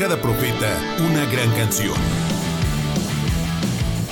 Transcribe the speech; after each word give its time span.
cada 0.00 0.16
profeta, 0.16 0.66
una 0.98 1.26
gran 1.26 1.50
canción. 1.50 1.92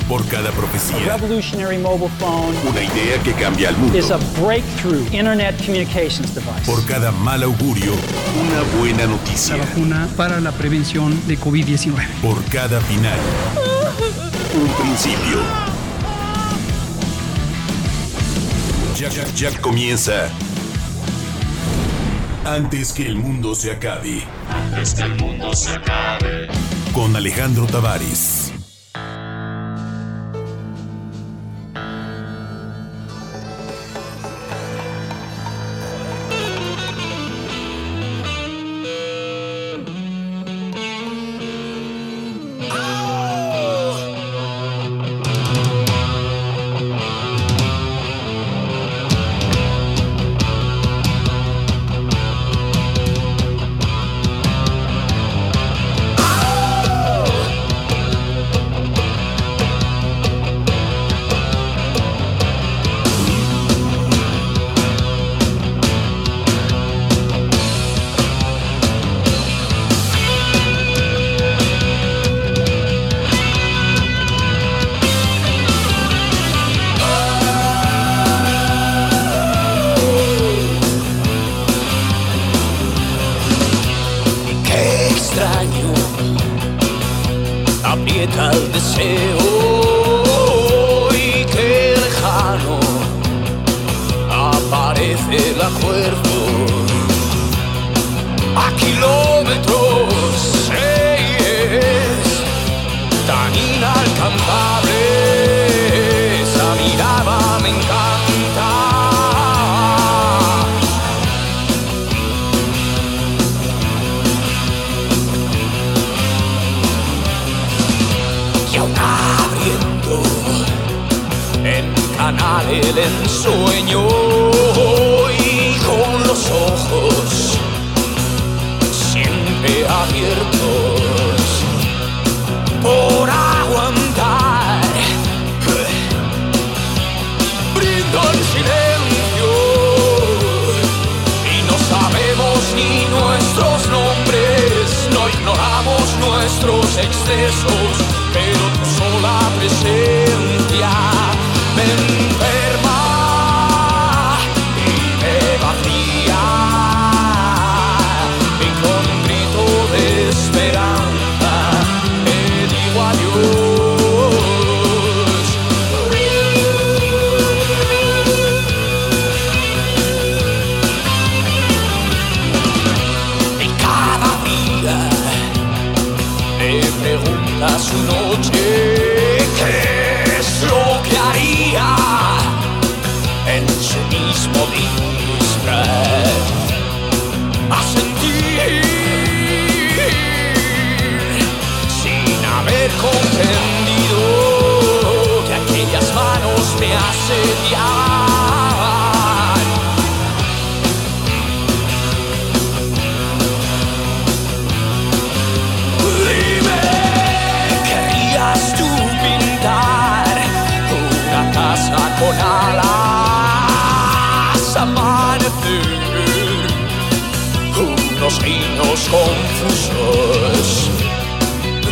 Por 0.06 0.22
cada 0.28 0.50
profecía, 0.50 1.16
revolutionary 1.16 1.78
mobile 1.78 2.10
phone 2.18 2.54
una 2.68 2.82
idea 2.82 3.18
que 3.24 3.32
cambia 3.32 3.70
al 3.70 3.76
mundo. 3.78 3.96
is 3.96 4.10
a 4.10 4.18
breakthrough 4.38 5.06
internet 5.14 5.56
communications 5.64 6.34
device. 6.34 6.66
Por 6.66 6.84
cada 6.84 7.10
mal 7.10 7.42
augurio, 7.42 7.92
una 7.94 8.78
buena 8.78 9.06
noticia. 9.06 9.56
vacuna 9.56 10.06
para 10.14 10.40
la 10.40 10.52
prevención 10.52 11.26
de 11.26 11.38
COVID-19. 11.38 12.06
Por 12.20 12.44
cada 12.50 12.82
final, 12.82 13.18
un 14.60 14.84
principio. 14.84 15.40
Ya, 18.98 19.08
ya, 19.08 19.24
ya 19.34 19.58
comienza. 19.62 20.28
Antes 22.44 22.92
que 22.92 23.06
el 23.06 23.16
mundo 23.16 23.54
se 23.54 23.70
acabe. 23.70 24.37
Antes 24.50 24.94
que 24.94 25.02
el 25.02 25.14
mundo 25.16 25.54
se 25.54 25.72
acabe. 25.72 26.48
Con 26.92 27.14
Alejandro 27.16 27.66
Tavares. 27.66 28.47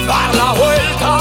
Dar 0.07 0.35
la 0.35 0.53
vuelta 0.53 1.19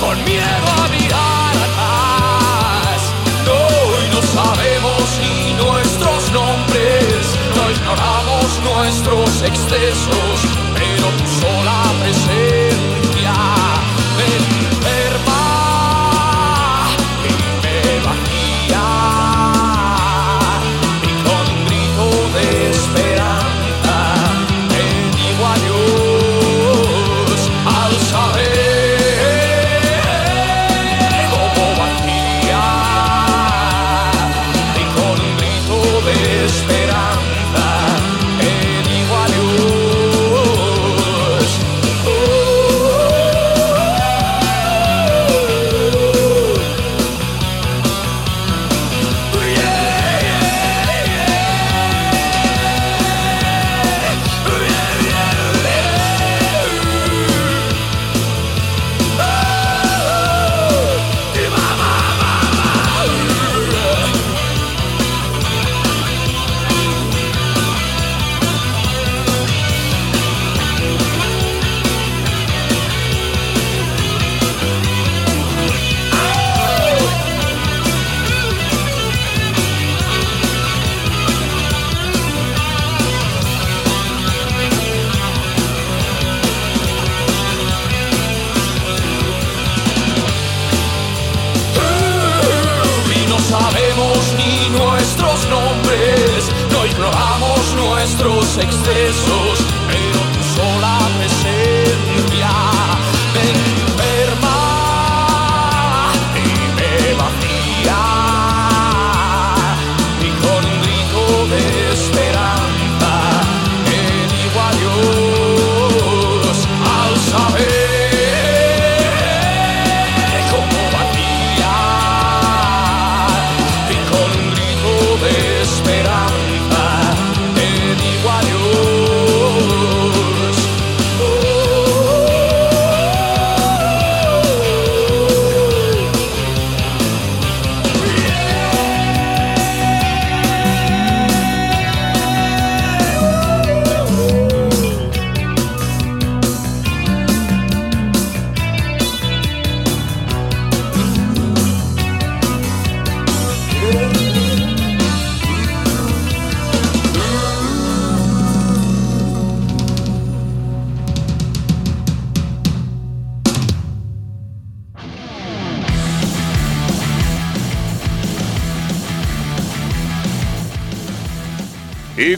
con 0.00 0.24
miedo 0.24 0.66
a 0.82 0.88
mirar 0.88 1.56
atrás. 1.66 3.00
No, 3.44 3.60
y 4.04 4.08
no 4.14 4.22
sabemos 4.38 5.02
ni 5.20 5.54
nuestros 5.54 6.30
nombres, 6.32 7.38
no 7.56 7.70
ignoramos 7.70 8.60
nuestros 8.64 9.42
excesos, 9.42 10.55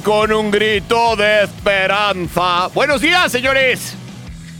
con 0.09 0.33
un 0.33 0.51
grito 0.51 1.17
de 1.17 1.43
esperanza. 1.43 2.69
Buenos 2.69 3.03
días, 3.03 3.31
señores. 3.31 3.93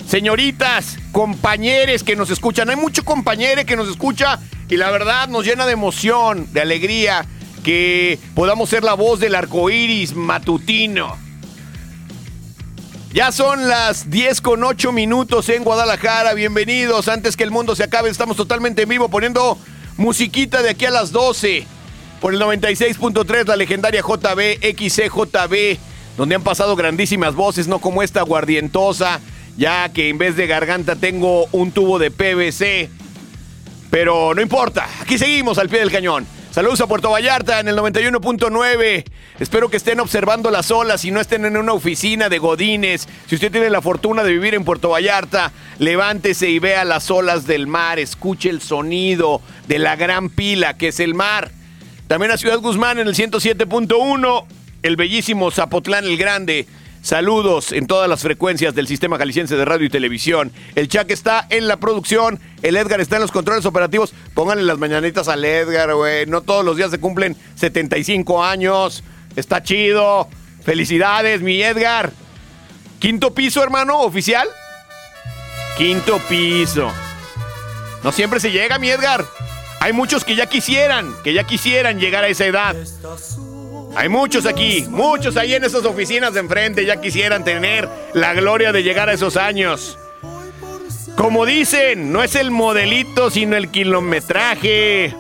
Señoritas, 0.07 0.99
compañeros 1.11 2.05
que 2.05 2.17
nos 2.17 2.29
escuchan. 2.29 2.69
Hay 2.69 2.77
mucho 2.77 3.03
compañero 3.03 3.65
que 3.65 3.75
nos 3.75 3.89
escucha 3.89 4.39
y 4.69 4.77
la 4.77 4.91
verdad 4.91 5.27
nos 5.29 5.47
llena 5.47 5.65
de 5.65 5.73
emoción, 5.73 6.53
de 6.53 6.61
alegría 6.61 7.25
que 7.65 8.19
podamos 8.35 8.69
ser 8.69 8.85
la 8.85 8.93
voz 8.93 9.21
del 9.21 9.35
arco 9.35 9.71
iris 9.71 10.15
matutino. 10.15 11.17
Ya 13.15 13.33
son 13.33 13.69
las 13.69 14.11
10 14.11 14.43
con 14.43 14.63
8 14.63 14.93
minutos 14.93 15.49
en 15.49 15.65
Guadalajara. 15.65 16.35
Bienvenidos. 16.35 17.09
Antes 17.09 17.39
que 17.39 17.45
el 17.45 17.51
mundo 17.51 17.75
se 17.75 17.85
acabe, 17.85 18.11
estamos 18.11 18.37
totalmente 18.37 18.83
en 18.83 18.91
vivo 18.91 19.09
poniendo 19.09 19.57
musiquita 19.97 20.61
de 20.61 20.69
aquí 20.69 20.85
a 20.85 20.91
las 20.91 21.11
12 21.11 21.78
por 22.21 22.35
el 22.35 22.41
96.3, 22.41 23.47
la 23.47 23.57
legendaria 23.57 24.03
JB, 24.03 25.79
donde 26.17 26.35
han 26.35 26.43
pasado 26.43 26.77
grandísimas 26.77 27.35
voces, 27.35 27.69
no 27.69 27.79
como 27.79 28.03
esta 28.03 28.23
guardientosa, 28.23 29.21
ya 29.57 29.89
que 29.91 30.09
en 30.09 30.19
vez 30.19 30.37
de 30.37 30.47
garganta 30.47 30.97
tengo 30.97 31.47
un 31.53 31.73
tubo 31.73 31.99
de 31.99 32.11
PVC. 32.11 32.91
Pero 33.91 34.35
no 34.35 34.43
importa, 34.43 34.89
aquí 35.01 35.17
seguimos 35.17 35.59
al 35.59 35.69
pie 35.69 35.81
del 35.81 35.91
cañón. 35.91 36.27
Saludos 36.51 36.81
a 36.81 36.87
Puerto 36.87 37.11
Vallarta 37.11 37.61
en 37.61 37.69
el 37.69 37.77
91.9. 37.77 39.05
Espero 39.39 39.69
que 39.69 39.77
estén 39.77 40.01
observando 40.01 40.51
las 40.51 40.71
olas 40.71 41.05
y 41.05 41.11
no 41.11 41.21
estén 41.21 41.45
en 41.45 41.57
una 41.57 41.73
oficina 41.73 42.29
de 42.29 42.39
godines. 42.39 43.09
Si 43.27 43.37
usted 43.37 43.53
tiene 43.53 43.71
la 43.71 43.81
fortuna 43.81 44.25
de 44.25 44.33
vivir 44.33 44.55
en 44.55 44.65
Puerto 44.65 44.89
Vallarta, 44.89 45.53
levántese 45.79 46.49
y 46.51 46.59
vea 46.59 46.85
las 46.85 47.11
olas 47.11 47.47
del 47.47 47.69
mar. 47.69 47.99
Escuche 47.99 48.51
el 48.51 48.61
sonido 48.61 49.41
de 49.69 49.79
la 49.79 49.95
gran 49.95 50.31
pila 50.31 50.77
que 50.77 50.89
es 50.89 50.99
el 50.99 51.15
mar. 51.15 51.53
También 52.09 52.33
a 52.33 52.39
Ciudad 52.39 52.59
Guzmán 52.59 52.99
en 52.99 53.07
el 53.07 53.15
107.1, 53.15 54.45
el 54.83 54.97
bellísimo 54.97 55.51
Zapotlán 55.51 56.07
el 56.07 56.17
Grande. 56.17 56.67
Saludos 57.03 57.71
en 57.71 57.87
todas 57.87 58.09
las 58.09 58.23
frecuencias 58.23 58.75
del 58.75 58.87
sistema 58.87 59.19
jalisciense 59.19 59.57
de 59.57 59.65
radio 59.67 59.87
y 59.87 59.91
televisión. 59.91 60.51
El 60.75 60.89
Chac 60.89 61.11
está 61.11 61.47
en 61.51 61.69
la 61.69 61.77
producción, 61.77 62.41
el 62.63 62.77
Edgar 62.77 63.03
está 63.03 63.17
en 63.17 63.23
los 63.23 63.31
controles 63.31 63.67
operativos. 63.67 64.15
Pónganle 64.33 64.65
las 64.65 64.79
mañanitas 64.79 65.29
al 65.29 65.45
Edgar, 65.45 65.95
güey. 65.95 66.25
No 66.25 66.41
todos 66.41 66.65
los 66.65 66.79
días 66.79 66.91
se 66.91 66.99
cumplen 66.99 67.37
75 67.57 68.43
años. 68.43 69.05
Está 69.37 69.63
chido. 69.63 70.29
Felicidades, 70.65 71.43
mi 71.43 71.63
Edgar. 71.63 72.11
Quinto 73.01 73.35
piso, 73.35 73.63
hermano, 73.63 74.01
oficial. 74.01 74.49
Quinto 75.77 76.19
piso. 76.27 76.91
No 78.03 78.13
siempre 78.13 78.41
se 78.41 78.51
llega, 78.51 78.79
mi 78.79 78.89
Edgar. 78.89 79.27
Hay 79.81 79.93
muchos 79.93 80.25
que 80.25 80.35
ya 80.35 80.47
quisieran, 80.47 81.15
que 81.23 81.33
ya 81.33 81.45
quisieran 81.45 82.01
llegar 82.01 82.25
a 82.25 82.29
esa 82.29 82.47
edad. 82.47 82.75
Hay 83.95 84.09
muchos 84.09 84.47
aquí, 84.47 84.85
muchos 84.89 85.37
ahí 85.37 85.55
en 85.55 85.65
esas 85.65 85.85
oficinas 85.85 86.35
de 86.35 86.41
enfrente 86.41 86.85
ya 86.85 87.01
quisieran 87.01 87.45
tener 87.45 87.89
la 88.13 88.35
gloria 88.35 88.73
de 88.73 88.83
llegar 88.83 89.09
a 89.09 89.13
esos 89.13 89.37
años. 89.37 89.99
Como 91.17 91.47
dicen, 91.47 92.13
no 92.13 92.23
es 92.23 92.35
el 92.37 92.51
modelito, 92.51 93.31
sino 93.31 93.57
el 93.57 93.71
kilometraje. 93.71 95.15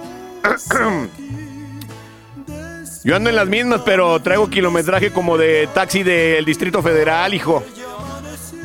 Yo 3.04 3.16
ando 3.16 3.30
en 3.30 3.36
las 3.36 3.48
mismas, 3.48 3.80
pero 3.84 4.20
traigo 4.20 4.50
kilometraje 4.50 5.12
como 5.12 5.38
de 5.38 5.68
taxi 5.72 6.02
del 6.02 6.44
Distrito 6.44 6.82
Federal, 6.82 7.32
hijo. 7.32 7.64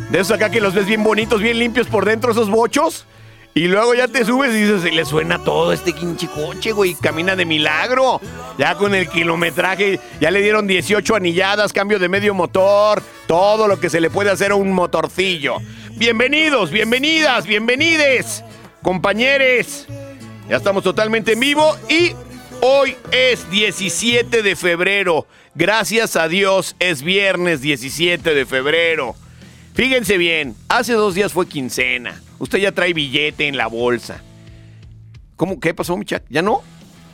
De 0.10 0.20
esos 0.20 0.32
acá 0.34 0.50
que 0.50 0.60
los 0.62 0.74
ves 0.74 0.86
bien 0.86 1.04
bonitos, 1.04 1.42
bien 1.42 1.58
limpios 1.58 1.88
por 1.88 2.06
dentro, 2.06 2.32
esos 2.32 2.50
bochos. 2.50 3.06
Y 3.56 3.68
luego 3.68 3.94
ya 3.94 4.08
te 4.08 4.26
subes 4.26 4.52
y 4.56 4.62
dices, 4.62 4.92
le 4.92 5.06
suena 5.06 5.44
todo 5.44 5.74
este 5.74 5.94
pinche 5.94 6.28
coche, 6.28 6.72
güey, 6.72 6.96
camina 6.96 7.36
de 7.36 7.46
milagro. 7.46 8.20
Ya 8.58 8.76
con 8.76 8.96
el 8.96 9.08
kilometraje, 9.08 10.00
ya 10.20 10.32
le 10.32 10.42
dieron 10.42 10.66
18 10.66 11.16
anilladas, 11.16 11.72
cambio 11.72 12.00
de 12.00 12.10
medio 12.10 12.34
motor, 12.34 13.04
todo 13.28 13.68
lo 13.68 13.80
que 13.80 13.92
se 13.92 14.02
le 14.02 14.10
puede 14.10 14.32
hacer 14.32 14.52
a 14.52 14.56
un 14.56 14.74
motorcillo. 14.74 15.58
Bienvenidos, 15.92 16.72
bienvenidas, 16.72 17.46
bienvenides, 17.46 18.44
compañeros. 18.82 19.86
Ya 20.50 20.58
estamos 20.58 20.84
totalmente 20.84 21.34
en 21.34 21.40
vivo 21.40 21.78
y 21.88 22.14
hoy 22.62 22.96
es 23.12 23.50
17 23.52 24.42
de 24.42 24.56
febrero. 24.56 25.28
Gracias 25.54 26.16
a 26.16 26.28
Dios 26.28 26.76
es 26.80 27.04
viernes 27.04 27.62
17 27.62 28.34
de 28.34 28.46
febrero. 28.48 29.16
Fíjense 29.74 30.18
bien, 30.18 30.56
hace 30.70 30.94
dos 30.94 31.16
días 31.16 31.34
fue 31.34 31.48
quincena. 31.48 32.22
Usted 32.38 32.60
ya 32.60 32.72
trae 32.72 32.94
billete 32.94 33.48
en 33.48 33.58
la 33.58 33.68
bolsa. 33.68 34.22
¿Cómo? 35.36 35.60
¿Qué 35.60 35.74
pasó, 35.74 35.98
mi 35.98 36.06
Chuck? 36.06 36.22
¿Ya 36.30 36.44
no? 36.44 36.62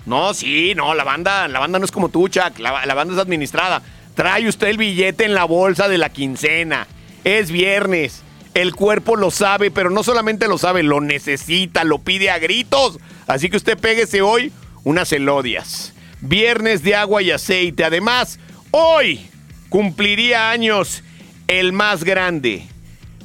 No, 0.06 0.34
sí, 0.34 0.74
no, 0.76 0.94
la 0.94 1.04
banda, 1.04 1.48
la 1.48 1.60
banda 1.60 1.80
no 1.80 1.86
es 1.86 1.92
como 1.92 2.10
tú, 2.10 2.28
Chuck. 2.28 2.60
La, 2.60 2.94
banda 2.94 3.14
es 3.14 3.20
administrada. 3.20 3.82
Trae 4.14 4.48
usted 4.48 4.68
el 4.68 4.78
billete 4.78 5.24
en 5.24 5.34
la 5.34 5.46
bolsa 5.46 5.88
de 5.88 5.98
la 5.98 6.10
quincena. 6.10 6.88
Es 7.24 7.50
viernes. 7.50 8.24
El 8.54 8.76
cuerpo 8.76 9.16
lo 9.16 9.32
sabe, 9.32 9.72
pero 9.72 9.90
no 9.90 10.04
solamente 10.04 10.48
lo 10.48 10.58
sabe, 10.58 10.84
lo 10.84 11.00
necesita, 11.00 11.86
lo 11.86 12.00
pide 12.00 12.30
a 12.30 12.40
gritos. 12.40 13.00
Así 13.28 13.50
que 13.50 13.58
usted 13.58 13.78
péguese 13.78 14.22
hoy 14.22 14.52
unas 14.84 15.14
elodias. 15.14 15.94
Viernes 16.20 16.84
de 16.84 16.96
agua 16.96 17.22
y 17.22 17.32
aceite. 17.32 17.86
Además, 17.86 18.40
hoy 18.72 19.30
cumpliría 19.70 20.50
años 20.50 21.04
el 21.50 21.74
más 21.74 22.04
grande, 22.04 22.68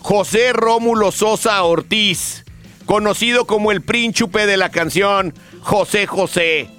José 0.00 0.54
Rómulo 0.54 1.12
Sosa 1.12 1.62
Ortiz, 1.62 2.46
conocido 2.86 3.46
como 3.46 3.70
el 3.70 3.82
príncipe 3.82 4.46
de 4.46 4.56
la 4.56 4.70
canción 4.70 5.34
José 5.60 6.06
José. 6.06 6.70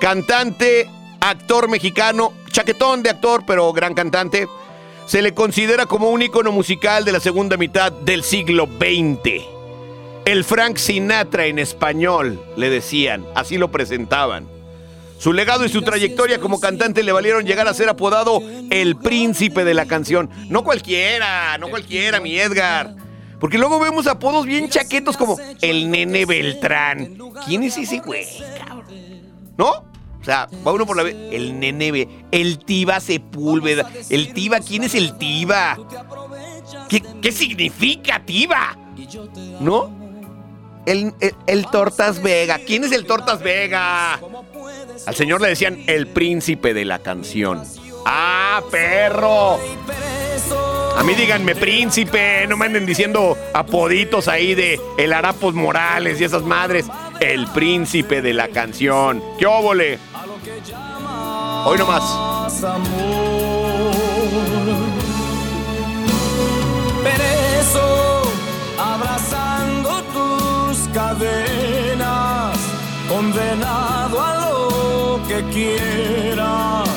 Cantante, 0.00 0.90
actor 1.20 1.68
mexicano, 1.68 2.32
chaquetón 2.50 3.04
de 3.04 3.10
actor, 3.10 3.44
pero 3.46 3.72
gran 3.72 3.94
cantante. 3.94 4.48
Se 5.06 5.22
le 5.22 5.32
considera 5.32 5.86
como 5.86 6.10
un 6.10 6.22
ícono 6.22 6.50
musical 6.50 7.04
de 7.04 7.12
la 7.12 7.20
segunda 7.20 7.56
mitad 7.56 7.92
del 7.92 8.24
siglo 8.24 8.66
XX. 8.66 9.44
El 10.24 10.42
Frank 10.42 10.78
Sinatra 10.78 11.46
en 11.46 11.60
español, 11.60 12.42
le 12.56 12.68
decían, 12.68 13.24
así 13.36 13.58
lo 13.58 13.70
presentaban. 13.70 14.53
Su 15.24 15.32
legado 15.32 15.64
y 15.64 15.70
su 15.70 15.80
trayectoria 15.80 16.38
como 16.38 16.60
cantante 16.60 17.02
le 17.02 17.10
valieron 17.10 17.46
llegar 17.46 17.66
a 17.66 17.72
ser 17.72 17.88
apodado 17.88 18.42
el 18.68 18.94
príncipe 18.96 19.64
de 19.64 19.72
la 19.72 19.86
canción. 19.86 20.28
No 20.50 20.62
cualquiera, 20.64 21.56
no 21.56 21.70
cualquiera, 21.70 22.20
mi 22.20 22.38
Edgar. 22.38 22.94
Porque 23.40 23.56
luego 23.56 23.80
vemos 23.80 24.06
apodos 24.06 24.44
bien 24.44 24.68
chaquetos 24.68 25.16
como 25.16 25.38
el 25.62 25.90
nene 25.90 26.26
Beltrán. 26.26 27.16
¿Quién 27.46 27.62
es 27.62 27.78
ese 27.78 28.00
güey? 28.00 28.26
¿No? 29.56 29.70
O 30.20 30.24
sea, 30.24 30.46
va 30.56 30.72
uno 30.72 30.84
por 30.84 30.98
la 30.98 31.04
vez. 31.04 31.16
El 31.32 31.58
nene, 31.58 32.26
el 32.30 32.58
Tiba 32.58 33.00
Sepúlveda. 33.00 33.90
El 34.10 34.34
Tiba, 34.34 34.60
¿quién 34.60 34.84
es 34.84 34.94
el 34.94 35.16
Tiba? 35.16 35.78
¿Qué, 36.90 37.02
qué 37.22 37.32
significa 37.32 38.22
Tiba? 38.26 38.76
¿No? 39.58 40.03
El, 40.86 41.14
el- 41.20 41.34
el 41.46 41.66
Tortas 41.70 42.22
Vega. 42.22 42.58
¿Quién 42.58 42.84
es 42.84 42.92
el 42.92 43.06
Tortas 43.06 43.40
Vega? 43.42 44.20
Al 45.06 45.14
señor 45.14 45.40
le 45.40 45.48
decían 45.48 45.82
el 45.86 46.06
príncipe 46.08 46.74
de 46.74 46.84
la 46.84 46.98
canción. 47.00 47.62
Ah, 48.06 48.62
perro. 48.70 49.58
A 50.96 51.02
mí 51.02 51.14
díganme 51.14 51.56
príncipe, 51.56 52.46
no 52.46 52.56
me 52.56 52.66
anden 52.66 52.86
diciendo 52.86 53.36
apoditos 53.52 54.28
ahí 54.28 54.54
de 54.54 54.80
el 54.96 55.12
Harapos 55.12 55.54
Morales 55.54 56.20
y 56.20 56.24
esas 56.24 56.42
madres. 56.42 56.86
El 57.20 57.46
príncipe 57.48 58.22
de 58.22 58.32
la 58.32 58.48
canción. 58.48 59.22
¡Qué 59.38 59.46
óvole! 59.46 59.98
Hoy 61.66 61.78
nomás. 61.78 62.02
A 73.62 74.08
lo 74.08 75.20
que 75.28 75.42
quieras 75.50 76.88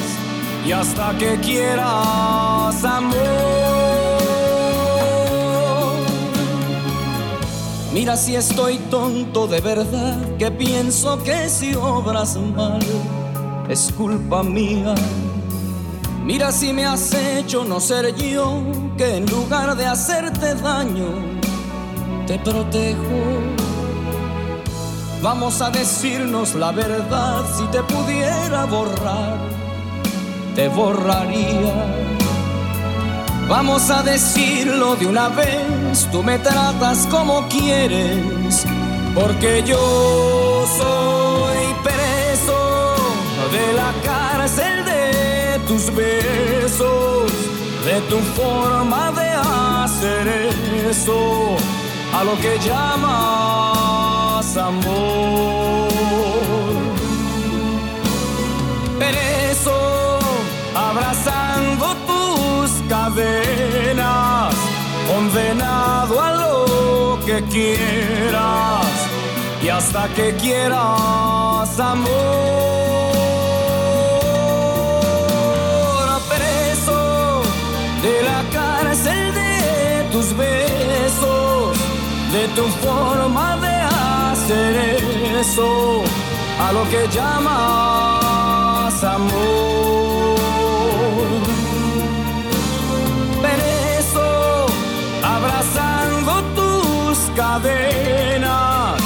y 0.66 0.72
hasta 0.72 1.18
que 1.18 1.40
quieras 1.40 2.84
amor. 2.84 3.18
Mira 7.94 8.16
si 8.16 8.36
estoy 8.36 8.78
tonto 8.90 9.48
de 9.48 9.60
verdad, 9.60 10.18
que 10.38 10.52
pienso 10.52 11.22
que 11.24 11.50
si 11.50 11.74
obras 11.76 12.38
mal 12.38 12.80
es 13.70 13.92
culpa 13.92 14.44
mía. 14.44 14.94
Mira 16.24 16.52
si 16.52 16.74
me 16.74 16.86
has 16.86 17.14
hecho 17.14 17.66
no 17.66 17.80
ser 17.80 18.14
yo, 18.16 18.62
que 18.98 19.18
en 19.18 19.26
lugar 19.26 19.76
de 19.76 19.86
hacerte 19.86 20.56
daño, 20.56 21.08
te 22.28 22.38
protejo. 22.40 23.57
Vamos 25.22 25.62
a 25.62 25.72
decirnos 25.72 26.54
la 26.54 26.72
verdad, 26.72 27.44
si 27.58 27.64
te 27.68 27.82
pudiera 27.84 28.66
borrar, 28.66 29.38
te 30.56 30.68
borraría. 30.70 31.74
Vamos 33.50 33.90
a 33.90 34.04
decirlo 34.04 34.96
de 34.96 35.08
una 35.08 35.30
vez, 35.30 36.08
tú 36.12 36.22
me 36.22 36.38
tratas 36.38 37.08
como 37.08 37.48
quieres, 37.48 38.66
porque 39.16 39.64
yo 39.66 40.66
soy 40.78 41.74
preso 41.82 42.96
de 43.52 43.74
la 43.74 43.94
cárcel 44.04 44.86
de 44.86 45.60
tus 45.68 45.94
besos, 45.96 47.32
de 47.86 48.02
tu 48.10 48.18
forma 48.40 49.12
de 49.14 49.30
hacer 49.84 50.50
eso, 50.90 51.56
a 52.18 52.24
lo 52.24 52.36
que 52.40 52.58
llamas 52.68 54.58
amor. 54.58 55.88
Preso, 58.98 59.78
abrazando 60.76 61.86
tus 62.10 62.72
cadenas, 62.90 64.56
condenado 65.08 66.14
a 66.20 66.32
lo 66.44 67.20
que 67.26 67.44
quieras 67.54 68.88
y 69.62 69.70
hasta 69.70 70.08
que 70.16 70.36
quieras 70.38 71.80
amor. 71.80 73.07
Tu 82.56 82.64
forma 82.86 83.58
de 83.58 83.76
hacer 84.32 84.98
eso, 85.40 86.04
a 86.60 86.72
lo 86.72 86.84
que 86.90 87.08
llamas 87.16 89.04
amor. 89.04 90.38
Preso, 93.42 94.66
abrazando 95.24 96.44
tus 96.56 97.18
cadenas, 97.36 99.02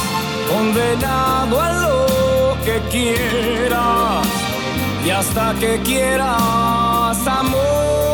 condenado 0.52 1.62
a 1.62 1.72
lo 1.84 2.58
que 2.66 2.80
quieras 2.90 4.28
y 5.06 5.10
hasta 5.10 5.54
que 5.56 5.80
quieras 5.84 7.28
amor. 7.28 8.11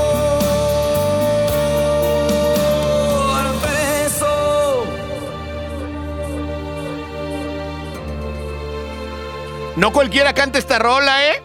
No 9.77 9.93
cualquiera 9.93 10.33
canta 10.33 10.57
esta 10.57 10.79
rola, 10.79 11.27
¿eh? 11.27 11.43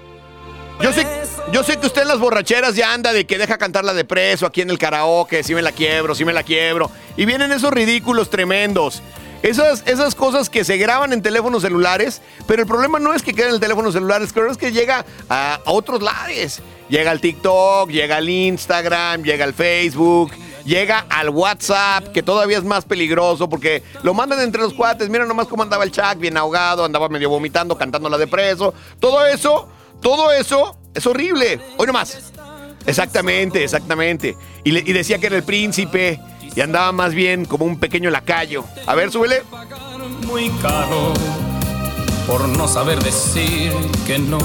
Yo 0.80 0.90
sé, 0.92 1.06
yo 1.52 1.62
sé 1.62 1.76
que 1.76 1.86
usted 1.86 2.02
en 2.02 2.08
las 2.08 2.18
borracheras 2.18 2.74
ya 2.74 2.94
anda 2.94 3.12
de 3.12 3.26
que 3.26 3.36
deja 3.36 3.58
cantarla 3.58 3.92
de 3.92 4.06
preso 4.06 4.46
aquí 4.46 4.62
en 4.62 4.70
el 4.70 4.78
karaoke, 4.78 5.42
si 5.42 5.54
me 5.54 5.60
la 5.60 5.70
quiebro, 5.70 6.14
si 6.14 6.24
me 6.24 6.32
la 6.32 6.42
quiebro. 6.42 6.90
Y 7.18 7.26
vienen 7.26 7.52
esos 7.52 7.70
ridículos 7.70 8.30
tremendos. 8.30 9.02
Esas, 9.42 9.82
esas 9.86 10.14
cosas 10.14 10.48
que 10.48 10.64
se 10.64 10.78
graban 10.78 11.12
en 11.12 11.20
teléfonos 11.20 11.62
celulares, 11.62 12.22
pero 12.46 12.62
el 12.62 12.68
problema 12.68 12.98
no 12.98 13.12
es 13.12 13.22
que 13.22 13.34
queden 13.34 13.50
en 13.50 13.54
el 13.56 13.60
teléfono 13.60 13.92
celular, 13.92 14.22
es 14.22 14.32
que 14.32 14.40
es 14.48 14.56
que 14.56 14.72
llega 14.72 15.04
a, 15.28 15.60
otros 15.66 16.00
lares. 16.00 16.62
Llega 16.88 17.10
al 17.10 17.20
TikTok, 17.20 17.90
llega 17.90 18.16
al 18.16 18.28
Instagram, 18.28 19.24
llega 19.24 19.44
al 19.44 19.52
Facebook, 19.52 20.32
llega 20.64 21.06
al 21.08 21.30
WhatsApp, 21.30 22.08
que 22.08 22.22
todavía 22.22 22.58
es 22.58 22.64
más 22.64 22.84
peligroso 22.84 23.48
porque 23.48 23.82
lo 24.02 24.14
mandan 24.14 24.40
entre 24.40 24.62
los 24.62 24.74
cuates. 24.74 25.08
Mira 25.08 25.26
nomás 25.26 25.46
cómo 25.46 25.62
andaba 25.62 25.84
el 25.84 25.92
chat, 25.92 26.18
bien 26.18 26.36
ahogado, 26.36 26.84
andaba 26.84 27.08
medio 27.08 27.28
vomitando, 27.28 27.76
cantando 27.76 28.08
la 28.08 28.18
de 28.18 28.26
preso. 28.26 28.74
Todo 29.00 29.26
eso, 29.26 29.68
todo 30.00 30.32
eso 30.32 30.76
es 30.94 31.06
horrible. 31.06 31.60
Hoy 31.76 31.86
nomás. 31.86 32.32
Exactamente, 32.86 33.62
exactamente. 33.62 34.36
Y, 34.64 34.70
decía 34.92 35.18
que 35.18 35.26
era 35.26 35.36
el 35.36 35.44
príncipe 35.44 36.20
y 36.54 36.60
andaba 36.60 36.92
más 36.92 37.14
bien 37.14 37.44
como 37.44 37.64
un 37.64 37.78
pequeño 37.78 38.10
lacayo. 38.10 38.64
A 38.86 38.94
ver, 38.94 39.10
súbele. 39.10 39.42
muy 40.26 40.50
caro 40.60 41.12
por 42.26 42.48
no 42.48 42.68
saber 42.68 43.02
decir 43.02 43.72
que 44.06 44.18
no 44.18 44.38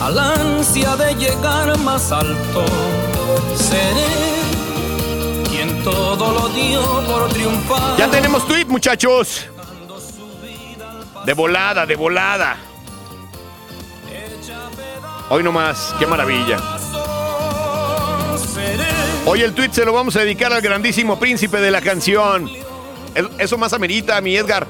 al 0.00 0.18
ansia 0.18 0.96
de 0.96 1.14
llegar 1.14 1.78
más 1.78 2.10
alto. 2.10 2.64
Seré 3.56 4.51
todo 5.84 6.32
lo 6.32 7.06
por 7.06 7.28
triunfar. 7.32 7.96
Ya 7.98 8.08
tenemos 8.10 8.46
tweet, 8.46 8.66
muchachos. 8.66 9.46
De 11.26 11.34
volada, 11.34 11.86
de 11.86 11.94
volada. 11.96 12.56
Hoy 15.28 15.42
nomás, 15.42 15.94
qué 15.98 16.06
maravilla. 16.06 16.58
Hoy 19.24 19.40
el 19.42 19.54
tweet 19.54 19.70
se 19.72 19.84
lo 19.84 19.92
vamos 19.92 20.16
a 20.16 20.20
dedicar 20.20 20.52
al 20.52 20.60
grandísimo 20.60 21.18
príncipe 21.18 21.60
de 21.60 21.70
la 21.70 21.80
canción. 21.80 22.50
Es- 23.14 23.24
Eso 23.38 23.56
más 23.56 23.72
amerita, 23.72 24.20
mi 24.20 24.36
Edgar. 24.36 24.66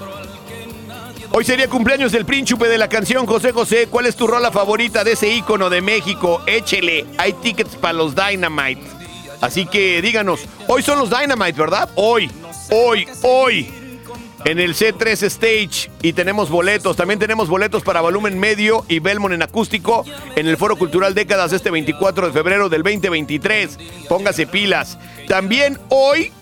Hoy 1.34 1.44
sería 1.46 1.66
cumpleaños 1.68 2.12
del 2.12 2.26
príncipe 2.26 2.68
de 2.68 2.76
la 2.76 2.88
canción, 2.88 3.24
José 3.24 3.52
José. 3.52 3.86
¿Cuál 3.90 4.04
es 4.06 4.14
tu 4.14 4.26
rola 4.26 4.50
favorita 4.52 5.02
de 5.02 5.12
ese 5.12 5.28
ícono 5.32 5.70
de 5.70 5.80
México? 5.80 6.42
Échele, 6.46 7.06
hay 7.16 7.32
tickets 7.32 7.74
para 7.76 7.94
los 7.94 8.14
Dynamite. 8.14 9.01
Así 9.42 9.66
que 9.66 10.00
díganos, 10.00 10.46
hoy 10.68 10.82
son 10.82 11.00
los 11.00 11.10
Dynamite, 11.10 11.60
¿verdad? 11.60 11.90
Hoy, 11.96 12.30
hoy, 12.70 13.06
hoy. 13.22 13.70
En 14.44 14.58
el 14.58 14.74
C3 14.74 15.22
Stage 15.24 15.90
y 16.00 16.12
tenemos 16.14 16.48
boletos. 16.48 16.96
También 16.96 17.18
tenemos 17.18 17.48
boletos 17.48 17.82
para 17.82 18.00
volumen 18.00 18.38
medio 18.38 18.84
y 18.88 18.98
Belmont 19.00 19.34
en 19.34 19.42
acústico 19.42 20.04
en 20.34 20.46
el 20.48 20.56
Foro 20.56 20.76
Cultural 20.76 21.14
Décadas 21.14 21.52
este 21.52 21.70
24 21.70 22.28
de 22.28 22.32
febrero 22.32 22.68
del 22.68 22.82
2023. 22.82 23.78
Póngase 24.08 24.46
pilas. 24.46 24.98
También 25.28 25.78
hoy 25.90 26.32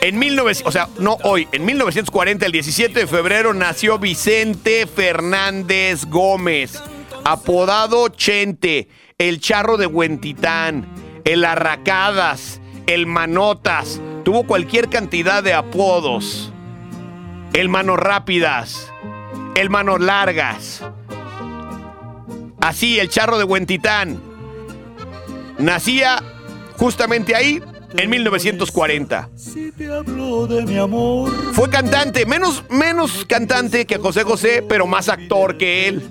en 0.00 0.18
1900, 0.18 0.68
o 0.68 0.72
sea, 0.72 0.88
no 0.98 1.18
hoy, 1.24 1.48
en 1.52 1.64
1940, 1.64 2.46
el 2.46 2.52
17 2.52 3.00
de 3.00 3.06
febrero, 3.06 3.54
nació 3.54 3.98
Vicente 3.98 4.86
Fernández 4.86 6.04
Gómez, 6.04 6.80
apodado 7.24 8.08
Chente, 8.10 8.88
el 9.18 9.40
charro 9.40 9.76
de 9.76 9.86
Huentitán, 9.86 10.86
el 11.26 11.44
Arracadas, 11.44 12.60
el 12.86 13.06
Manotas, 13.06 14.00
tuvo 14.24 14.46
cualquier 14.46 14.88
cantidad 14.88 15.42
de 15.42 15.54
apodos. 15.54 16.52
El 17.52 17.68
Manos 17.68 17.98
Rápidas, 17.98 18.92
el 19.56 19.68
Manos 19.68 20.00
Largas. 20.00 20.84
Así, 22.60 23.00
el 23.00 23.08
charro 23.08 23.38
de 23.38 23.44
Huentitán. 23.44 24.20
Nacía 25.58 26.22
justamente 26.76 27.34
ahí 27.34 27.60
en 27.96 28.08
1940. 28.10 29.28
Fue 31.52 31.70
cantante, 31.70 32.24
menos, 32.24 32.62
menos 32.70 33.24
cantante 33.24 33.84
que 33.84 33.98
José 33.98 34.22
José, 34.22 34.64
pero 34.68 34.86
más 34.86 35.08
actor 35.08 35.56
que 35.58 35.88
él. 35.88 36.08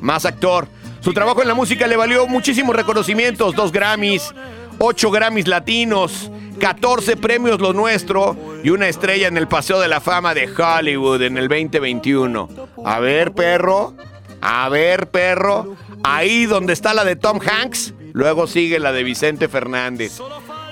Más 0.00 0.24
actor. 0.24 0.68
Su 1.08 1.14
trabajo 1.14 1.40
en 1.40 1.48
la 1.48 1.54
música 1.54 1.86
le 1.86 1.96
valió 1.96 2.26
muchísimos 2.26 2.76
reconocimientos, 2.76 3.54
dos 3.54 3.72
Grammys, 3.72 4.34
ocho 4.76 5.10
Grammys 5.10 5.48
latinos, 5.48 6.30
14 6.60 7.16
premios 7.16 7.60
lo 7.60 7.72
nuestro 7.72 8.36
y 8.62 8.68
una 8.68 8.88
estrella 8.88 9.26
en 9.26 9.38
el 9.38 9.48
Paseo 9.48 9.80
de 9.80 9.88
la 9.88 10.02
Fama 10.02 10.34
de 10.34 10.50
Hollywood 10.54 11.22
en 11.22 11.38
el 11.38 11.48
2021. 11.48 12.50
A 12.84 13.00
ver, 13.00 13.32
perro, 13.32 13.94
A 14.42 14.68
ver, 14.68 15.08
perro. 15.08 15.76
Ahí 16.04 16.44
donde 16.44 16.74
está 16.74 16.92
la 16.92 17.06
de 17.06 17.16
Tom 17.16 17.40
Hanks, 17.40 17.94
luego 18.12 18.46
sigue 18.46 18.78
la 18.78 18.92
de 18.92 19.02
Vicente 19.02 19.48
Fernández. 19.48 20.20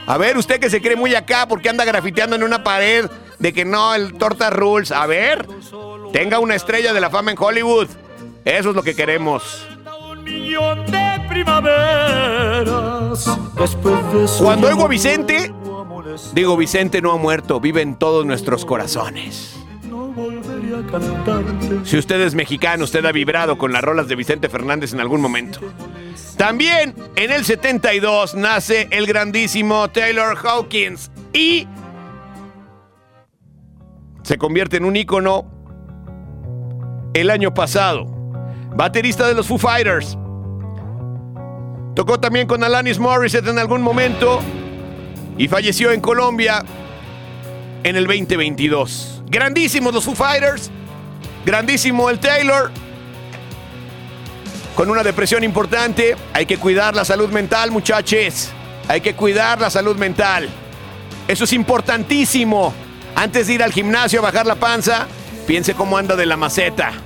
A 0.07 0.19
ver, 0.19 0.37
usted 0.37 0.61
que 0.61 0.69
se 0.69 0.83
cree 0.83 0.97
muy 0.97 1.15
acá 1.15 1.49
porque 1.49 1.71
anda 1.71 1.87
grafiteando 1.87 2.37
en 2.37 2.43
una 2.43 2.63
pared 2.63 3.07
de 3.39 3.55
que 3.55 3.65
no, 3.65 3.95
el 3.95 4.19
Torta 4.19 4.51
Rules. 4.51 4.93
A 4.93 5.07
ver, 5.07 5.49
tenga 6.13 6.41
una 6.41 6.57
estrella 6.57 6.93
de 6.93 7.01
la 7.01 7.09
fama 7.09 7.31
en 7.31 7.39
Hollywood. 7.41 7.89
Eso 8.45 8.69
es 8.69 8.77
lo 8.77 8.83
que 8.83 8.95
queremos. 8.95 9.67
Cuando 14.39 14.69
oigo 14.69 14.85
a 14.85 14.89
Vicente, 14.89 15.53
digo, 16.33 16.57
Vicente 16.57 17.01
no 17.01 17.13
ha 17.13 17.17
muerto, 17.17 17.61
vive 17.61 17.83
en 17.83 17.97
todos 17.97 18.27
nuestros 18.27 18.65
corazones. 18.65 19.57
Si 21.85 21.99
usted 21.99 22.21
es 22.21 22.35
mexicano, 22.35 22.85
usted 22.85 23.05
ha 23.05 23.13
vibrado 23.13 23.59
con 23.59 23.73
las 23.73 23.83
rolas 23.83 24.09
de 24.09 24.17
Vicente 24.17 24.49
Fernández 24.49 24.93
en 24.93 25.01
algún 25.01 25.21
momento. 25.21 25.61
También 26.37 26.95
en 27.17 27.31
el 27.31 27.45
72 27.45 28.35
nace 28.35 28.89
el 28.91 29.07
grandísimo 29.07 29.89
Taylor 29.89 30.37
Hawkins 30.37 31.11
y 31.33 31.67
se 34.23 34.39
convierte 34.39 34.77
en 34.79 34.85
un 34.85 34.97
ícono 34.97 35.47
el 37.15 37.31
año 37.31 37.55
pasado. 37.55 38.16
Baterista 38.77 39.27
de 39.27 39.33
los 39.33 39.47
Foo 39.47 39.57
Fighters. 39.57 40.19
Tocó 41.95 42.21
también 42.21 42.47
con 42.47 42.63
Alanis 42.63 42.99
Morissette 42.99 43.49
en 43.49 43.59
algún 43.59 43.81
momento 43.81 44.43
y 45.39 45.49
falleció 45.49 45.93
en 45.93 46.03
Colombia 46.03 46.63
en 47.83 47.97
el 47.97 48.07
2022. 48.07 49.23
Grandísimos 49.29 49.95
los 49.95 50.05
Foo 50.05 50.15
Fighters, 50.15 50.71
grandísimo 51.47 52.11
el 52.11 52.19
Taylor. 52.19 52.71
Con 54.75 54.91
una 54.91 55.03
depresión 55.03 55.43
importante, 55.43 56.15
hay 56.35 56.45
que 56.45 56.59
cuidar 56.59 56.95
la 56.95 57.07
salud 57.07 57.31
mental, 57.31 57.71
muchachos. 57.71 58.51
Hay 58.89 59.01
que 59.01 59.15
cuidar 59.15 59.59
la 59.59 59.71
salud 59.71 59.97
mental. 59.97 60.51
Eso 61.27 61.45
es 61.45 61.55
importantísimo. 61.55 62.75
Antes 63.15 63.47
de 63.47 63.55
ir 63.55 63.63
al 63.63 63.73
gimnasio 63.73 64.19
a 64.19 64.25
bajar 64.25 64.45
la 64.47 64.57
panza, 64.57 65.07
piense 65.47 65.73
cómo 65.73 65.97
anda 65.97 66.15
de 66.15 66.27
la 66.27 66.37
maceta. 66.37 67.06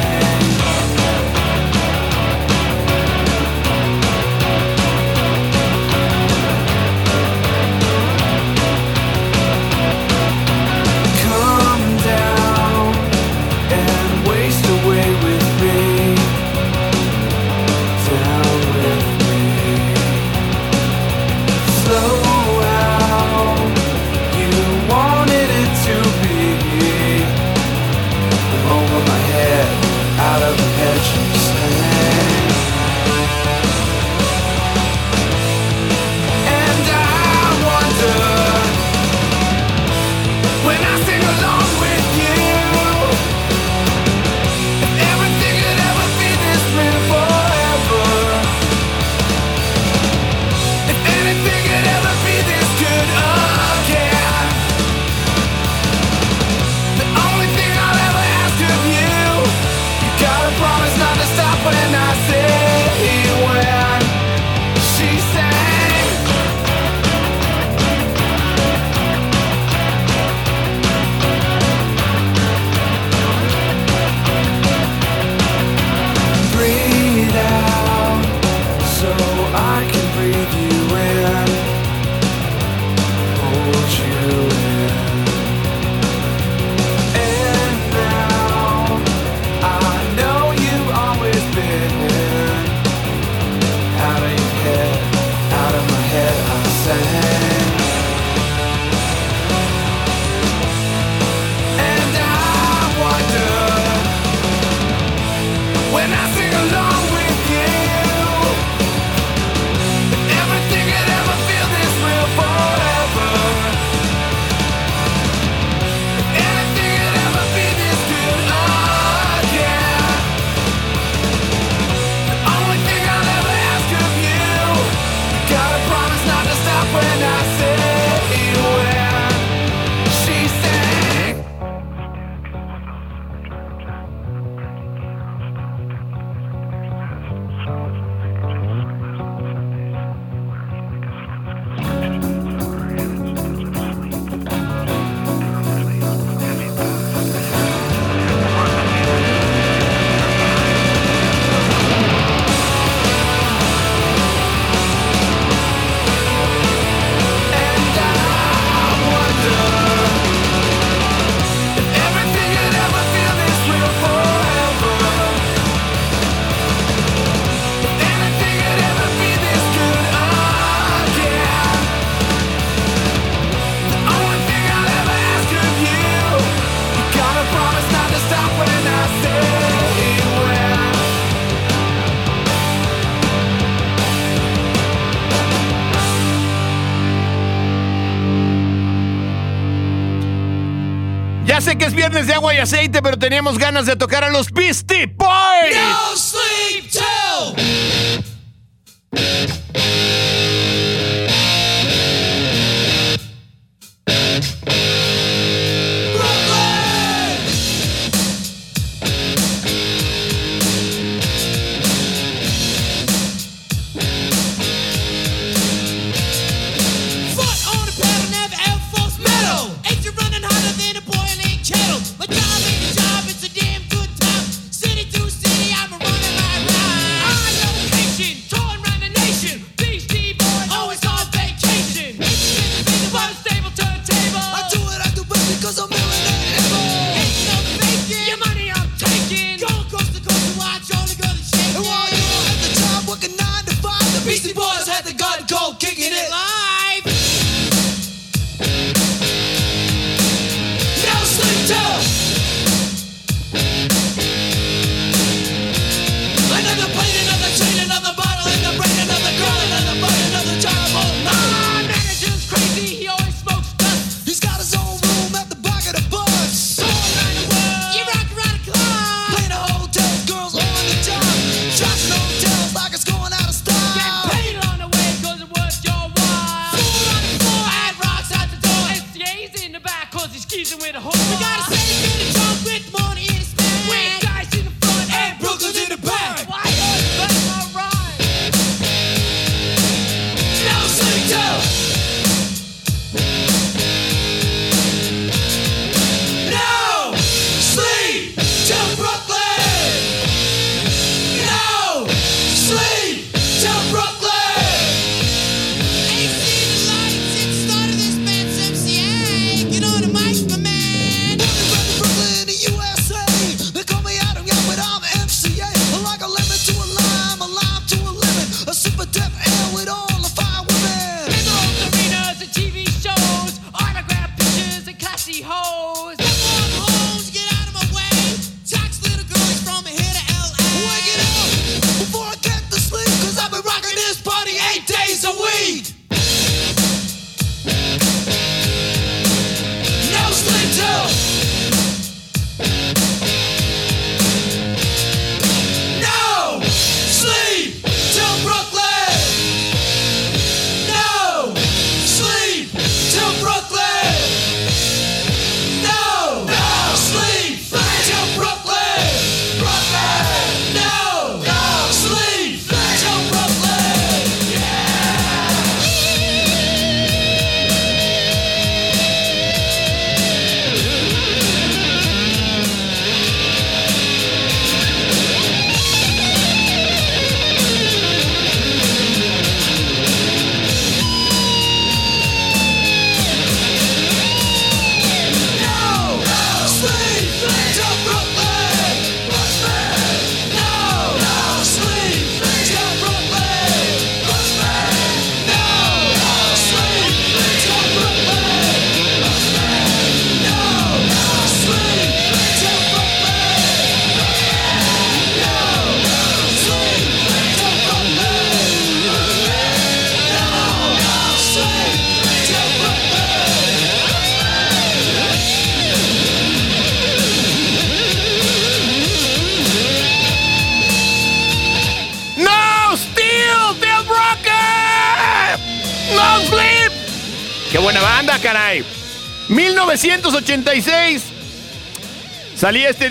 de 192.27 192.33
agua 192.33 192.53
y 192.53 192.57
aceite, 192.57 193.01
pero 193.01 193.17
teníamos 193.17 193.57
ganas 193.57 193.85
de 193.85 193.95
tocar 193.95 194.23
a 194.23 194.29
los 194.29 194.51
Beastie 194.51 195.10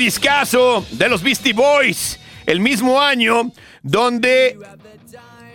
discazo 0.01 0.87
de 0.93 1.11
los 1.11 1.23
Beastie 1.23 1.53
Boys, 1.53 2.19
el 2.47 2.59
mismo 2.59 3.03
año 3.03 3.53
donde 3.83 4.59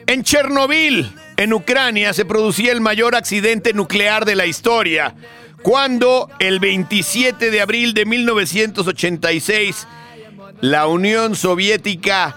en 0.06 0.22
Chernobyl, 0.22 1.12
en 1.36 1.52
Ucrania, 1.52 2.14
se 2.14 2.26
producía 2.26 2.72
el 2.72 2.80
mayor 2.80 3.16
accidente 3.16 3.74
nuclear 3.74 4.24
de 4.24 4.36
la 4.36 4.46
historia, 4.46 5.16
cuando 5.64 6.30
el 6.38 6.60
27 6.60 7.50
de 7.50 7.60
abril 7.60 7.96
de 7.96 8.06
1986 8.06 9.88
la 10.62 10.86
Unión 10.86 11.36
Soviética 11.36 12.36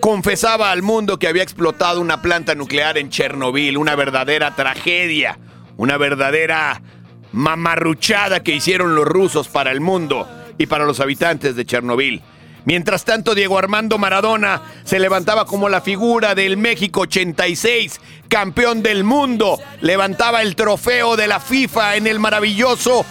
confesaba 0.00 0.72
al 0.72 0.82
mundo 0.82 1.20
que 1.20 1.28
había 1.28 1.44
explotado 1.44 2.00
una 2.00 2.20
planta 2.20 2.56
nuclear 2.56 2.98
en 2.98 3.10
Chernobyl, 3.10 3.78
una 3.78 3.94
verdadera 3.94 4.56
tragedia, 4.56 5.38
una 5.76 5.98
verdadera 5.98 6.82
mamarruchada 7.30 8.42
que 8.42 8.56
hicieron 8.56 8.96
los 8.96 9.04
rusos 9.04 9.46
para 9.46 9.70
el 9.70 9.80
mundo 9.80 10.26
y 10.58 10.66
para 10.66 10.84
los 10.84 11.00
habitantes 11.00 11.56
de 11.56 11.64
Chernobyl. 11.64 12.22
Mientras 12.66 13.04
tanto, 13.04 13.36
Diego 13.36 13.58
Armando 13.58 13.96
Maradona 13.96 14.60
se 14.84 14.98
levantaba 14.98 15.44
como 15.44 15.68
la 15.68 15.80
figura 15.80 16.34
del 16.34 16.56
México 16.56 17.02
86, 17.02 18.00
campeón 18.28 18.82
del 18.82 19.04
mundo, 19.04 19.60
levantaba 19.80 20.42
el 20.42 20.56
trofeo 20.56 21.14
de 21.16 21.28
la 21.28 21.38
FIFA 21.38 21.94
en 21.94 22.08
el 22.08 22.18
maravilloso 22.18 23.06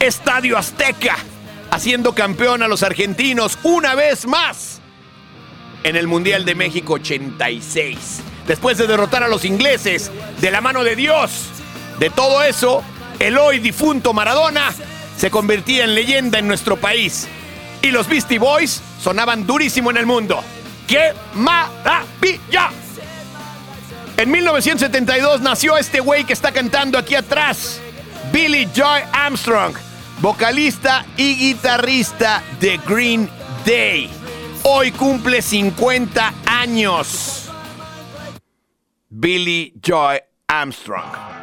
Estadio 0.00 0.58
Azteca, 0.58 1.16
haciendo 1.70 2.16
campeón 2.16 2.64
a 2.64 2.68
los 2.68 2.82
argentinos 2.82 3.60
una 3.62 3.94
vez 3.94 4.26
más 4.26 4.80
en 5.84 5.94
el 5.94 6.08
Mundial 6.08 6.44
de 6.44 6.56
México 6.56 6.94
86. 6.94 8.22
Después 8.48 8.76
de 8.76 8.88
derrotar 8.88 9.22
a 9.22 9.28
los 9.28 9.44
ingleses 9.44 10.10
de 10.40 10.50
la 10.50 10.60
mano 10.60 10.82
de 10.82 10.96
Dios, 10.96 11.44
de 12.00 12.10
todo 12.10 12.42
eso, 12.42 12.82
el 13.20 13.38
hoy 13.38 13.60
difunto 13.60 14.12
Maradona 14.12 14.72
se 15.20 15.30
convertía 15.30 15.84
en 15.84 15.94
leyenda 15.94 16.38
en 16.38 16.48
nuestro 16.48 16.78
país. 16.78 17.28
Y 17.82 17.90
los 17.90 18.08
Beastie 18.08 18.38
Boys 18.38 18.80
sonaban 18.98 19.46
durísimo 19.46 19.90
en 19.90 19.98
el 19.98 20.06
mundo. 20.06 20.42
¡Qué 20.88 21.12
maravilla! 21.34 22.70
En 24.16 24.30
1972 24.30 25.42
nació 25.42 25.76
este 25.76 26.00
güey 26.00 26.24
que 26.24 26.32
está 26.32 26.52
cantando 26.52 26.96
aquí 26.96 27.16
atrás, 27.16 27.82
Billy 28.32 28.66
Joy 28.74 29.02
Armstrong, 29.12 29.74
vocalista 30.22 31.04
y 31.18 31.36
guitarrista 31.36 32.42
de 32.58 32.80
Green 32.88 33.28
Day. 33.66 34.08
Hoy 34.62 34.90
cumple 34.90 35.42
50 35.42 36.32
años. 36.46 37.50
Billy 39.10 39.74
Joy 39.82 40.18
Armstrong. 40.48 41.39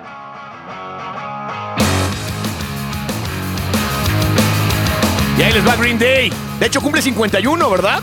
Y 5.38 5.44
ahí 5.44 5.54
les 5.54 5.68
va 5.68 5.76
Green 5.76 6.00
Day. 6.00 6.32
De 6.60 6.66
hecho, 6.66 6.82
cumple 6.82 7.02
51, 7.02 7.70
¿verdad? 7.70 8.02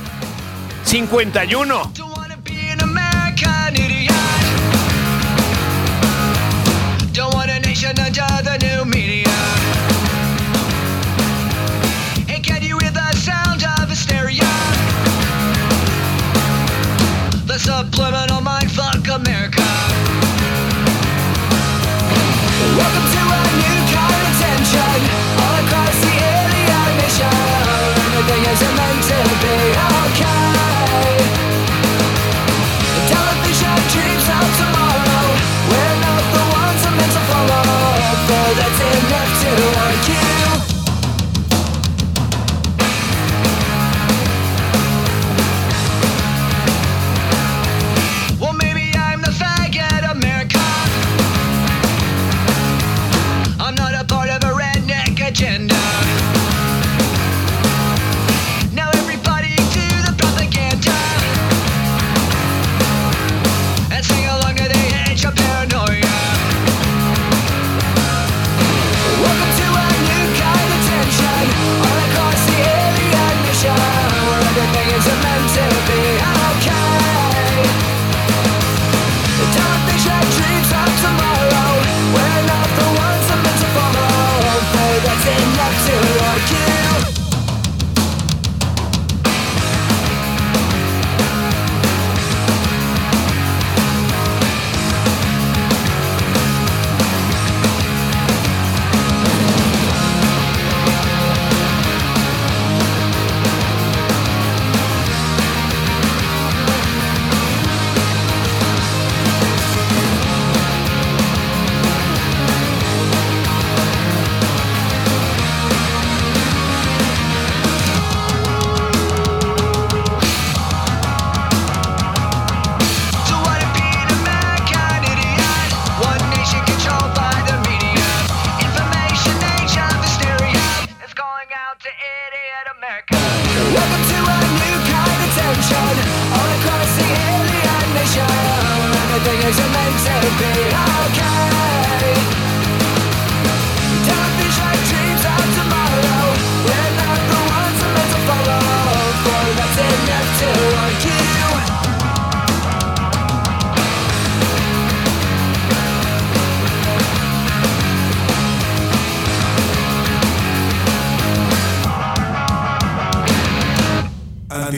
51. 0.84 1.92
Don't 18.26 18.33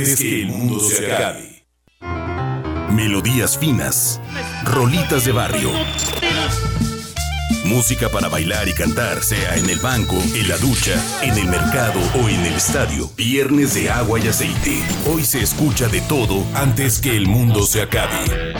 Antes 0.06 0.20
que 0.20 0.42
el 0.42 0.46
mundo 0.46 0.78
se 0.78 1.12
acabe. 1.12 1.66
Melodías 2.92 3.58
finas, 3.58 4.20
rolitas 4.62 5.24
de 5.24 5.32
barrio. 5.32 5.72
Música 7.64 8.08
para 8.08 8.28
bailar 8.28 8.68
y 8.68 8.72
cantar, 8.72 9.24
sea 9.24 9.56
en 9.56 9.68
el 9.68 9.80
banco, 9.80 10.14
en 10.36 10.48
la 10.48 10.58
ducha, 10.58 10.94
en 11.22 11.36
el 11.36 11.48
mercado 11.48 11.98
o 12.22 12.28
en 12.28 12.46
el 12.46 12.54
estadio. 12.54 13.10
Viernes 13.16 13.74
de 13.74 13.90
agua 13.90 14.20
y 14.20 14.28
aceite. 14.28 14.80
Hoy 15.12 15.24
se 15.24 15.42
escucha 15.42 15.88
de 15.88 16.00
todo 16.02 16.46
antes 16.54 17.00
que 17.00 17.16
el 17.16 17.26
mundo 17.26 17.66
se 17.66 17.82
acabe. 17.82 18.54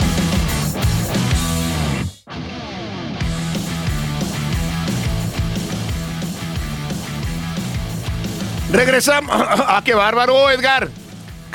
Regresamos. 8.73 9.31
¡Ah, 9.39 9.81
qué 9.85 9.95
bárbaro, 9.95 10.51
Edgar! 10.51 11.06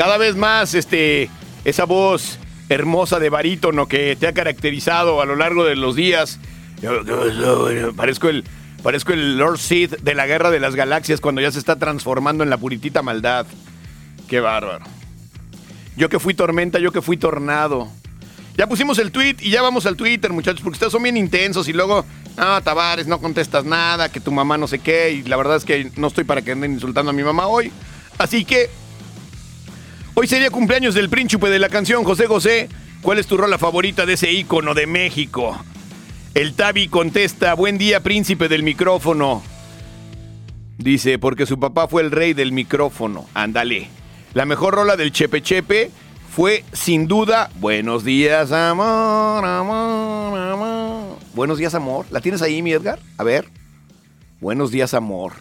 Cada 0.01 0.17
vez 0.17 0.35
más, 0.35 0.73
este, 0.73 1.29
esa 1.63 1.85
voz 1.85 2.39
hermosa 2.69 3.19
de 3.19 3.29
barítono 3.29 3.87
que 3.87 4.15
te 4.15 4.25
ha 4.25 4.33
caracterizado 4.33 5.21
a 5.21 5.25
lo 5.27 5.35
largo 5.35 5.63
de 5.63 5.75
los 5.75 5.95
días, 5.95 6.39
Parezco 7.95 8.27
el, 8.29 8.43
parezco 8.81 9.13
el 9.13 9.37
Lord 9.37 9.59
Sid 9.59 9.97
de 10.01 10.15
la 10.15 10.25
Guerra 10.25 10.49
de 10.49 10.59
las 10.59 10.73
Galaxias 10.73 11.21
cuando 11.21 11.39
ya 11.39 11.51
se 11.51 11.59
está 11.59 11.75
transformando 11.75 12.43
en 12.43 12.49
la 12.49 12.57
puritita 12.57 13.03
maldad. 13.03 13.45
Qué 14.27 14.39
bárbaro. 14.39 14.85
Yo 15.95 16.09
que 16.09 16.17
fui 16.17 16.33
tormenta, 16.33 16.79
yo 16.79 16.91
que 16.91 17.03
fui 17.03 17.17
tornado. 17.17 17.87
Ya 18.57 18.65
pusimos 18.65 18.97
el 18.97 19.11
tweet 19.11 19.35
y 19.41 19.51
ya 19.51 19.61
vamos 19.61 19.85
al 19.85 19.97
Twitter, 19.97 20.33
muchachos, 20.33 20.61
porque 20.61 20.77
ustedes 20.77 20.93
son 20.93 21.03
bien 21.03 21.15
intensos 21.15 21.67
y 21.67 21.73
luego, 21.73 22.05
ah, 22.37 22.59
Tavares, 22.63 23.05
no 23.05 23.19
contestas 23.21 23.65
nada, 23.65 24.11
que 24.11 24.19
tu 24.19 24.31
mamá 24.31 24.57
no 24.57 24.67
sé 24.67 24.79
qué, 24.79 25.11
y 25.11 25.21
la 25.21 25.37
verdad 25.37 25.57
es 25.57 25.63
que 25.63 25.91
no 25.95 26.07
estoy 26.07 26.23
para 26.23 26.41
que 26.41 26.53
anden 26.53 26.73
insultando 26.73 27.11
a 27.11 27.13
mi 27.13 27.21
mamá 27.21 27.45
hoy. 27.45 27.71
Así 28.17 28.45
que, 28.45 28.71
hoy 30.13 30.27
sería 30.27 30.49
cumpleaños 30.49 30.95
del 30.95 31.09
príncipe 31.09 31.49
de 31.49 31.59
la 31.59 31.69
canción, 31.69 32.03
José 32.03 32.27
José. 32.27 32.69
¿Cuál 33.01 33.19
es 33.19 33.27
tu 33.27 33.37
rola 33.37 33.57
favorita 33.57 34.05
de 34.05 34.13
ese 34.13 34.31
ícono 34.31 34.73
de 34.73 34.85
México? 34.87 35.57
El 36.33 36.53
Tavi 36.53 36.87
contesta, 36.87 37.53
buen 37.55 37.77
día, 37.77 38.01
príncipe 38.01 38.47
del 38.47 38.63
micrófono. 38.63 39.41
Dice, 40.77 41.19
porque 41.19 41.45
su 41.45 41.59
papá 41.59 41.87
fue 41.87 42.01
el 42.01 42.11
rey 42.11 42.33
del 42.33 42.51
micrófono. 42.51 43.27
Ándale. 43.33 43.89
La 44.33 44.45
mejor 44.45 44.75
rola 44.75 44.95
del 44.95 45.11
Chepe 45.11 45.41
Chepe 45.41 45.91
fue, 46.33 46.63
sin 46.71 47.07
duda, 47.07 47.49
Buenos 47.59 48.05
días, 48.05 48.51
amor. 48.51 49.43
Buenos 51.33 51.57
días, 51.57 51.75
amor. 51.75 52.05
¿La 52.09 52.21
tienes 52.21 52.41
ahí, 52.41 52.61
mi 52.61 52.71
Edgar? 52.71 52.99
A 53.17 53.23
ver. 53.23 53.49
Buenos 54.39 54.71
días, 54.71 54.93
amor. 54.93 55.33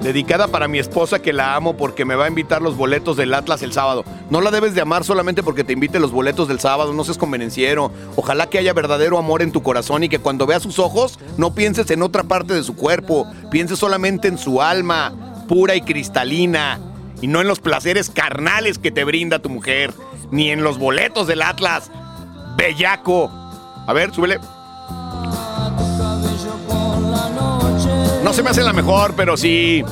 Dedicada 0.00 0.48
para 0.48 0.68
mi 0.68 0.78
esposa 0.78 1.20
que 1.20 1.32
la 1.32 1.56
amo 1.56 1.76
porque 1.76 2.04
me 2.04 2.14
va 2.14 2.26
a 2.26 2.28
invitar 2.28 2.62
los 2.62 2.76
boletos 2.76 3.16
del 3.16 3.34
Atlas 3.34 3.62
el 3.62 3.72
sábado. 3.72 4.04
No 4.30 4.40
la 4.40 4.50
debes 4.50 4.74
de 4.74 4.80
amar 4.80 5.04
solamente 5.04 5.42
porque 5.42 5.64
te 5.64 5.72
invite 5.72 5.98
los 5.98 6.12
boletos 6.12 6.48
del 6.48 6.60
sábado, 6.60 6.92
no 6.92 7.02
seas 7.02 7.18
convenenciero. 7.18 7.90
Ojalá 8.14 8.46
que 8.48 8.58
haya 8.58 8.72
verdadero 8.72 9.18
amor 9.18 9.42
en 9.42 9.52
tu 9.52 9.62
corazón 9.62 10.04
y 10.04 10.08
que 10.08 10.18
cuando 10.18 10.46
veas 10.46 10.62
sus 10.62 10.78
ojos 10.78 11.18
no 11.38 11.54
pienses 11.54 11.90
en 11.90 12.02
otra 12.02 12.24
parte 12.24 12.54
de 12.54 12.62
su 12.62 12.76
cuerpo, 12.76 13.26
pienses 13.50 13.78
solamente 13.78 14.28
en 14.28 14.38
su 14.38 14.62
alma, 14.62 15.44
pura 15.48 15.74
y 15.74 15.80
cristalina, 15.80 16.78
y 17.20 17.26
no 17.26 17.40
en 17.40 17.48
los 17.48 17.60
placeres 17.60 18.10
carnales 18.10 18.78
que 18.78 18.92
te 18.92 19.04
brinda 19.04 19.40
tu 19.40 19.48
mujer, 19.48 19.94
ni 20.30 20.50
en 20.50 20.62
los 20.62 20.78
boletos 20.78 21.26
del 21.26 21.42
Atlas. 21.42 21.90
Bellaco. 22.56 23.30
A 23.86 23.92
ver, 23.92 24.14
súbele. 24.14 24.38
No 28.26 28.32
se 28.32 28.42
me 28.42 28.50
hace 28.50 28.64
la 28.64 28.72
mejor, 28.72 29.14
pero 29.16 29.36
sí. 29.36 29.84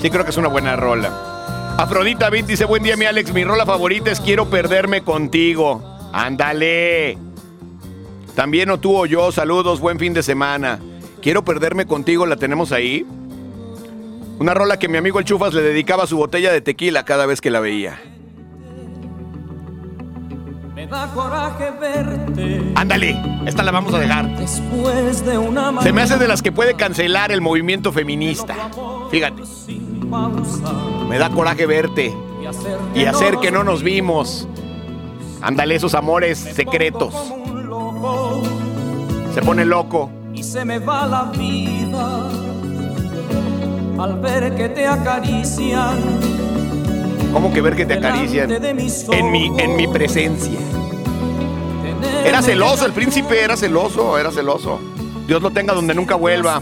Sí 0.00 0.08
creo 0.08 0.24
que 0.24 0.30
es 0.30 0.36
una 0.38 0.48
buena 0.48 0.76
rola. 0.76 1.74
Afrodita 1.76 2.30
Beat 2.30 2.46
dice, 2.46 2.64
buen 2.64 2.82
día 2.82 2.96
mi 2.96 3.04
Alex, 3.04 3.34
mi 3.34 3.44
rola 3.44 3.66
favorita 3.66 4.10
es 4.10 4.18
Quiero 4.18 4.48
perderme 4.48 5.02
contigo. 5.02 5.82
Ándale. 6.10 7.18
También 8.34 8.70
o 8.70 8.80
tú 8.80 8.96
o 8.96 9.04
yo, 9.04 9.30
saludos, 9.30 9.78
buen 9.78 9.98
fin 9.98 10.14
de 10.14 10.22
semana. 10.22 10.78
Quiero 11.20 11.44
perderme 11.44 11.84
contigo, 11.84 12.24
la 12.24 12.36
tenemos 12.36 12.72
ahí. 12.72 13.04
Una 14.38 14.54
rola 14.54 14.78
que 14.78 14.88
mi 14.88 14.96
amigo 14.96 15.18
el 15.18 15.26
Chufas 15.26 15.52
le 15.52 15.60
dedicaba 15.60 16.04
a 16.04 16.06
su 16.06 16.16
botella 16.16 16.50
de 16.50 16.62
tequila 16.62 17.04
cada 17.04 17.26
vez 17.26 17.42
que 17.42 17.50
la 17.50 17.60
veía. 17.60 18.00
Da 20.90 21.06
coraje 21.14 21.70
verte 21.80 22.72
Ándale, 22.74 23.16
esta 23.46 23.62
la 23.62 23.70
vamos 23.70 23.94
a 23.94 23.98
dejar. 24.00 24.36
después 24.36 25.24
de 25.24 25.38
una 25.38 25.80
Se 25.82 25.92
me 25.92 26.02
hace 26.02 26.18
de 26.18 26.26
las 26.26 26.42
que 26.42 26.50
puede 26.50 26.74
cancelar 26.74 27.30
el 27.30 27.40
movimiento 27.40 27.92
feminista. 27.92 28.54
Fíjate, 29.10 29.42
me 31.08 31.18
da 31.18 31.30
coraje 31.30 31.66
verte 31.66 32.12
y 32.42 32.46
hacer 32.46 32.78
y 32.94 33.04
hacer 33.04 33.38
que 33.38 33.52
no 33.52 33.62
nos 33.62 33.82
vimos. 33.82 34.48
Ándale, 35.42 35.76
esos 35.76 35.94
amores 35.94 36.38
secretos. 36.38 37.14
Se 39.34 39.42
pone 39.42 39.64
loco. 39.64 40.10
y 40.34 40.42
se 40.42 40.64
me 40.64 40.78
va 40.80 41.06
la 41.06 41.24
vida 41.36 42.28
al 43.98 44.18
ver 44.20 44.56
que 44.56 44.70
te 44.70 44.86
acarician 44.86 45.98
¿Cómo 47.32 47.52
que 47.52 47.60
ver 47.60 47.76
que 47.76 47.86
te 47.86 47.94
acarician? 47.94 48.50
En 48.50 49.30
mi, 49.30 49.52
en 49.58 49.76
mi 49.76 49.86
presencia. 49.86 50.58
Era 52.24 52.42
celoso, 52.42 52.86
el 52.86 52.92
príncipe 52.92 53.42
era 53.42 53.56
celoso, 53.56 54.18
era 54.18 54.30
celoso. 54.30 54.80
Dios 55.26 55.42
lo 55.42 55.50
tenga 55.50 55.74
donde 55.74 55.94
nunca 55.94 56.14
vuelva. 56.14 56.60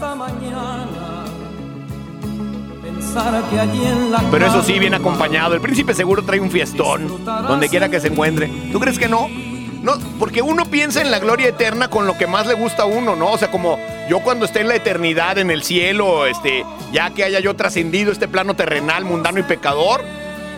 Pero 4.31 4.45
eso 4.45 4.61
sí, 4.63 4.79
bien 4.79 4.93
acompañado. 4.93 5.55
El 5.55 5.61
príncipe 5.61 5.93
seguro 5.93 6.23
trae 6.23 6.39
un 6.39 6.51
fiestón, 6.51 7.25
donde 7.25 7.69
quiera 7.69 7.89
que 7.89 7.99
se 7.99 8.07
encuentre. 8.07 8.47
¿Tú 8.71 8.79
crees 8.79 8.99
que 8.99 9.07
no? 9.07 9.27
No, 9.81 9.93
porque 10.19 10.41
uno 10.41 10.65
piensa 10.65 11.01
en 11.01 11.09
la 11.09 11.19
gloria 11.19 11.47
eterna 11.47 11.89
con 11.89 12.05
lo 12.05 12.17
que 12.17 12.27
más 12.27 12.45
le 12.45 12.53
gusta 12.53 12.83
a 12.83 12.85
uno, 12.85 13.15
¿no? 13.15 13.31
O 13.31 13.37
sea, 13.37 13.49
como 13.49 13.79
yo 14.09 14.19
cuando 14.19 14.45
esté 14.45 14.61
en 14.61 14.67
la 14.67 14.75
eternidad, 14.75 15.37
en 15.37 15.51
el 15.51 15.63
cielo, 15.63 16.25
este, 16.25 16.65
ya 16.91 17.11
que 17.11 17.23
haya 17.23 17.39
yo 17.39 17.55
trascendido 17.55 18.11
este 18.11 18.27
plano 18.27 18.55
terrenal, 18.55 19.05
mundano 19.05 19.39
y 19.39 19.43
pecador, 19.43 20.03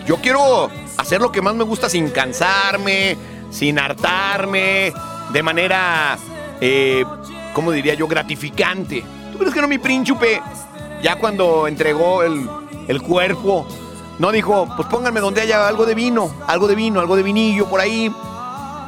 yo 0.06 0.16
quiero 0.16 0.70
hacer 0.96 1.20
lo 1.20 1.30
que 1.30 1.40
más 1.40 1.54
me 1.54 1.62
gusta 1.62 1.88
sin 1.88 2.10
cansarme, 2.10 3.16
sin 3.52 3.78
hartarme, 3.78 4.92
de 5.32 5.42
manera, 5.42 6.18
eh, 6.60 7.04
¿cómo 7.54 7.70
diría 7.70 7.94
yo? 7.94 8.08
Gratificante. 8.08 9.04
¿Tú 9.30 9.38
crees 9.38 9.54
que 9.54 9.60
no, 9.60 9.68
mi 9.68 9.78
príncipe? 9.78 10.42
Ya 11.02 11.16
cuando 11.16 11.68
entregó 11.68 12.22
el, 12.22 12.48
el 12.88 13.02
cuerpo, 13.02 13.66
no 14.18 14.32
dijo, 14.32 14.66
pues 14.76 14.88
pónganme 14.88 15.20
donde 15.20 15.42
haya 15.42 15.68
algo 15.68 15.84
de 15.84 15.94
vino, 15.94 16.34
algo 16.46 16.66
de 16.66 16.74
vino, 16.74 17.00
algo 17.00 17.14
de 17.14 17.22
vinillo 17.22 17.68
por 17.68 17.80
ahí, 17.80 18.10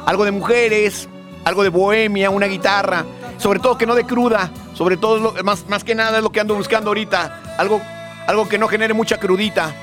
algo 0.05 0.25
de 0.25 0.31
mujeres, 0.31 1.07
algo 1.43 1.63
de 1.63 1.69
bohemia, 1.69 2.29
una 2.29 2.47
guitarra, 2.47 3.05
sobre 3.37 3.59
todo 3.59 3.77
que 3.77 3.85
no 3.85 3.95
de 3.95 4.05
cruda, 4.05 4.49
sobre 4.73 4.97
todo 4.97 5.33
más, 5.43 5.67
más 5.67 5.83
que 5.83 5.93
nada 5.93 6.17
es 6.17 6.23
lo 6.23 6.31
que 6.31 6.39
ando 6.39 6.55
buscando 6.55 6.89
ahorita, 6.89 7.55
algo, 7.57 7.81
algo 8.27 8.49
que 8.49 8.57
no 8.57 8.67
genere 8.67 8.93
mucha 8.93 9.17
crudita. 9.17 9.73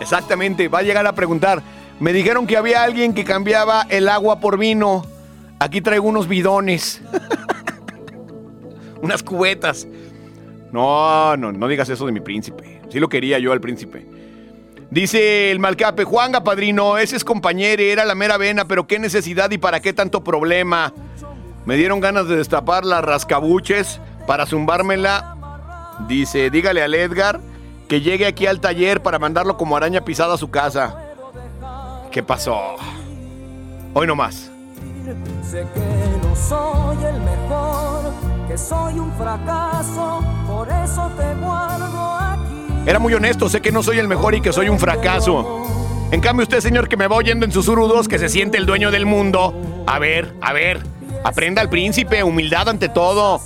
Exactamente, 0.00 0.68
va 0.68 0.80
a 0.80 0.82
llegar 0.82 1.06
a 1.06 1.12
preguntar, 1.12 1.62
me 2.02 2.12
dijeron 2.12 2.48
que 2.48 2.56
había 2.56 2.82
alguien 2.82 3.14
que 3.14 3.22
cambiaba 3.22 3.86
el 3.88 4.08
agua 4.08 4.40
por 4.40 4.58
vino, 4.58 5.06
aquí 5.60 5.80
traigo 5.80 6.08
unos 6.08 6.26
bidones, 6.26 7.00
unas 9.02 9.22
cubetas. 9.22 9.86
No, 10.72 11.36
no, 11.36 11.52
no 11.52 11.68
digas 11.68 11.88
eso 11.90 12.04
de 12.04 12.10
mi 12.10 12.18
príncipe, 12.18 12.80
sí 12.90 12.98
lo 12.98 13.08
quería 13.08 13.38
yo 13.38 13.52
al 13.52 13.60
príncipe. 13.60 14.04
Dice 14.90 15.52
el 15.52 15.60
Malcape, 15.60 16.02
Juanga, 16.02 16.42
padrino, 16.42 16.98
ese 16.98 17.14
es 17.14 17.22
compañero, 17.22 17.80
era 17.80 18.04
la 18.04 18.16
mera 18.16 18.36
vena, 18.36 18.64
pero 18.64 18.88
qué 18.88 18.98
necesidad 18.98 19.52
y 19.52 19.58
para 19.58 19.78
qué 19.78 19.92
tanto 19.92 20.24
problema. 20.24 20.92
Me 21.66 21.76
dieron 21.76 22.00
ganas 22.00 22.26
de 22.26 22.34
destapar 22.34 22.84
las 22.84 23.04
rascabuches 23.04 24.00
para 24.26 24.44
zumbármela. 24.44 25.36
Dice, 26.08 26.50
dígale 26.50 26.82
al 26.82 26.94
Edgar 26.94 27.38
que 27.88 28.00
llegue 28.00 28.26
aquí 28.26 28.46
al 28.46 28.60
taller 28.60 29.02
para 29.02 29.20
mandarlo 29.20 29.56
como 29.56 29.76
araña 29.76 30.04
pisada 30.04 30.34
a 30.34 30.38
su 30.38 30.50
casa. 30.50 31.11
¿Qué 32.12 32.22
pasó? 32.22 32.76
Hoy 33.94 34.06
no 34.06 34.14
más. 34.14 34.50
Sé 35.50 35.66
que 35.72 36.18
no 36.22 36.36
soy 36.36 37.04
el 37.04 37.20
mejor, 37.22 38.12
que 38.46 38.58
soy 38.58 38.98
un 38.98 39.10
fracaso, 39.14 40.22
por 40.46 40.68
eso 40.68 41.10
te 41.16 41.34
guardo 41.42 42.14
aquí. 42.14 42.74
Era 42.86 42.98
muy 42.98 43.14
honesto, 43.14 43.48
sé 43.48 43.62
que 43.62 43.72
no 43.72 43.82
soy 43.82 43.98
el 43.98 44.08
mejor 44.08 44.34
y 44.34 44.42
que 44.42 44.52
soy 44.52 44.68
un 44.68 44.78
fracaso. 44.78 45.64
En 46.10 46.20
cambio, 46.20 46.42
usted, 46.42 46.60
señor, 46.60 46.86
que 46.86 46.98
me 46.98 47.06
va 47.06 47.16
oyendo 47.16 47.46
en 47.46 47.52
susurrudos, 47.52 48.08
que 48.08 48.18
se 48.18 48.28
siente 48.28 48.58
el 48.58 48.66
dueño 48.66 48.90
del 48.90 49.06
mundo. 49.06 49.54
A 49.86 49.98
ver, 49.98 50.34
a 50.42 50.52
ver, 50.52 50.82
aprenda 51.24 51.62
al 51.62 51.70
príncipe, 51.70 52.22
humildad 52.22 52.68
ante 52.68 52.90
todo. 52.90 53.40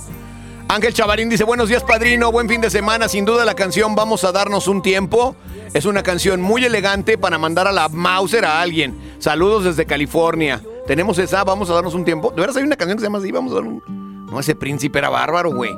Ángel 0.69 0.93
Chavarín 0.93 1.29
dice, 1.29 1.45
buenos 1.45 1.69
días, 1.69 1.81
padrino, 1.83 2.29
buen 2.29 2.49
fin 2.49 2.59
de 2.59 2.69
semana. 2.69 3.07
Sin 3.07 3.23
duda 3.23 3.45
la 3.45 3.53
canción 3.53 3.95
Vamos 3.95 4.23
a 4.25 4.33
darnos 4.33 4.67
un 4.67 4.81
tiempo. 4.81 5.35
Es 5.73 5.85
una 5.85 6.03
canción 6.03 6.41
muy 6.41 6.65
elegante 6.65 7.17
para 7.17 7.37
mandar 7.37 7.67
a 7.67 7.71
la 7.71 7.87
Mauser 7.87 8.43
a 8.43 8.61
alguien. 8.61 8.97
Saludos 9.19 9.63
desde 9.63 9.85
California. 9.85 10.61
Tenemos 10.85 11.19
esa, 11.19 11.43
vamos 11.45 11.69
a 11.69 11.73
darnos 11.73 11.93
un 11.93 12.03
tiempo. 12.03 12.31
De 12.31 12.41
veras 12.41 12.57
hay 12.57 12.63
una 12.63 12.75
canción 12.75 12.97
que 12.97 13.01
se 13.01 13.07
llama 13.07 13.19
así, 13.19 13.31
vamos 13.31 13.53
a 13.53 13.55
dar 13.55 13.63
un... 13.63 14.27
No, 14.29 14.39
ese 14.39 14.55
príncipe 14.55 14.99
era 14.99 15.09
bárbaro, 15.09 15.53
güey. 15.53 15.73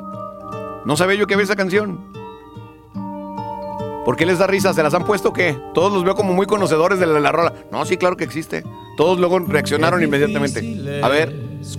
No 0.84 0.96
sabía 0.96 1.16
yo 1.16 1.26
que 1.26 1.34
había 1.34 1.44
esa 1.44 1.56
canción. 1.56 2.00
¿Por 4.04 4.16
qué 4.16 4.26
les 4.26 4.38
da 4.38 4.48
risa? 4.48 4.74
¿Se 4.74 4.82
las 4.82 4.94
han 4.94 5.04
puesto 5.04 5.28
o 5.28 5.32
qué? 5.32 5.56
Todos 5.72 5.92
los 5.92 6.02
veo 6.02 6.16
como 6.16 6.32
muy 6.32 6.46
conocedores 6.46 6.98
de 6.98 7.06
la, 7.06 7.20
la 7.20 7.30
rola. 7.30 7.54
No, 7.70 7.84
sí, 7.84 7.96
claro 7.96 8.16
que 8.16 8.24
existe. 8.24 8.64
Todos 8.96 9.20
luego 9.20 9.38
reaccionaron 9.38 10.02
inmediatamente. 10.02 11.00
A 11.02 11.08
ver. 11.08 11.32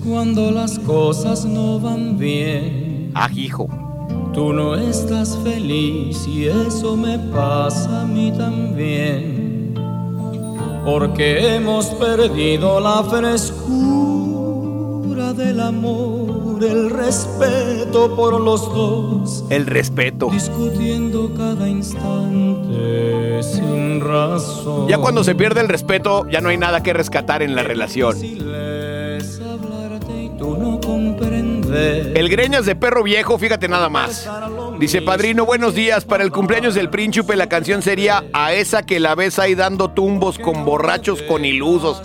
Cuando 0.03 0.51
las 0.51 0.79
cosas 0.79 1.43
no 1.43 1.79
van 1.79 2.17
bien. 2.17 3.00
Ah, 3.13 3.29
hijo. 3.33 3.67
Tú 4.33 4.53
no 4.53 4.75
estás 4.75 5.37
feliz 5.43 6.25
y 6.27 6.47
eso 6.47 6.95
me 6.95 7.19
pasa 7.19 8.01
a 8.01 8.05
mí 8.05 8.31
también. 8.37 9.73
Porque 10.85 11.55
hemos 11.55 11.87
perdido 11.87 12.79
la 12.79 13.03
frescura 13.03 13.61
del 15.33 15.59
amor, 15.59 16.63
el 16.63 16.89
respeto 16.89 18.15
por 18.15 18.39
los 18.39 18.61
dos. 18.73 19.43
El 19.49 19.65
respeto. 19.65 20.29
Discutiendo 20.31 21.33
cada 21.35 21.67
instante 21.67 23.41
sin 23.43 23.99
razón. 24.01 24.87
Ya 24.87 24.97
cuando 24.97 25.23
se 25.23 25.35
pierde 25.35 25.61
el 25.61 25.67
respeto, 25.67 26.27
ya 26.29 26.41
no 26.41 26.49
hay 26.49 26.57
nada 26.57 26.83
que 26.83 26.93
rescatar 26.93 27.41
en 27.41 27.55
la 27.55 27.63
relación. 27.63 28.15
Ver. 31.71 32.11
El 32.15 32.29
greñas 32.29 32.65
de 32.65 32.75
perro 32.75 33.03
viejo, 33.03 33.37
fíjate 33.39 33.67
nada 33.67 33.89
más. 33.89 34.29
Dice, 34.77 35.01
padrino, 35.01 35.45
buenos 35.45 35.73
días. 35.73 36.05
Para 36.05 36.23
el 36.23 36.31
cumpleaños 36.31 36.75
del 36.75 36.89
príncipe, 36.89 37.35
la 37.35 37.47
canción 37.47 37.81
sería 37.81 38.23
A 38.33 38.53
esa 38.53 38.83
que 38.83 38.99
la 38.99 39.15
ves 39.15 39.39
ahí 39.39 39.55
dando 39.55 39.89
tumbos 39.89 40.37
con 40.37 40.65
borrachos, 40.65 41.21
con 41.23 41.45
ilusos. 41.45 42.01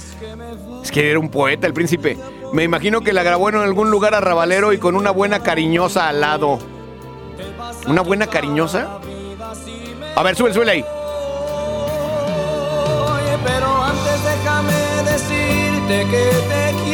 Es 0.82 0.90
que 0.90 1.10
era 1.10 1.18
un 1.18 1.28
poeta 1.28 1.66
el 1.66 1.74
príncipe. 1.74 2.16
Me 2.52 2.64
imagino 2.64 3.00
que 3.00 3.12
la 3.12 3.22
grabó 3.22 3.48
en 3.48 3.56
algún 3.56 3.90
lugar 3.90 4.14
arrabalero 4.14 4.72
y 4.72 4.78
con 4.78 4.96
una 4.96 5.10
buena 5.10 5.40
cariñosa 5.40 6.08
al 6.08 6.20
lado. 6.20 6.58
¿Una 7.86 8.02
buena 8.02 8.26
cariñosa? 8.26 9.00
A 10.14 10.22
ver, 10.22 10.36
sube, 10.36 10.52
sube 10.54 10.70
ahí. 10.70 10.84
Pero 13.44 13.82
antes 13.82 14.24
déjame 14.24 14.72
decirte 15.04 16.06
que 16.10 16.30
te 16.48 16.72
quiero. 16.72 16.85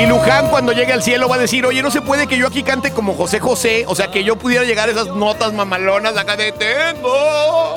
Y 0.00 0.06
Luján 0.06 0.48
cuando 0.48 0.72
llegue 0.72 0.94
al 0.94 1.02
cielo 1.02 1.28
va 1.28 1.36
a 1.36 1.38
decir, 1.38 1.66
oye, 1.66 1.82
no 1.82 1.90
se 1.90 2.00
puede 2.00 2.26
que 2.26 2.38
yo 2.38 2.46
aquí 2.46 2.62
cante 2.62 2.90
como 2.90 3.12
José 3.12 3.38
José, 3.38 3.84
o 3.86 3.94
sea, 3.94 4.10
que 4.10 4.24
yo 4.24 4.36
pudiera 4.36 4.64
llegar 4.64 4.88
a 4.88 4.92
esas 4.92 5.08
notas 5.08 5.52
mamalonas 5.52 6.16
acá 6.16 6.36
de 6.36 6.52
tengo. 6.52 7.76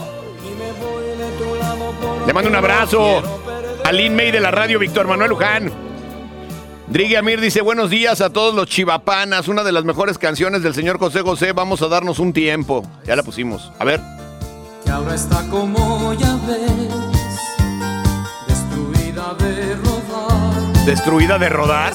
Le 2.25 2.31
mando 2.31 2.49
un 2.49 2.55
abrazo 2.55 3.21
a 3.83 3.91
Lin 3.91 4.15
May 4.15 4.31
de 4.31 4.39
la 4.39 4.51
radio, 4.51 4.79
Víctor 4.79 5.05
Manuel 5.05 5.31
Luján. 5.31 5.69
Drigui 6.87 7.15
Amir 7.15 7.41
dice, 7.41 7.59
buenos 7.59 7.89
días 7.89 8.21
a 8.21 8.29
todos 8.29 8.55
los 8.55 8.67
chivapanas, 8.67 9.49
una 9.49 9.65
de 9.65 9.73
las 9.73 9.83
mejores 9.83 10.17
canciones 10.17 10.63
del 10.63 10.73
señor 10.73 10.99
José 10.99 11.23
José, 11.23 11.51
vamos 11.51 11.81
a 11.81 11.89
darnos 11.89 12.19
un 12.19 12.31
tiempo. 12.31 12.85
Ya 13.03 13.17
la 13.17 13.23
pusimos. 13.23 13.69
A 13.79 13.83
ver. 13.83 13.99
Que 14.85 14.91
ahora 14.91 15.13
está 15.13 15.45
como 15.49 16.13
ya 16.13 16.37
ves, 16.47 17.12
Destruida 20.85 21.39
de 21.39 21.47
rodar. 21.47 21.93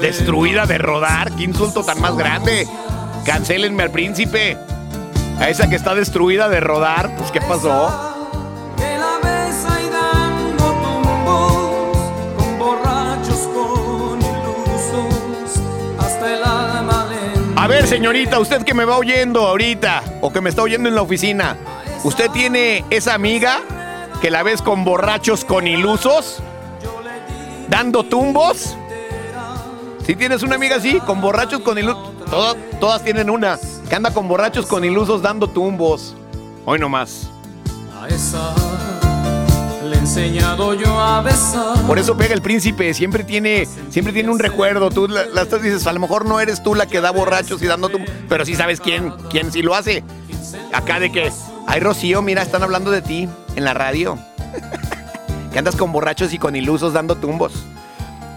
Destruida 0.00 0.64
de 0.64 0.78
rodar. 0.78 1.30
Qué 1.36 1.44
insulto 1.44 1.84
tan 1.84 2.00
más 2.00 2.16
grande. 2.16 2.66
Cancélenme 3.26 3.82
al 3.82 3.90
príncipe. 3.90 4.56
A 5.38 5.50
esa 5.50 5.68
que 5.68 5.76
está 5.76 5.94
destruida 5.94 6.48
de 6.48 6.60
rodar. 6.60 7.14
Pues, 7.16 7.30
¿qué 7.30 7.42
pasó? 7.42 8.12
A 17.56 17.66
ver, 17.68 17.86
señorita, 17.86 18.38
usted 18.40 18.62
que 18.64 18.72
me 18.72 18.86
va 18.86 18.96
oyendo 18.96 19.46
ahorita 19.46 20.02
o 20.22 20.32
que 20.32 20.40
me 20.40 20.48
está 20.48 20.62
oyendo 20.62 20.88
en 20.88 20.94
la 20.94 21.02
oficina, 21.02 21.58
¿usted 22.04 22.30
tiene 22.30 22.84
esa 22.88 23.12
amiga 23.12 23.60
que 24.22 24.30
la 24.30 24.42
ves 24.42 24.62
con 24.62 24.82
borrachos 24.84 25.44
con 25.44 25.66
ilusos? 25.66 26.42
¿Dando 27.72 28.04
tumbos? 28.04 28.76
Si 30.04 30.14
tienes 30.14 30.42
una 30.42 30.56
amiga 30.56 30.76
así, 30.76 31.00
con 31.00 31.22
borrachos 31.22 31.60
con 31.62 31.78
ilusos, 31.78 32.10
todas, 32.28 32.54
todas 32.78 33.02
tienen 33.02 33.30
una, 33.30 33.58
que 33.88 33.94
anda 33.94 34.12
con 34.12 34.28
borrachos 34.28 34.66
con 34.66 34.84
ilusos 34.84 35.22
dando 35.22 35.48
tumbos. 35.48 36.14
Hoy 36.66 36.78
nomás. 36.78 37.30
A 37.98 38.08
esa 38.08 38.54
le 39.88 39.96
he 39.96 39.98
enseñado 40.00 40.74
yo 40.74 41.00
a 41.00 41.22
besar. 41.22 41.78
Por 41.86 41.98
eso 41.98 42.14
pega 42.14 42.34
el 42.34 42.42
príncipe, 42.42 42.92
siempre 42.92 43.24
tiene, 43.24 43.66
siempre 43.88 44.12
tiene 44.12 44.28
un 44.28 44.38
recuerdo. 44.38 44.90
Tú 44.90 45.08
la, 45.08 45.24
la 45.24 45.40
estás- 45.40 45.62
dices, 45.62 45.86
a 45.86 45.94
lo 45.94 46.00
mejor 46.00 46.26
no 46.26 46.40
eres 46.40 46.62
tú 46.62 46.74
la 46.74 46.84
que 46.84 47.00
da 47.00 47.10
borrachos 47.10 47.62
y 47.62 47.66
dando 47.66 47.88
tumbos, 47.88 48.10
pero 48.28 48.44
sí 48.44 48.54
sabes 48.54 48.80
quién, 48.82 49.14
quién 49.30 49.50
sí 49.50 49.62
lo 49.62 49.74
hace. 49.74 50.04
Acá 50.74 51.00
de 51.00 51.10
que, 51.10 51.32
ay 51.66 51.80
Rocío, 51.80 52.20
mira, 52.20 52.42
están 52.42 52.62
hablando 52.62 52.90
de 52.90 53.00
ti 53.00 53.30
en 53.56 53.64
la 53.64 53.72
radio. 53.72 54.18
que 55.52 55.58
andas 55.58 55.76
con 55.76 55.92
borrachos 55.92 56.32
y 56.32 56.38
con 56.38 56.56
ilusos 56.56 56.92
dando 56.92 57.16
tumbos. 57.16 57.52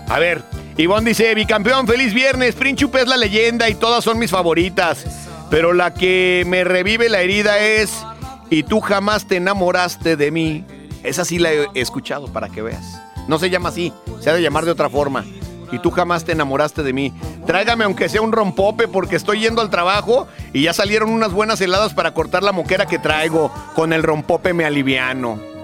A 0.08 0.20
ver, 0.20 0.44
Ivonne 0.78 1.10
dice, 1.10 1.34
bicampeón, 1.34 1.88
feliz 1.88 2.14
viernes, 2.14 2.56
Príncipe 2.56 3.02
es 3.02 3.08
la 3.08 3.18
leyenda 3.18 3.70
y 3.70 3.76
todas 3.76 4.04
son 4.04 4.20
mis 4.20 4.32
favoritas. 4.32 5.06
Pero 5.50 5.74
la 5.74 5.94
que 5.94 6.44
me 6.48 6.64
revive 6.64 7.10
la 7.10 7.22
herida 7.22 7.60
es, 7.60 8.04
y 8.50 8.64
tú 8.64 8.82
jamás 8.82 9.26
te 9.26 9.38
enamoraste 9.38 10.16
de 10.16 10.32
mí. 10.32 10.66
Esa 11.04 11.24
sí 11.24 11.40
la 11.40 11.54
he 11.54 11.68
escuchado 11.76 12.28
para 12.28 12.50
que 12.50 12.62
veas. 12.62 13.02
No 13.28 13.40
se 13.40 13.50
llama 13.50 13.70
así, 13.70 13.94
se 14.20 14.30
ha 14.30 14.34
de 14.34 14.42
llamar 14.42 14.66
de 14.66 14.72
otra 14.72 14.90
forma. 14.90 15.24
Y 15.72 15.80
tú 15.80 15.92
jamás 15.92 16.26
te 16.26 16.34
enamoraste 16.34 16.84
de 16.84 16.94
mí. 16.94 17.14
Tráigame 17.46 17.86
aunque 17.86 18.10
sea 18.10 18.22
un 18.22 18.32
rompope 18.32 18.88
porque 18.88 19.16
estoy 19.16 19.40
yendo 19.40 19.62
al 19.62 19.70
trabajo 19.70 20.28
y 20.54 20.64
ya 20.64 20.74
salieron 20.74 21.10
unas 21.10 21.32
buenas 21.32 21.60
heladas 21.62 21.94
para 21.94 22.14
cortar 22.14 22.44
la 22.44 22.52
moquera 22.52 22.86
que 22.86 23.00
traigo. 23.00 23.52
Con 23.76 23.94
el 23.94 24.04
rompope 24.04 24.54
me 24.54 24.66
aliviano. 24.66 25.55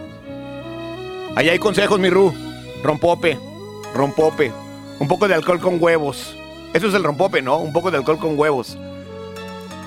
Allá 1.36 1.52
hay 1.52 1.60
consejos, 1.60 2.00
mi 2.00 2.10
Ru. 2.10 2.34
Rompope, 2.84 3.38
rompope. 3.94 4.52
Un 5.00 5.08
poco 5.08 5.28
de 5.28 5.36
alcohol 5.36 5.60
con 5.60 5.78
huevos. 5.82 6.36
Eso 6.74 6.88
es 6.88 6.94
el 6.94 7.04
rompope, 7.04 7.42
¿no? 7.42 7.58
Un 7.58 7.74
poco 7.74 7.92
de 7.92 7.98
alcohol 7.98 8.20
con 8.20 8.38
huevos. 8.38 8.78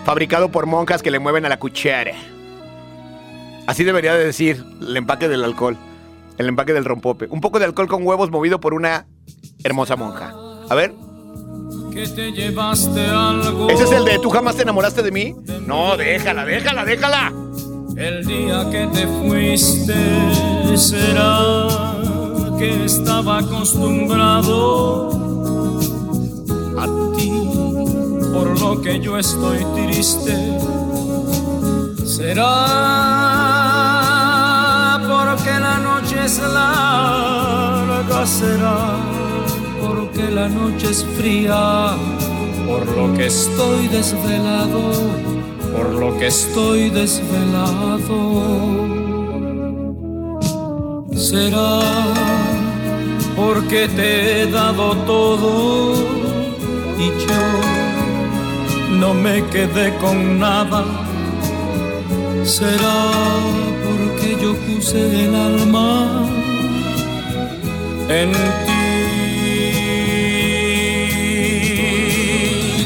Fabricado 0.04 0.50
por 0.50 0.66
monjas 0.66 1.02
que 1.02 1.10
le 1.10 1.18
mueven 1.18 1.46
a 1.46 1.48
la 1.48 1.58
cuchara. 1.58 2.12
Así 3.66 3.84
debería 3.84 4.14
de 4.14 4.26
decir 4.26 4.64
el 4.80 4.96
empaque 4.96 5.28
del 5.28 5.44
alcohol. 5.44 5.78
El 6.36 6.48
empaque 6.48 6.72
del 6.72 6.84
rompope. 6.84 7.26
Un 7.30 7.40
poco 7.40 7.58
de 7.58 7.64
alcohol 7.64 7.88
con 7.88 8.06
huevos 8.06 8.30
movido 8.30 8.60
por 8.60 8.74
una 8.74 9.06
hermosa 9.62 9.96
monja. 9.96 10.34
A 10.68 10.74
ver. 10.74 10.92
Que 11.92 12.06
te 12.08 12.32
llevaste 12.32 13.06
algo. 13.06 13.70
¿Ese 13.70 13.84
es 13.84 13.92
el 13.92 14.04
de 14.04 14.18
tú 14.18 14.28
jamás 14.30 14.56
te 14.56 14.62
enamoraste 14.62 15.02
de 15.02 15.10
mí? 15.10 15.34
No, 15.66 15.96
déjala, 15.96 16.44
déjala, 16.44 16.84
déjala. 16.84 17.32
El 17.96 18.26
día 18.26 18.68
que 18.70 18.88
te 18.88 19.06
fuiste, 19.06 19.94
será 20.76 21.68
que 22.58 22.84
estaba 22.84 23.38
acostumbrado 23.38 25.08
a 26.78 26.86
ti, 27.16 27.30
por 28.32 28.60
lo 28.60 28.80
que 28.80 29.00
yo 29.00 29.18
estoy 29.18 29.64
triste. 29.74 30.36
Será 32.04 32.50
porque 35.08 35.60
la 35.60 35.78
noche 35.78 36.24
es 36.24 36.38
larga, 36.38 38.26
será 38.26 38.96
porque 39.80 40.30
la 40.30 40.48
noche 40.48 40.90
es 40.90 41.04
fría, 41.16 41.96
por 42.66 42.86
lo 42.96 43.14
que 43.16 43.26
estoy 43.26 43.88
desvelado 43.88 45.34
por 45.74 45.92
lo 45.94 46.16
que 46.18 46.28
estoy 46.28 46.90
desvelado. 46.90 48.93
Será 51.16 51.80
porque 53.36 53.88
te 53.88 54.42
he 54.42 54.46
dado 54.50 54.96
todo 55.06 55.94
y 56.98 57.06
yo 57.26 57.42
no 58.98 59.14
me 59.14 59.44
quedé 59.46 59.94
con 59.98 60.38
nada. 60.38 60.84
Será 62.44 63.10
porque 63.84 64.36
yo 64.40 64.54
puse 64.66 65.24
el 65.24 65.34
alma 65.34 66.26
en 68.08 68.32
ti. 68.32 68.84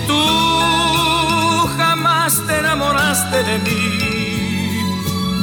Tú 0.06 0.22
jamás 1.76 2.42
te 2.46 2.58
enamoraste 2.58 3.42
de 3.42 3.58
mí. 3.58 3.80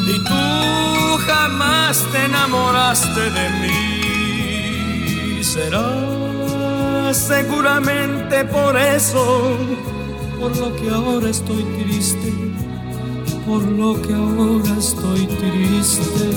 Y 0.07 0.19
tú 0.19 1.05
jamás 1.26 2.05
te 2.11 2.26
enamoraste 2.26 3.30
de 3.30 3.49
mí. 3.61 5.43
Será 5.43 7.13
seguramente 7.13 8.45
por 8.45 8.78
eso, 8.78 9.57
por 10.39 10.55
lo 10.57 10.76
que 10.76 10.89
ahora 10.89 11.30
estoy 11.30 11.63
triste. 11.82 12.34
Por 13.45 13.61
lo 13.63 14.01
que 14.01 14.13
ahora 14.13 14.76
estoy 14.78 15.28
triste. 15.28 16.30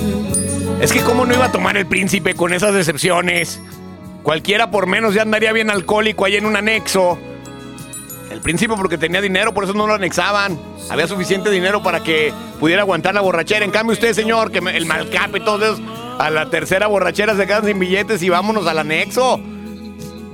Es 0.80 0.92
que 0.92 1.00
cómo 1.00 1.24
no 1.24 1.34
iba 1.34 1.46
a 1.46 1.52
tomar 1.52 1.76
el 1.78 1.86
príncipe 1.86 2.34
con 2.34 2.52
esas 2.52 2.74
decepciones. 2.74 3.60
Cualquiera 4.22 4.70
por 4.70 4.86
menos 4.86 5.14
ya 5.14 5.22
andaría 5.22 5.52
bien 5.52 5.70
alcohólico 5.70 6.26
ahí 6.26 6.36
en 6.36 6.44
un 6.44 6.56
anexo. 6.56 7.18
El 8.30 8.40
príncipe 8.40 8.74
porque 8.76 8.98
tenía 8.98 9.20
dinero, 9.20 9.54
por 9.54 9.64
eso 9.64 9.74
no 9.74 9.86
lo 9.86 9.94
anexaban. 9.94 10.58
Había 10.90 11.06
suficiente 11.06 11.50
dinero 11.50 11.82
para 11.82 12.02
que 12.02 12.32
pudiera 12.60 12.82
aguantar 12.82 13.14
la 13.14 13.20
borrachera. 13.20 13.64
En 13.64 13.70
cambio 13.70 13.94
usted, 13.94 14.12
señor, 14.12 14.50
que 14.50 14.58
el 14.58 14.86
malcape 14.86 15.38
y 15.38 15.44
todo 15.44 15.74
eso, 15.74 15.82
a 16.18 16.30
la 16.30 16.50
tercera 16.50 16.86
borrachera 16.86 17.36
se 17.36 17.46
quedan 17.46 17.64
sin 17.64 17.78
billetes 17.78 18.22
y 18.22 18.28
vámonos 18.28 18.66
al 18.66 18.78
anexo. 18.78 19.40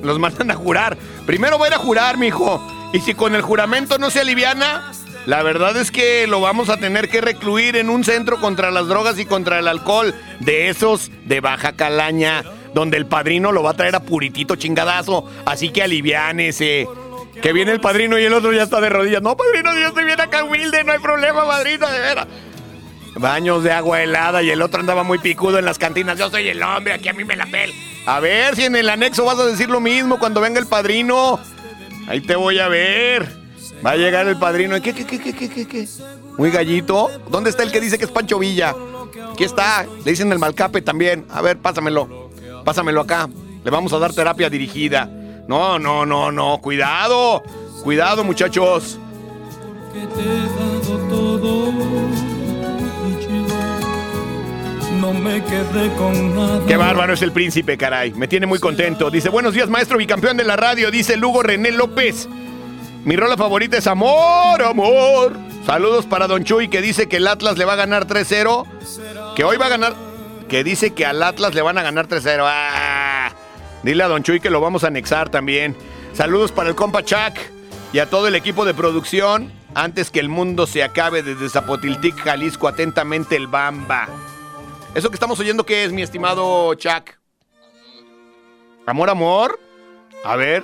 Los 0.03 0.19
mandan 0.19 0.51
a 0.51 0.55
jurar. 0.55 0.97
Primero 1.25 1.59
va 1.59 1.67
a 1.67 1.69
ir 1.69 1.75
a 1.75 1.79
jurar, 1.79 2.19
mijo. 2.19 2.67
Y 2.93 3.01
si 3.01 3.15
con 3.15 3.35
el 3.35 3.43
juramento 3.43 3.99
no 3.99 4.11
se 4.11 4.21
aliviana, 4.21 4.93
la 5.27 5.43
verdad 5.43 5.77
es 5.77 5.91
que 5.91 6.27
lo 6.27 6.41
vamos 6.41 6.69
a 6.69 6.77
tener 6.77 7.09
que 7.09 7.21
recluir 7.21 7.77
en 7.77 7.91
un 7.91 8.05
centro 8.05 8.41
contra 8.41 8.71
las 8.71 8.89
drogas 8.89 9.19
y 9.19 9.25
contra 9.25 9.59
el 9.59 9.69
alcohol. 9.69 10.15
De 10.41 10.69
esos 10.69 11.11
de 11.25 11.41
baja 11.41 11.73
calaña, 11.73 12.45
donde 12.75 12.97
el 12.97 13.07
padrino 13.07 13.53
lo 13.53 13.63
va 13.63 13.71
a 13.71 13.75
traer 13.75 13.95
a 13.95 14.01
puritito 14.01 14.57
chingadazo. 14.57 15.31
Así 15.47 15.71
que 15.71 15.83
aliviánese. 15.83 16.87
Que 17.43 17.53
viene 17.53 17.73
el 17.73 17.81
padrino 17.81 18.19
y 18.19 18.25
el 18.25 18.33
otro 18.33 18.53
ya 18.53 18.63
está 18.63 18.81
de 18.81 18.89
rodillas. 18.89 19.23
No, 19.23 19.37
padrino, 19.37 19.75
yo 19.75 19.89
estoy 19.89 20.05
bien 20.05 20.21
acá 20.21 20.45
humilde, 20.45 20.85
no 20.85 20.93
hay 20.93 20.99
problema, 20.99 21.47
padrino, 21.47 21.89
de 21.91 21.99
veras. 21.99 22.27
Baños 23.17 23.63
de 23.63 23.73
agua 23.73 24.03
helada 24.03 24.43
y 24.43 24.51
el 24.51 24.61
otro 24.61 24.81
andaba 24.81 25.05
muy 25.05 25.19
picudo 25.19 25.59
en 25.59 25.65
las 25.65 25.79
cantinas. 25.79 26.19
Yo 26.19 26.31
soy 26.31 26.49
el 26.49 26.63
hombre, 26.63 26.95
aquí 26.95 27.09
a 27.09 27.13
mí 27.13 27.25
me 27.25 27.37
la 27.37 27.47
pel. 27.47 27.73
A 28.07 28.21
ver 28.21 28.57
si 28.57 28.65
en 28.65 28.77
el 28.77 28.89
anexo 28.89 29.25
vas 29.25 29.39
a 29.39 29.47
decir 29.47 29.69
lo 29.69 29.81
mismo 29.81 30.19
cuando 30.19 30.41
venga 30.41 30.59
el 30.59 30.67
padrino. 30.67 31.39
Ahí 32.09 32.21
te 32.21 32.37
voy 32.37 32.59
a 32.59 32.69
ver. 32.69 33.29
Va 33.85 33.93
a 33.93 33.97
llegar 33.97 34.27
el 34.27 34.39
padrino. 34.39 34.81
¿Qué, 34.83 34.93
qué, 34.93 35.07
qué, 35.07 35.19
qué, 35.21 35.33
qué, 35.33 35.49
qué, 35.49 35.67
qué? 35.67 35.89
Muy 36.37 36.51
gallito. 36.51 37.11
¿Dónde 37.31 37.51
está 37.51 37.63
el 37.63 37.73
que 37.73 37.81
dice 37.81 37.99
que 37.99 38.05
es 38.05 38.11
Pancho 38.11 38.39
Villa? 38.39 38.75
Aquí 39.33 39.45
está. 39.45 39.87
Le 40.05 40.11
dicen 40.11 40.31
el 40.33 40.39
malcape 40.39 40.83
también. 40.83 41.25
A 41.31 41.41
ver, 41.41 41.59
pásamelo. 41.59 42.31
Pásamelo 42.65 43.01
acá. 43.01 43.29
Le 43.65 43.71
vamos 43.71 43.93
a 43.93 43.99
dar 43.99 44.13
terapia 44.13 44.51
dirigida. 44.51 45.09
No, 45.47 45.79
no, 45.79 46.07
no, 46.07 46.33
no. 46.33 46.59
Cuidado. 46.59 47.43
Cuidado, 47.83 48.25
muchachos. 48.25 48.99
que 49.93 50.01
te 50.01 50.23
he 50.23 50.41
dado 50.41 50.99
todo 51.09 51.75
no 55.05 55.13
me 55.13 55.45
quedé 55.45 55.93
con 55.97 56.35
nada. 56.35 56.63
Qué 56.67 56.77
bárbaro 56.79 57.13
es 57.13 57.21
el 57.21 57.31
príncipe, 57.31 57.77
caray. 57.77 58.15
Me 58.15 58.27
tiene 58.27 58.47
muy 58.47 58.59
contento. 58.59 59.11
Dice, 59.11 59.29
buenos 59.29 59.53
días, 59.53 59.69
maestro 59.69 59.99
bicampeón 59.99 60.39
de 60.39 60.45
la 60.45 60.57
radio. 60.57 60.91
Dice 60.91 61.19
Lugo 61.19 61.43
René 61.43 61.73
López. 61.73 62.27
Mi 63.05 63.15
rola 63.15 63.37
favorita 63.37 63.77
es 63.77 63.87
Amor, 63.87 64.63
Amor. 64.63 65.37
Saludos 65.67 66.07
para 66.07 66.27
Don 66.27 66.45
Chuy 66.45 66.69
que 66.69 66.81
dice 66.81 67.07
que 67.07 67.19
el 67.19 67.29
Atlas 67.29 67.59
le 67.59 67.67
va 67.67 67.75
a 67.75 67.77
ganar 67.77 68.07
3-0. 68.07 69.35
Que 69.37 69.45
hoy 69.45 69.59
va 69.59 69.67
a 69.67 69.71
ganar... 69.71 69.95
Que 70.49 70.65
dice 70.65 70.95
que 70.95 71.05
al 71.05 71.23
Atlas 71.23 71.55
le 71.55 71.61
van 71.61 71.77
a 71.77 71.83
ganar 71.83 72.09
3-0. 72.09 72.43
Ah, 72.43 73.04
dile 73.85 74.03
a 74.03 74.09
Don 74.09 74.23
Chuy 74.23 74.41
que 74.41 74.51
lo 74.51 74.61
vamos 74.61 74.83
a 74.83 74.89
anexar 74.89 75.29
también. 75.29 75.77
Saludos 76.13 76.51
para 76.51 76.71
el 76.71 76.75
compa 76.75 77.05
Chuck 77.05 77.39
y 77.93 78.01
a 78.01 78.11
todo 78.11 78.27
el 78.27 78.35
equipo 78.35 78.65
de 78.65 78.75
producción. 78.75 79.53
Antes 79.77 80.11
que 80.11 80.21
el 80.21 80.29
mundo 80.29 80.67
se 80.67 80.83
acabe 80.83 81.23
desde 81.23 81.49
Zapotiltic, 81.49 82.17
Jalisco, 82.17 82.69
atentamente 82.69 83.37
el 83.37 83.47
Bamba. 83.47 84.09
¿Eso 84.95 85.11
que 85.11 85.15
estamos 85.15 85.39
oyendo 85.41 85.67
qué 85.67 85.85
es, 85.85 85.93
mi 85.93 86.03
estimado 86.03 86.75
Chuck? 86.75 87.11
¿Amor, 88.87 89.11
amor? 89.11 89.59
A 90.25 90.37
ver. 90.37 90.63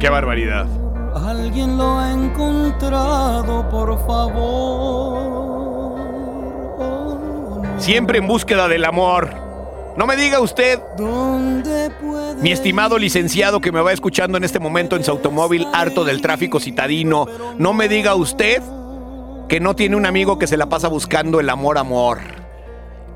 ¡Qué 0.00 0.08
barbaridad! 0.08 0.66
Alguien 1.14 1.76
lo 1.76 1.98
ha 1.98 2.10
encontrado, 2.10 3.68
por 3.68 3.98
favor. 4.06 5.20
Oh, 6.78 7.62
no. 7.62 7.80
Siempre 7.80 8.18
en 8.18 8.26
búsqueda 8.26 8.66
del 8.66 8.86
amor. 8.86 9.28
No 9.96 10.06
me 10.06 10.16
diga 10.16 10.40
usted, 10.40 10.80
¿Dónde 10.96 11.90
puede 12.00 12.42
mi 12.42 12.52
estimado 12.52 12.96
licenciado 12.96 13.60
que 13.60 13.72
me 13.72 13.82
va 13.82 13.92
escuchando 13.92 14.38
en 14.38 14.44
este 14.44 14.58
momento 14.58 14.96
en 14.96 15.04
su 15.04 15.10
automóvil 15.10 15.66
harto 15.74 16.04
del 16.04 16.22
tráfico 16.22 16.58
citadino, 16.60 17.26
no 17.58 17.74
me 17.74 17.86
diga 17.86 18.14
usted 18.14 18.62
que 19.48 19.60
no 19.60 19.76
tiene 19.76 19.96
un 19.96 20.06
amigo 20.06 20.38
que 20.38 20.46
se 20.46 20.56
la 20.56 20.70
pasa 20.70 20.88
buscando 20.88 21.40
el 21.40 21.50
amor, 21.50 21.76
amor. 21.76 22.20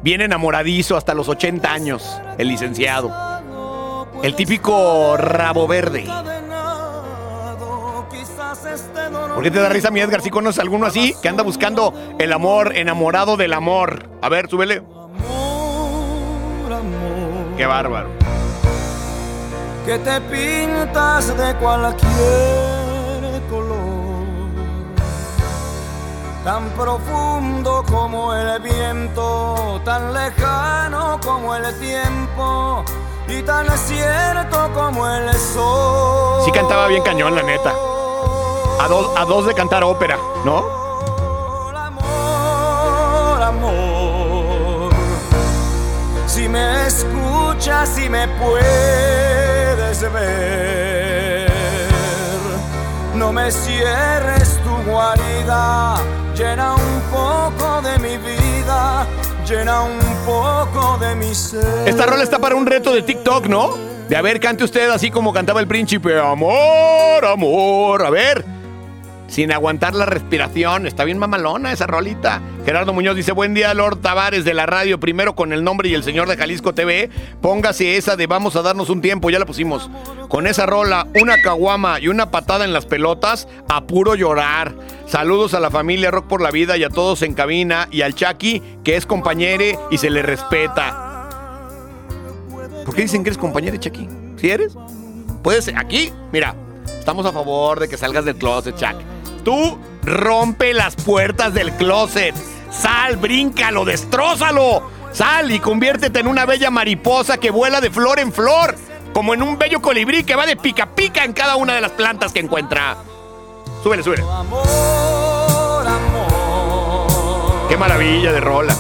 Bien 0.03 0.20
enamoradizo 0.20 0.99
hasta 0.99 1.14
los 1.14 1.30
80 1.30 1.72
años, 1.72 2.20
el 2.37 2.49
licenciado. 2.49 3.11
El 4.22 4.35
típico 4.35 5.16
rabo 5.16 5.66
verde. 5.66 6.05
¿Por 9.34 9.42
qué 9.42 9.50
te 9.50 9.58
da 9.60 9.68
risa 9.68 9.90
mi 9.90 10.00
Edgar? 10.00 10.20
¿Sí 10.22 10.30
conoces 10.30 10.60
alguno 10.60 10.86
así? 10.86 11.14
Que 11.20 11.28
anda 11.28 11.42
buscando 11.42 11.92
el 12.18 12.32
amor, 12.32 12.76
enamorado 12.76 13.36
del 13.36 13.52
amor. 13.52 14.08
A 14.22 14.28
ver, 14.28 14.48
súbele. 14.48 14.76
amor, 14.78 16.72
amor. 16.72 17.56
Qué 17.56 17.66
bárbaro. 17.66 18.08
que 19.84 19.98
te 19.98 20.20
pintas 20.22 21.36
de 21.36 21.54
cualquier 21.56 23.42
color, 23.50 24.24
tan 26.42 26.70
profundo 26.70 27.84
como 27.90 28.32
el 28.34 28.60
viento, 28.62 29.80
tan 29.84 30.14
lejano 30.14 31.18
como 31.22 31.54
el 31.54 31.78
tiempo 31.80 32.84
y 33.28 33.42
tan 33.42 33.66
cierto 33.76 34.70
como 34.74 35.06
el 35.08 35.34
sol. 35.34 36.42
Sí 36.44 36.50
cantaba 36.52 36.86
bien 36.88 37.02
cañón, 37.02 37.34
la 37.34 37.42
neta. 37.42 37.74
A 38.81 38.89
dos, 38.89 39.11
a 39.16 39.25
dos 39.25 39.47
de 39.47 39.55
cantar 39.55 39.83
ópera, 39.83 40.18
¿no? 40.45 40.59
Amor, 41.75 43.43
amor, 43.43 44.93
si 46.27 46.49
me 46.49 46.87
escuchas, 46.87 47.89
si 47.89 48.09
me 48.09 48.29
puedes 48.29 50.12
ver, 50.12 51.51
no 53.14 53.33
me 53.33 53.51
cierres 53.51 54.59
tu 54.62 54.91
guarida, 54.91 55.97
llena 56.37 56.75
un 56.75 57.01
poco 57.11 57.81
de 57.83 57.99
mi 58.01 58.18
vida, 58.18 59.07
llena 59.47 59.83
un 59.83 59.99
poco 60.27 60.99
de 60.99 61.14
mi 61.14 61.35
ser. 61.35 61.89
Esta 61.89 62.05
rola 62.07 62.22
está 62.22 62.39
para 62.39 62.55
un 62.55 62.66
reto 62.66 62.93
de 62.93 63.03
TikTok, 63.03 63.47
¿no? 63.47 63.95
De 64.09 64.16
a 64.16 64.20
ver, 64.22 64.39
cante 64.41 64.64
usted 64.64 64.91
así 64.91 65.11
como 65.11 65.33
cantaba 65.33 65.61
el 65.61 65.66
príncipe. 65.66 66.18
Amor, 66.20 67.25
amor. 67.25 68.05
A 68.05 68.11
ver. 68.11 68.45
Sin 69.35 69.51
aguantar 69.51 69.97
la 69.97 70.07
respiración. 70.07 70.87
Está 70.87 71.03
bien 71.03 71.18
mamalona 71.18 71.72
esa 71.72 71.89
rolita. 71.89 72.41
Gerardo 72.64 72.93
Muñoz 72.93 73.16
dice, 73.16 73.32
buen 73.32 73.53
día, 73.53 73.74
Lord 73.74 73.97
Tavares 73.97 74.45
de 74.45 74.55
la 74.55 74.64
radio. 74.64 75.01
Primero 75.01 75.35
con 75.35 75.53
el 75.53 75.64
nombre 75.64 75.89
y 75.89 75.95
el 75.95 76.05
señor 76.05 76.28
de 76.28 76.37
Jalisco 76.37 76.72
TV. 76.72 77.11
Póngase 77.43 77.97
esa 77.97 78.14
de 78.14 78.28
vamos 78.28 78.55
a 78.55 78.62
darnos 78.62 78.91
un 78.91 79.01
tiempo. 79.01 79.30
Ya 79.30 79.41
la 79.41 79.45
pusimos. 79.45 79.91
Con 80.28 80.47
esa 80.47 80.66
rola, 80.66 81.09
una 81.20 81.43
caguama 81.43 81.99
y 81.99 82.07
una 82.07 82.30
patada 82.30 82.64
en 82.64 82.72
las 82.72 82.87
pelotas. 82.87 83.49
A 83.68 83.89
puro 83.89 84.14
llorar. 84.14 84.72
Saludos 85.07 85.53
a 85.55 85.59
la 85.59 85.72
familia 85.72 86.12
Rock 86.12 86.28
por 86.28 86.41
la 86.41 86.53
Vida 86.53 86.76
y 86.76 86.85
a 86.85 86.89
todos 86.89 87.22
en 87.22 87.35
cabina. 87.35 87.89
Y 87.91 88.03
al 88.03 88.14
Chucky, 88.14 88.62
que 88.85 88.95
es 88.95 89.05
compañere 89.05 89.76
y 89.91 89.99
se 89.99 90.11
le 90.11 90.22
respeta. 90.22 91.26
¿Por 92.85 92.95
qué 92.95 93.03
dicen 93.03 93.24
que 93.24 93.30
eres 93.30 93.39
compañero, 93.39 93.78
Chucky? 93.78 94.09
¿Sí 94.37 94.49
eres? 94.49 94.76
Puedes. 95.43 95.72
Aquí, 95.76 96.12
mira, 96.30 96.55
estamos 97.01 97.26
a 97.26 97.32
favor 97.32 97.80
de 97.80 97.89
que 97.89 97.97
salgas 97.97 98.24
del 98.24 98.37
closet, 98.37 98.76
Chuck. 98.76 99.13
Tú 99.45 99.78
rompe 100.03 100.72
las 100.72 100.97
puertas 100.97 101.53
del 101.55 101.72
closet. 101.72 102.34
Sal, 102.70 103.16
bríncalo, 103.16 103.84
destrózalo. 103.84 104.90
Sal 105.12 105.53
y 105.53 105.61
conviértete 105.61 106.20
en 106.20 106.26
una 106.26 106.47
bella 106.47 106.70
mariposa 106.70 107.36
que 107.38 107.51
vuela 107.51 107.80
de 107.80 107.90
flor 107.90 108.18
en 108.18 108.32
flor. 108.32 108.74
Como 109.12 109.34
en 109.34 109.42
un 109.42 109.59
bello 109.59 109.80
colibrí 109.80 110.24
que 110.24 110.34
va 110.34 110.47
de 110.47 110.57
pica 110.57 110.86
pica 110.86 111.24
en 111.24 111.32
cada 111.34 111.57
una 111.57 111.74
de 111.74 111.80
las 111.80 111.92
plantas 111.92 112.32
que 112.32 112.40
encuentra. 112.40 112.97
Súbele, 113.82 114.03
súbele. 114.03 114.22
Amor, 114.22 115.86
amor. 115.86 117.68
Qué 117.68 117.76
maravilla 117.76 118.32
de 118.32 118.40
rola. 118.40 118.74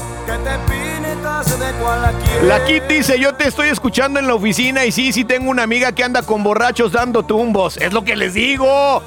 La 2.42 2.64
Kit 2.64 2.84
dice, 2.84 3.18
yo 3.18 3.34
te 3.34 3.46
estoy 3.46 3.68
escuchando 3.68 4.18
en 4.18 4.26
la 4.26 4.34
oficina 4.34 4.84
y 4.84 4.92
sí, 4.92 5.12
sí 5.12 5.24
tengo 5.24 5.50
una 5.50 5.62
amiga 5.62 5.92
que 5.92 6.02
anda 6.02 6.22
con 6.22 6.42
borrachos 6.42 6.92
dando 6.92 7.22
tumbos. 7.24 7.76
Es 7.76 7.92
lo 7.92 8.02
que 8.02 8.16
les 8.16 8.34
digo. 8.34 9.02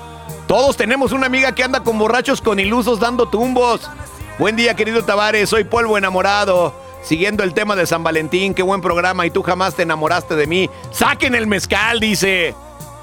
Todos 0.47 0.77
tenemos 0.77 1.11
una 1.11 1.25
amiga 1.25 1.53
que 1.53 1.65
anda 1.65 1.83
con 1.83 1.99
borrachos 1.99 2.39
con 2.39 2.57
ilusos 2.57 3.01
dando 3.01 3.27
tumbos. 3.27 3.91
Buen 4.39 4.55
día, 4.55 4.75
querido 4.75 5.03
Tavares. 5.03 5.49
Soy 5.49 5.65
polvo 5.65 5.97
enamorado. 5.97 6.73
Siguiendo 7.03 7.43
el 7.43 7.53
tema 7.53 7.75
de 7.75 7.85
San 7.85 8.01
Valentín, 8.01 8.53
qué 8.53 8.63
buen 8.63 8.79
programa 8.79 9.25
y 9.25 9.29
tú 9.29 9.43
jamás 9.43 9.75
te 9.75 9.83
enamoraste 9.83 10.37
de 10.37 10.47
mí. 10.47 10.69
Saquen 10.91 11.35
el 11.35 11.47
mezcal, 11.47 11.99
dice. 11.99 12.55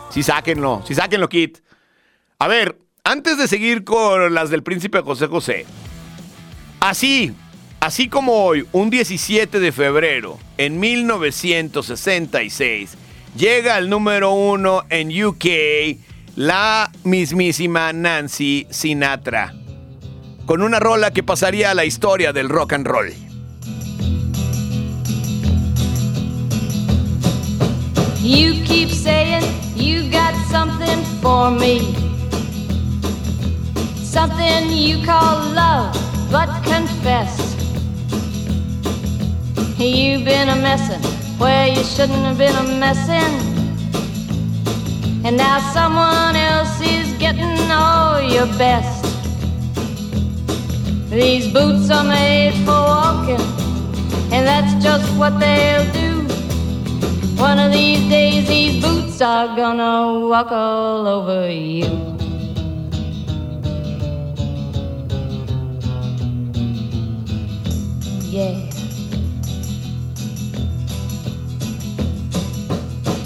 Sí, 0.08 0.22
sáquenlo. 0.22 0.82
Sí, 0.86 0.94
sáquenlo, 0.94 1.28
Kit. 1.28 1.58
A 2.38 2.48
ver, 2.48 2.78
antes 3.04 3.36
de 3.36 3.46
seguir 3.46 3.84
con 3.84 4.32
las 4.32 4.48
del 4.48 4.62
príncipe 4.62 5.02
José 5.02 5.26
José. 5.26 5.66
Así, 6.80 7.34
así 7.80 8.08
como 8.08 8.42
hoy, 8.42 8.66
un 8.72 8.88
17 8.88 9.60
de 9.60 9.70
febrero, 9.70 10.38
en 10.56 10.80
1966, 10.80 12.96
llega 13.36 13.76
al 13.76 13.90
número 13.90 14.32
uno 14.32 14.84
en 14.88 15.24
UK 15.24 15.44
la 16.36 16.90
mismísima 17.04 17.92
Nancy 17.92 18.66
Sinatra, 18.70 19.54
con 20.46 20.62
una 20.62 20.80
rola 20.80 21.12
que 21.12 21.22
pasaría 21.22 21.70
a 21.70 21.74
la 21.74 21.84
historia 21.84 22.32
del 22.32 22.48
rock 22.48 22.72
and 22.72 22.86
roll. 22.86 23.12
You 28.20 28.64
keep 28.64 28.90
saying 28.90 29.44
you 29.76 30.10
got 30.10 30.34
something 30.50 31.04
for 31.20 31.50
me. 31.50 31.94
Something 34.02 34.70
you 34.70 35.04
call 35.04 35.52
love, 35.54 35.94
but 36.32 36.48
confess. 36.64 37.54
You've 39.78 40.24
been 40.24 40.48
a 40.48 40.56
messin' 40.56 41.02
where 41.38 41.68
you 41.68 41.84
shouldn't 41.84 42.24
have 42.24 42.38
been 42.38 42.54
a 42.56 42.62
messin'. 42.78 43.63
And 45.26 45.38
now 45.38 45.58
someone 45.72 46.36
else 46.36 46.82
is 46.82 47.10
getting 47.14 47.70
all 47.70 48.20
your 48.20 48.46
best. 48.58 49.02
These 51.08 51.50
boots 51.50 51.90
are 51.90 52.04
made 52.04 52.52
for 52.66 52.80
walking, 52.92 53.40
and 54.34 54.46
that's 54.46 54.84
just 54.84 55.08
what 55.16 55.40
they'll 55.40 55.90
do. 55.94 56.10
One 57.40 57.58
of 57.58 57.72
these 57.72 58.06
days, 58.10 58.46
these 58.46 58.82
boots 58.84 59.22
are 59.22 59.56
gonna 59.56 60.28
walk 60.28 60.52
all 60.52 61.08
over 61.08 61.50
you. 61.50 61.88
Yeah. 68.30 68.73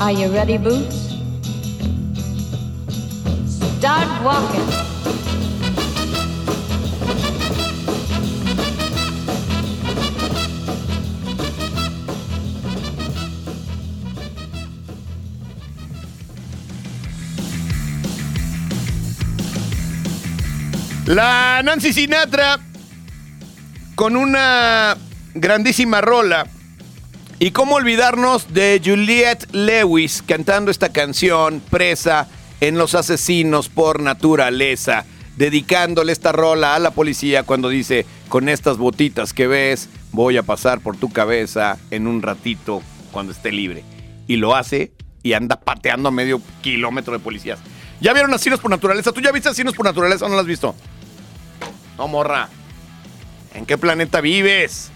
Are 0.00 0.12
you 0.12 0.32
ready, 0.32 0.56
Boots? 0.58 0.94
Start 3.78 4.06
walking. 4.22 4.62
La 21.06 21.60
Nancy 21.64 21.92
Sinatra 21.92 22.60
con 23.96 24.14
una 24.14 24.96
grandísima 25.32 25.98
rola. 25.98 26.57
Y 27.40 27.52
cómo 27.52 27.76
olvidarnos 27.76 28.52
de 28.52 28.82
Juliette 28.84 29.46
Lewis 29.52 30.24
cantando 30.26 30.72
esta 30.72 30.88
canción 30.88 31.62
presa 31.70 32.26
en 32.60 32.78
Los 32.78 32.96
Asesinos 32.96 33.68
por 33.68 34.00
Naturaleza, 34.02 35.04
dedicándole 35.36 36.10
esta 36.10 36.32
rola 36.32 36.74
a 36.74 36.80
la 36.80 36.90
policía 36.90 37.44
cuando 37.44 37.68
dice, 37.68 38.06
con 38.28 38.48
estas 38.48 38.76
botitas 38.76 39.32
que 39.32 39.46
ves, 39.46 39.88
voy 40.10 40.36
a 40.36 40.42
pasar 40.42 40.80
por 40.80 40.96
tu 40.96 41.12
cabeza 41.12 41.78
en 41.92 42.08
un 42.08 42.22
ratito 42.22 42.82
cuando 43.12 43.30
esté 43.30 43.52
libre. 43.52 43.84
Y 44.26 44.34
lo 44.34 44.56
hace 44.56 44.90
y 45.22 45.34
anda 45.34 45.60
pateando 45.60 46.08
a 46.08 46.12
medio 46.12 46.42
kilómetro 46.60 47.12
de 47.12 47.20
policías. 47.20 47.60
¿Ya 48.00 48.14
vieron 48.14 48.34
Asesinos 48.34 48.58
por 48.58 48.72
Naturaleza? 48.72 49.12
¿Tú 49.12 49.20
ya 49.20 49.30
viste 49.30 49.48
Asesinos 49.48 49.74
por 49.74 49.86
Naturaleza 49.86 50.26
o 50.26 50.28
no 50.28 50.34
lo 50.34 50.40
has 50.40 50.46
visto? 50.46 50.74
No, 51.98 52.08
morra. 52.08 52.48
¿En 53.54 53.64
qué 53.64 53.78
planeta 53.78 54.20
vives? 54.20 54.90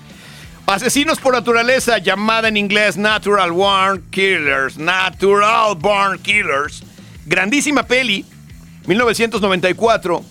Asesinos 0.66 1.18
por 1.18 1.34
naturaleza, 1.34 1.98
llamada 1.98 2.48
en 2.48 2.56
inglés 2.56 2.96
Natural 2.96 3.50
Born 3.52 4.04
Killers. 4.10 4.78
Natural 4.78 5.74
Born 5.76 6.18
Killers. 6.20 6.82
Grandísima 7.26 7.82
peli, 7.82 8.24
1994. 8.86 10.24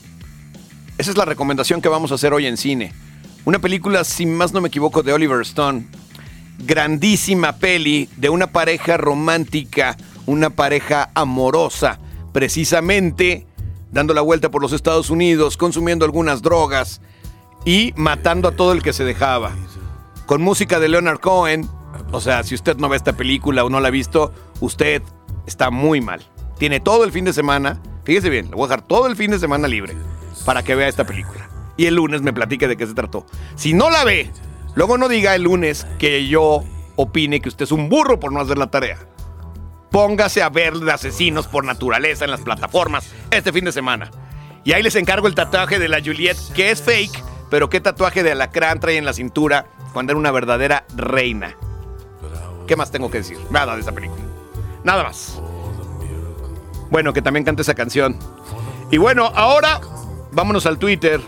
Esa 0.97 1.11
es 1.11 1.17
la 1.17 1.25
recomendación 1.25 1.81
que 1.81 1.89
vamos 1.89 2.11
a 2.11 2.15
hacer 2.15 2.33
hoy 2.33 2.47
en 2.47 2.57
cine. 2.57 2.91
Una 3.45 3.59
película, 3.59 4.03
si 4.03 4.25
más 4.25 4.53
no 4.53 4.61
me 4.61 4.69
equivoco, 4.69 5.03
de 5.03 5.13
Oliver 5.13 5.41
Stone. 5.41 5.87
Grandísima 6.59 7.57
peli 7.57 8.09
de 8.17 8.29
una 8.29 8.47
pareja 8.47 8.97
romántica, 8.97 9.97
una 10.25 10.49
pareja 10.49 11.11
amorosa, 11.13 11.99
precisamente 12.33 13.45
dando 13.91 14.13
la 14.13 14.21
vuelta 14.21 14.49
por 14.49 14.61
los 14.61 14.73
Estados 14.73 15.09
Unidos, 15.09 15.57
consumiendo 15.57 16.05
algunas 16.05 16.41
drogas 16.41 17.01
y 17.65 17.93
matando 17.95 18.47
a 18.47 18.55
todo 18.55 18.71
el 18.71 18.81
que 18.81 18.93
se 18.93 19.03
dejaba. 19.03 19.53
Con 20.31 20.43
música 20.43 20.79
de 20.79 20.87
Leonard 20.87 21.19
Cohen, 21.19 21.69
o 22.13 22.21
sea, 22.21 22.43
si 22.43 22.55
usted 22.55 22.77
no 22.77 22.87
ve 22.87 22.95
esta 22.95 23.11
película 23.11 23.65
o 23.65 23.69
no 23.69 23.81
la 23.81 23.89
ha 23.89 23.91
visto, 23.91 24.33
usted 24.61 25.01
está 25.45 25.71
muy 25.71 25.99
mal. 25.99 26.21
Tiene 26.57 26.79
todo 26.79 27.03
el 27.03 27.11
fin 27.11 27.25
de 27.25 27.33
semana, 27.33 27.81
fíjese 28.05 28.29
bien, 28.29 28.45
le 28.49 28.55
voy 28.55 28.63
a 28.63 28.67
dejar 28.69 28.87
todo 28.87 29.07
el 29.07 29.17
fin 29.17 29.31
de 29.31 29.39
semana 29.39 29.67
libre 29.67 29.93
para 30.45 30.63
que 30.63 30.73
vea 30.73 30.87
esta 30.87 31.03
película. 31.03 31.49
Y 31.75 31.87
el 31.87 31.95
lunes 31.95 32.21
me 32.21 32.31
platique 32.31 32.69
de 32.69 32.77
qué 32.77 32.87
se 32.87 32.93
trató. 32.93 33.25
Si 33.55 33.73
no 33.73 33.89
la 33.89 34.05
ve, 34.05 34.31
luego 34.73 34.97
no 34.97 35.09
diga 35.09 35.35
el 35.35 35.41
lunes 35.41 35.85
que 35.99 36.25
yo 36.25 36.63
opine 36.95 37.41
que 37.41 37.49
usted 37.49 37.65
es 37.65 37.73
un 37.73 37.89
burro 37.89 38.17
por 38.21 38.31
no 38.31 38.39
hacer 38.39 38.57
la 38.57 38.71
tarea. 38.71 38.99
Póngase 39.91 40.41
a 40.41 40.47
ver 40.47 40.75
de 40.75 40.93
asesinos 40.93 41.47
por 41.47 41.65
naturaleza 41.65 42.23
en 42.23 42.31
las 42.31 42.39
plataformas 42.39 43.11
este 43.31 43.51
fin 43.51 43.65
de 43.65 43.73
semana. 43.73 44.09
Y 44.63 44.71
ahí 44.71 44.81
les 44.81 44.95
encargo 44.95 45.27
el 45.27 45.35
tatuaje 45.35 45.77
de 45.77 45.89
la 45.89 45.99
Juliet, 45.99 46.37
que 46.55 46.71
es 46.71 46.81
fake, 46.81 47.21
pero 47.49 47.69
qué 47.69 47.81
tatuaje 47.81 48.23
de 48.23 48.31
alacrán 48.31 48.79
trae 48.79 48.95
en 48.95 49.03
la 49.03 49.11
cintura 49.11 49.65
cuando 49.93 50.11
era 50.11 50.19
una 50.19 50.31
verdadera 50.31 50.85
reina. 50.95 51.55
¿Qué 52.67 52.75
más 52.75 52.91
tengo 52.91 53.11
que 53.11 53.19
decir? 53.19 53.37
Nada 53.49 53.75
de 53.75 53.81
esa 53.81 53.91
película. 53.91 54.21
Nada 54.83 55.03
más. 55.03 55.39
Bueno, 56.89 57.13
que 57.13 57.21
también 57.21 57.43
cante 57.45 57.61
esa 57.61 57.75
canción. 57.75 58.17
Y 58.91 58.97
bueno, 58.97 59.31
ahora 59.35 59.81
vámonos 60.31 60.65
al 60.65 60.77
Twitter. 60.77 61.21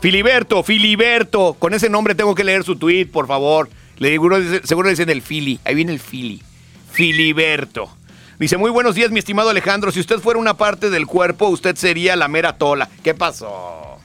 Filiberto, 0.00 0.62
Filiberto. 0.62 1.54
Con 1.58 1.74
ese 1.74 1.88
nombre 1.88 2.14
tengo 2.14 2.34
que 2.34 2.44
leer 2.44 2.64
su 2.64 2.76
tweet, 2.76 3.06
por 3.06 3.26
favor. 3.26 3.68
Le 3.98 4.10
digo, 4.10 4.28
seguro 4.62 4.88
dicen 4.88 5.10
el 5.10 5.22
Fili. 5.22 5.58
Ahí 5.64 5.74
viene 5.74 5.92
el 5.92 6.00
Fili. 6.00 6.42
Filiberto. 6.90 7.88
Dice, 8.38 8.58
muy 8.58 8.70
buenos 8.70 8.94
días, 8.94 9.10
mi 9.10 9.18
estimado 9.18 9.48
Alejandro. 9.48 9.90
Si 9.90 10.00
usted 10.00 10.18
fuera 10.18 10.38
una 10.38 10.54
parte 10.54 10.90
del 10.90 11.06
cuerpo, 11.06 11.48
usted 11.48 11.74
sería 11.76 12.16
la 12.16 12.28
mera 12.28 12.58
tola. 12.58 12.88
¿Qué 13.02 13.14
pasó? 13.14 13.98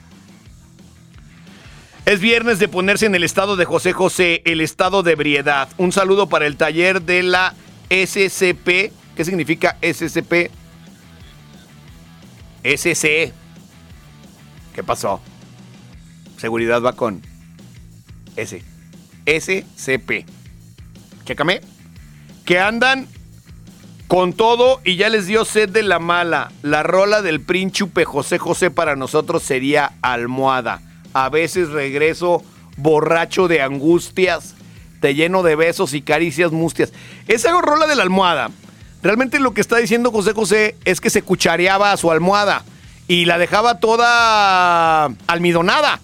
Es 2.04 2.20
viernes 2.20 2.58
de 2.58 2.66
ponerse 2.66 3.06
en 3.06 3.14
el 3.14 3.22
estado 3.22 3.54
de 3.54 3.64
José 3.64 3.92
José, 3.92 4.42
el 4.44 4.60
estado 4.60 5.04
de 5.04 5.12
ebriedad. 5.12 5.68
Un 5.78 5.92
saludo 5.92 6.28
para 6.28 6.46
el 6.46 6.56
taller 6.56 7.00
de 7.02 7.22
la 7.22 7.54
SCP. 7.90 8.92
¿Qué 9.14 9.24
significa 9.24 9.78
SCP? 9.80 10.50
SCE. 12.64 13.32
¿Qué 14.74 14.82
pasó? 14.82 15.20
Seguridad 16.38 16.82
va 16.82 16.94
con 16.94 17.22
S. 18.34 18.64
SCP. 19.24 20.26
Chécame. 21.24 21.60
Que 22.44 22.58
andan 22.58 23.06
con 24.08 24.32
todo 24.32 24.80
y 24.84 24.96
ya 24.96 25.08
les 25.08 25.28
dio 25.28 25.44
sed 25.44 25.68
de 25.68 25.84
la 25.84 26.00
mala. 26.00 26.50
La 26.62 26.82
rola 26.82 27.22
del 27.22 27.40
príncipe 27.40 28.04
José 28.04 28.38
José 28.38 28.72
para 28.72 28.96
nosotros 28.96 29.44
sería 29.44 29.92
almohada. 30.02 30.82
A 31.12 31.28
veces 31.28 31.70
regreso 31.70 32.42
borracho 32.76 33.48
de 33.48 33.60
angustias, 33.60 34.54
te 35.00 35.14
lleno 35.14 35.42
de 35.42 35.56
besos 35.56 35.94
y 35.94 36.02
caricias 36.02 36.52
mustias. 36.52 36.92
Esa 37.28 37.60
rola 37.60 37.86
de 37.86 37.96
la 37.96 38.02
almohada, 38.02 38.50
realmente 39.02 39.40
lo 39.40 39.52
que 39.52 39.60
está 39.60 39.76
diciendo 39.76 40.10
José 40.10 40.32
José 40.32 40.76
es 40.84 41.00
que 41.00 41.10
se 41.10 41.22
cuchareaba 41.22 41.92
a 41.92 41.96
su 41.96 42.10
almohada 42.10 42.64
y 43.08 43.24
la 43.24 43.38
dejaba 43.38 43.78
toda 43.78 45.06
almidonada. 45.26 46.00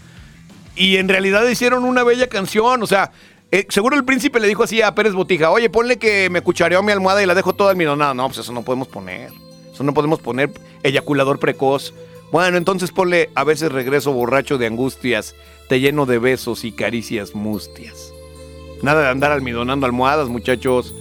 Y 0.76 0.96
en 0.96 1.08
realidad 1.08 1.46
hicieron 1.48 1.84
una 1.84 2.04
bella 2.04 2.28
canción, 2.28 2.82
o 2.82 2.86
sea, 2.86 3.12
eh, 3.50 3.66
seguro 3.70 3.96
el 3.96 4.04
príncipe 4.04 4.40
le 4.40 4.48
dijo 4.48 4.62
así 4.62 4.82
a 4.82 4.94
Pérez 4.94 5.14
Botija, 5.14 5.50
oye, 5.50 5.70
ponle 5.70 5.96
que 5.96 6.28
me 6.28 6.42
cuchareó 6.42 6.82
mi 6.82 6.92
almohada 6.92 7.22
y 7.22 7.26
la 7.26 7.34
dejo 7.34 7.54
toda 7.54 7.70
almidonada. 7.70 8.12
No, 8.12 8.26
pues 8.26 8.38
eso 8.38 8.52
no 8.52 8.62
podemos 8.62 8.88
poner. 8.88 9.30
Eso 9.72 9.84
no 9.84 9.94
podemos 9.94 10.20
poner 10.20 10.50
eyaculador 10.82 11.38
precoz. 11.38 11.94
Bueno, 12.30 12.58
entonces 12.58 12.90
ponle 12.90 13.30
a 13.34 13.44
veces 13.44 13.72
regreso 13.72 14.12
borracho 14.12 14.58
de 14.58 14.66
angustias, 14.66 15.34
te 15.68 15.80
lleno 15.80 16.04
de 16.04 16.18
besos 16.18 16.64
y 16.64 16.72
caricias 16.72 17.34
mustias. 17.34 18.12
Nada 18.82 19.00
de 19.02 19.08
andar 19.08 19.32
almidonando 19.32 19.86
almohadas, 19.86 20.28
muchachos. 20.28 20.94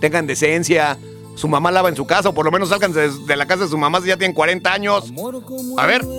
Tengan 0.00 0.26
decencia. 0.26 0.98
Su 1.34 1.48
mamá 1.48 1.70
lava 1.70 1.88
en 1.88 1.96
su 1.96 2.04
casa, 2.04 2.28
o 2.28 2.34
por 2.34 2.44
lo 2.44 2.50
menos 2.50 2.68
salgan 2.68 2.92
de, 2.92 3.36
la 3.36 3.46
casa 3.46 3.62
de 3.64 3.70
su 3.70 3.78
mamá 3.78 4.02
si 4.02 4.08
ya 4.08 4.18
tienen 4.18 4.34
40 4.34 4.70
años. 4.72 5.10
A 5.78 5.86
ver. 5.86 6.04
no 6.04 6.10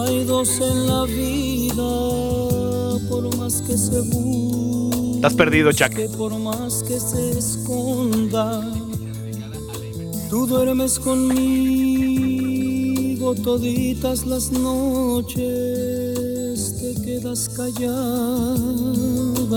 hay 0.00 0.24
dos 0.24 0.60
en 0.60 0.86
la 0.86 1.04
vida, 1.04 1.74
por 3.08 3.34
más 3.38 3.62
que 3.62 3.78
se 3.78 3.98
Estás 5.14 5.32
perdido, 5.34 5.72
Chuck. 5.72 5.94
por 6.18 6.38
más 6.38 6.82
que 6.82 7.00
se 7.00 7.38
esconda. 7.38 8.60
Tú 10.28 10.46
duermes 10.46 10.98
conmigo 10.98 12.31
toditas 13.30 14.26
las 14.26 14.50
noches, 14.50 15.36
te 16.80 16.94
quedas 17.02 17.48
callada 17.48 18.42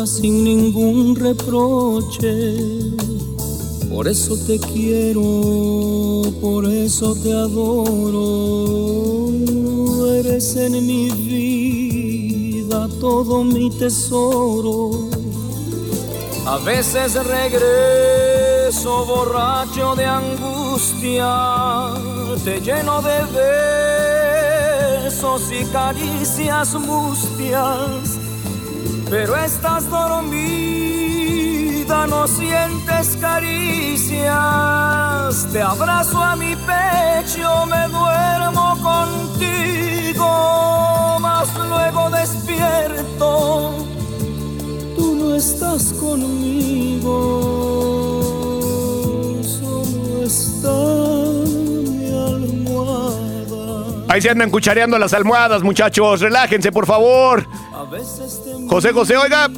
sin 0.05 0.43
ningún 0.43 1.15
reproche. 1.15 2.55
Por 3.89 4.07
eso 4.07 4.37
te 4.45 4.59
quiero, 4.59 6.21
por 6.39 6.65
eso 6.65 7.15
te 7.15 7.33
adoro. 7.33 9.31
Eres 10.13 10.55
en 10.55 10.85
mi 10.85 11.09
vida 11.09 12.87
todo 12.99 13.43
mi 13.43 13.71
tesoro. 13.71 15.09
A 16.45 16.57
veces 16.59 17.15
regreso 17.15 19.05
borracho 19.05 19.95
de 19.95 20.05
angustia, 20.75 21.93
te 22.43 22.59
lleno 22.59 23.01
de 23.01 23.23
besos 25.05 25.49
y 25.49 25.63
caricias 25.71 26.73
mustias, 26.73 28.19
pero 29.09 29.37
estás 29.37 29.89
dormida, 29.89 30.35
no 32.07 32.27
sientes 32.27 33.15
caricias. 33.21 34.27
Te 35.53 35.61
abrazo 35.61 36.21
a 36.21 36.35
mi 36.35 36.53
pecho, 36.57 37.65
me 37.67 37.87
duermo 37.87 38.77
contigo, 38.83 40.27
mas 41.21 41.47
luego 41.55 42.09
despierto. 42.09 43.75
Tú 44.97 45.15
no 45.15 45.35
estás 45.35 45.93
conmigo, 45.93 47.15
Ahí 54.07 54.21
se 54.21 54.29
andan 54.29 54.49
cuchareando 54.49 54.97
las 54.97 55.13
almohadas, 55.13 55.63
muchachos. 55.63 56.21
Relájense, 56.21 56.71
por 56.71 56.85
favor. 56.85 57.45
José 58.67 58.93
José, 58.93 59.17
oiga, 59.17 59.49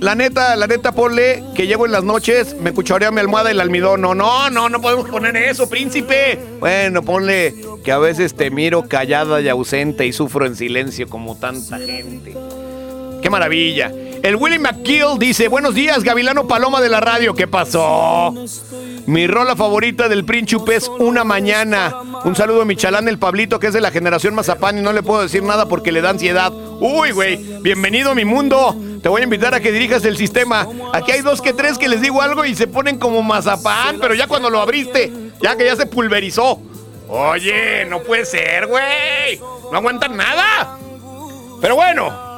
la 0.00 0.14
neta, 0.14 0.56
la 0.56 0.66
neta, 0.66 0.92
ponle 0.92 1.44
que 1.54 1.66
llego 1.66 1.86
en 1.86 1.92
las 1.92 2.02
noches, 2.02 2.56
me 2.58 2.72
cucharea 2.72 3.10
mi 3.10 3.20
almohada 3.20 3.50
y 3.50 3.52
el 3.52 3.60
almidón. 3.60 4.00
No, 4.00 4.14
no, 4.14 4.50
no, 4.50 4.68
no 4.68 4.80
podemos 4.80 5.08
poner 5.08 5.36
eso, 5.36 5.68
príncipe. 5.68 6.38
Bueno, 6.58 7.02
ponle 7.02 7.54
que 7.84 7.92
a 7.92 7.98
veces 7.98 8.34
te 8.34 8.50
miro 8.50 8.88
callada 8.88 9.40
y 9.40 9.48
ausente 9.48 10.06
y 10.06 10.12
sufro 10.12 10.46
en 10.46 10.56
silencio 10.56 11.08
como 11.08 11.36
tanta 11.36 11.78
gente. 11.78 12.34
¡Qué 13.22 13.30
maravilla! 13.30 13.92
El 14.22 14.36
Willie 14.36 14.58
McGill 14.58 15.18
dice, 15.18 15.48
buenos 15.48 15.74
días, 15.74 16.04
Gavilano 16.04 16.46
Paloma 16.46 16.80
de 16.82 16.90
la 16.90 17.00
radio. 17.00 17.34
¿Qué 17.34 17.48
pasó? 17.48 18.34
Mi 19.06 19.26
rola 19.26 19.56
favorita 19.56 20.08
del 20.08 20.26
Príncipe 20.26 20.76
es 20.76 20.88
Una 20.88 21.24
Mañana. 21.24 21.94
Un 22.24 22.36
saludo 22.36 22.62
a 22.62 22.64
mi 22.66 22.76
chalán, 22.76 23.08
el 23.08 23.18
Pablito, 23.18 23.58
que 23.58 23.68
es 23.68 23.72
de 23.72 23.80
la 23.80 23.90
generación 23.90 24.34
Mazapán 24.34 24.78
y 24.78 24.82
no 24.82 24.92
le 24.92 25.02
puedo 25.02 25.22
decir 25.22 25.42
nada 25.42 25.66
porque 25.66 25.90
le 25.90 26.02
da 26.02 26.10
ansiedad. 26.10 26.52
Uy, 26.52 27.12
güey, 27.12 27.36
bienvenido 27.62 28.10
a 28.10 28.14
mi 28.14 28.26
mundo. 28.26 28.76
Te 29.02 29.08
voy 29.08 29.22
a 29.22 29.24
invitar 29.24 29.54
a 29.54 29.60
que 29.60 29.72
dirijas 29.72 30.04
el 30.04 30.18
sistema. 30.18 30.68
Aquí 30.92 31.12
hay 31.12 31.22
dos 31.22 31.40
que 31.40 31.54
tres 31.54 31.78
que 31.78 31.88
les 31.88 32.02
digo 32.02 32.20
algo 32.20 32.44
y 32.44 32.54
se 32.54 32.66
ponen 32.66 32.98
como 32.98 33.22
mazapán, 33.22 33.98
pero 34.00 34.14
ya 34.14 34.26
cuando 34.26 34.50
lo 34.50 34.60
abriste, 34.60 35.10
ya 35.40 35.56
que 35.56 35.64
ya 35.64 35.76
se 35.76 35.86
pulverizó. 35.86 36.60
Oye, 37.08 37.86
no 37.86 38.02
puede 38.02 38.26
ser, 38.26 38.66
güey. 38.66 39.40
No 39.72 39.78
aguantan 39.78 40.16
nada. 40.16 40.78
Pero 41.60 41.74
bueno, 41.74 42.30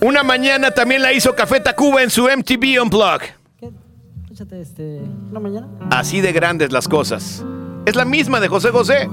una 0.00 0.22
mañana 0.22 0.70
también 0.70 1.02
la 1.02 1.12
hizo 1.12 1.34
Café 1.34 1.60
Tacuba 1.60 2.02
en 2.02 2.10
su 2.10 2.24
MTV 2.24 2.82
Unplug. 2.82 3.22
Échate 4.30 4.60
este, 4.60 5.00
mañana. 5.32 5.66
Así 5.90 6.20
de 6.20 6.32
grandes 6.32 6.72
las 6.72 6.86
cosas. 6.86 7.44
Es 7.86 7.96
la 7.96 8.04
misma 8.04 8.40
de 8.40 8.48
José 8.48 8.70
José, 8.70 9.08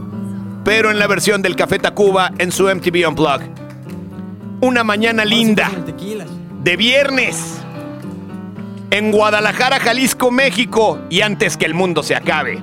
pero 0.64 0.92
en 0.92 1.00
la 1.00 1.08
versión 1.08 1.42
del 1.42 1.56
Café 1.56 1.80
Tacuba 1.80 2.32
en 2.38 2.52
su 2.52 2.66
MTV 2.66 3.08
Unplug. 3.08 3.42
Una 4.62 4.84
mañana 4.84 5.26
linda 5.26 5.72
de 6.64 6.78
viernes 6.78 7.58
en 8.92 9.12
Guadalajara, 9.12 9.80
Jalisco, 9.80 10.32
México 10.32 11.00
y 11.10 11.22
antes 11.22 11.58
que 11.58 11.66
el 11.66 11.74
mundo 11.74 12.04
se 12.04 12.16
acabe. 12.16 12.62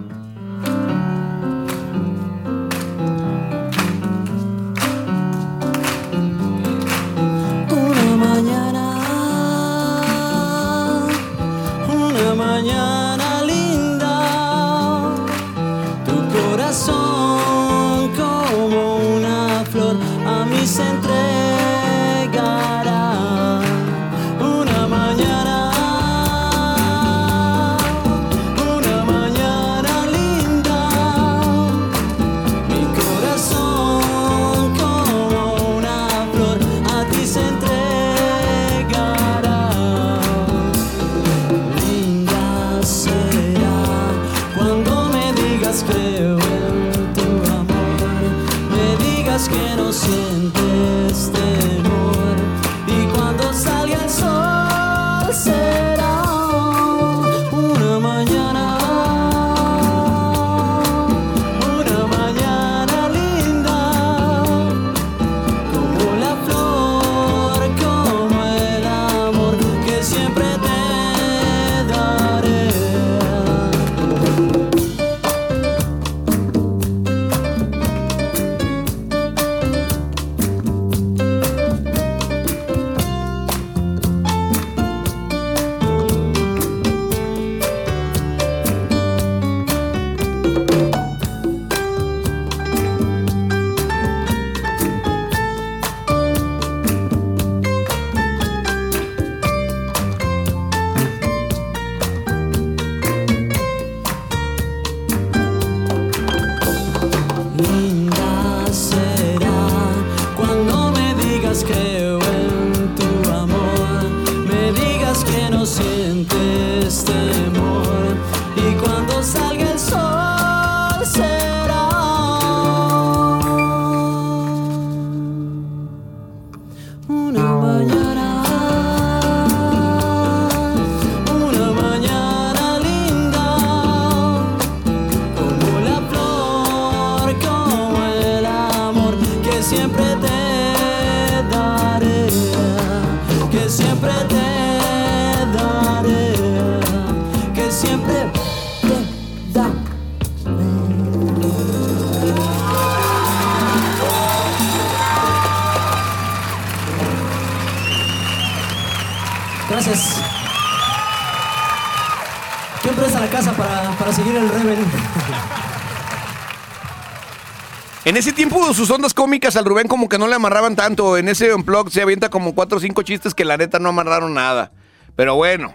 Sus 168.75 168.91
ondas 168.91 169.15
cómicas 169.15 169.57
al 169.57 169.65
Rubén 169.65 169.89
como 169.89 170.09
que 170.09 170.19
no 170.19 170.29
le 170.29 170.35
amarraban 170.35 170.77
tanto. 170.77 171.17
En 171.17 171.29
ese 171.29 171.55
unplug 171.55 171.91
se 171.91 172.03
avienta 172.03 172.29
como 172.29 172.55
cuatro 172.55 172.79
o 172.79 172.81
cinco 172.81 173.03
chistes 173.03 173.35
que 173.35 173.45
la 173.45 173.57
neta 173.57 173.79
no 173.79 173.89
amarraron 173.89 174.35
nada. 174.35 174.73
Pero 175.17 175.35
bueno, 175.35 175.75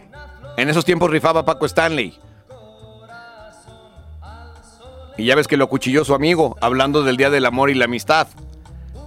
en 0.58 0.70
esos 0.70 0.86
tiempos 0.86 1.12
rifaba 1.12 1.46
Paco 1.46 1.66
Stanley. 1.66 2.20
Y 5.18 5.26
ya 5.26 5.36
ves 5.36 5.48
que 5.48 5.58
lo 5.58 5.66
acuchilló 5.66 6.06
su 6.06 6.14
amigo, 6.14 6.56
hablando 6.62 7.04
del 7.04 7.18
Día 7.18 7.30
del 7.30 7.46
Amor 7.46 7.70
y 7.70 7.74
la 7.74 7.86
Amistad. 7.86 8.28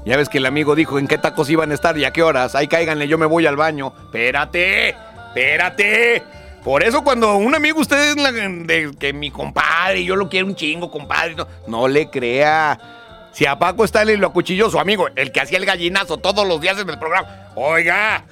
Ya 0.05 0.17
ves 0.17 0.29
que 0.29 0.39
el 0.39 0.47
amigo 0.47 0.75
dijo 0.75 0.99
en 0.99 1.07
qué 1.07 1.19
tacos 1.19 1.51
iban 1.51 1.71
a 1.71 1.75
estar 1.75 1.97
y 1.97 2.05
a 2.05 2.11
qué 2.11 2.23
horas. 2.23 2.55
Ahí 2.55 2.69
cáiganle, 2.69 3.07
yo 3.07 3.19
me 3.19 3.27
voy 3.27 3.47
al 3.47 3.57
baño. 3.57 3.93
Espérate, 4.07 4.97
espérate. 5.29 6.23
Por 6.65 6.83
eso 6.83 7.03
cuando 7.03 7.37
un 7.37 7.55
amigo 7.55 7.81
usted 7.81 8.17
es 8.17 8.97
que 8.97 9.13
mi 9.13 9.31
compadre, 9.31 10.05
yo 10.05 10.17
lo 10.17 10.29
quiero 10.29 10.47
un 10.47 10.55
chingo, 10.55 10.91
compadre, 10.91 11.35
no, 11.35 11.47
no 11.67 11.89
le 11.89 12.11
crea. 12.11 13.00
Si 13.33 13.47
a 13.47 13.59
Paco 13.59 13.85
Stanley 13.85 14.17
lo 14.17 14.29
acuchilló 14.29 14.71
su 14.71 14.79
amigo, 14.79 15.09
el 15.17 15.33
que 15.33 15.41
hacía 15.41 15.59
el 15.59 15.67
gallinazo 15.67 16.19
todos 16.19 16.47
los 16.47 16.61
días 16.61 16.79
en 16.79 16.89
el 16.89 16.99
programa. 16.99 17.29
Oiga, 17.55 18.25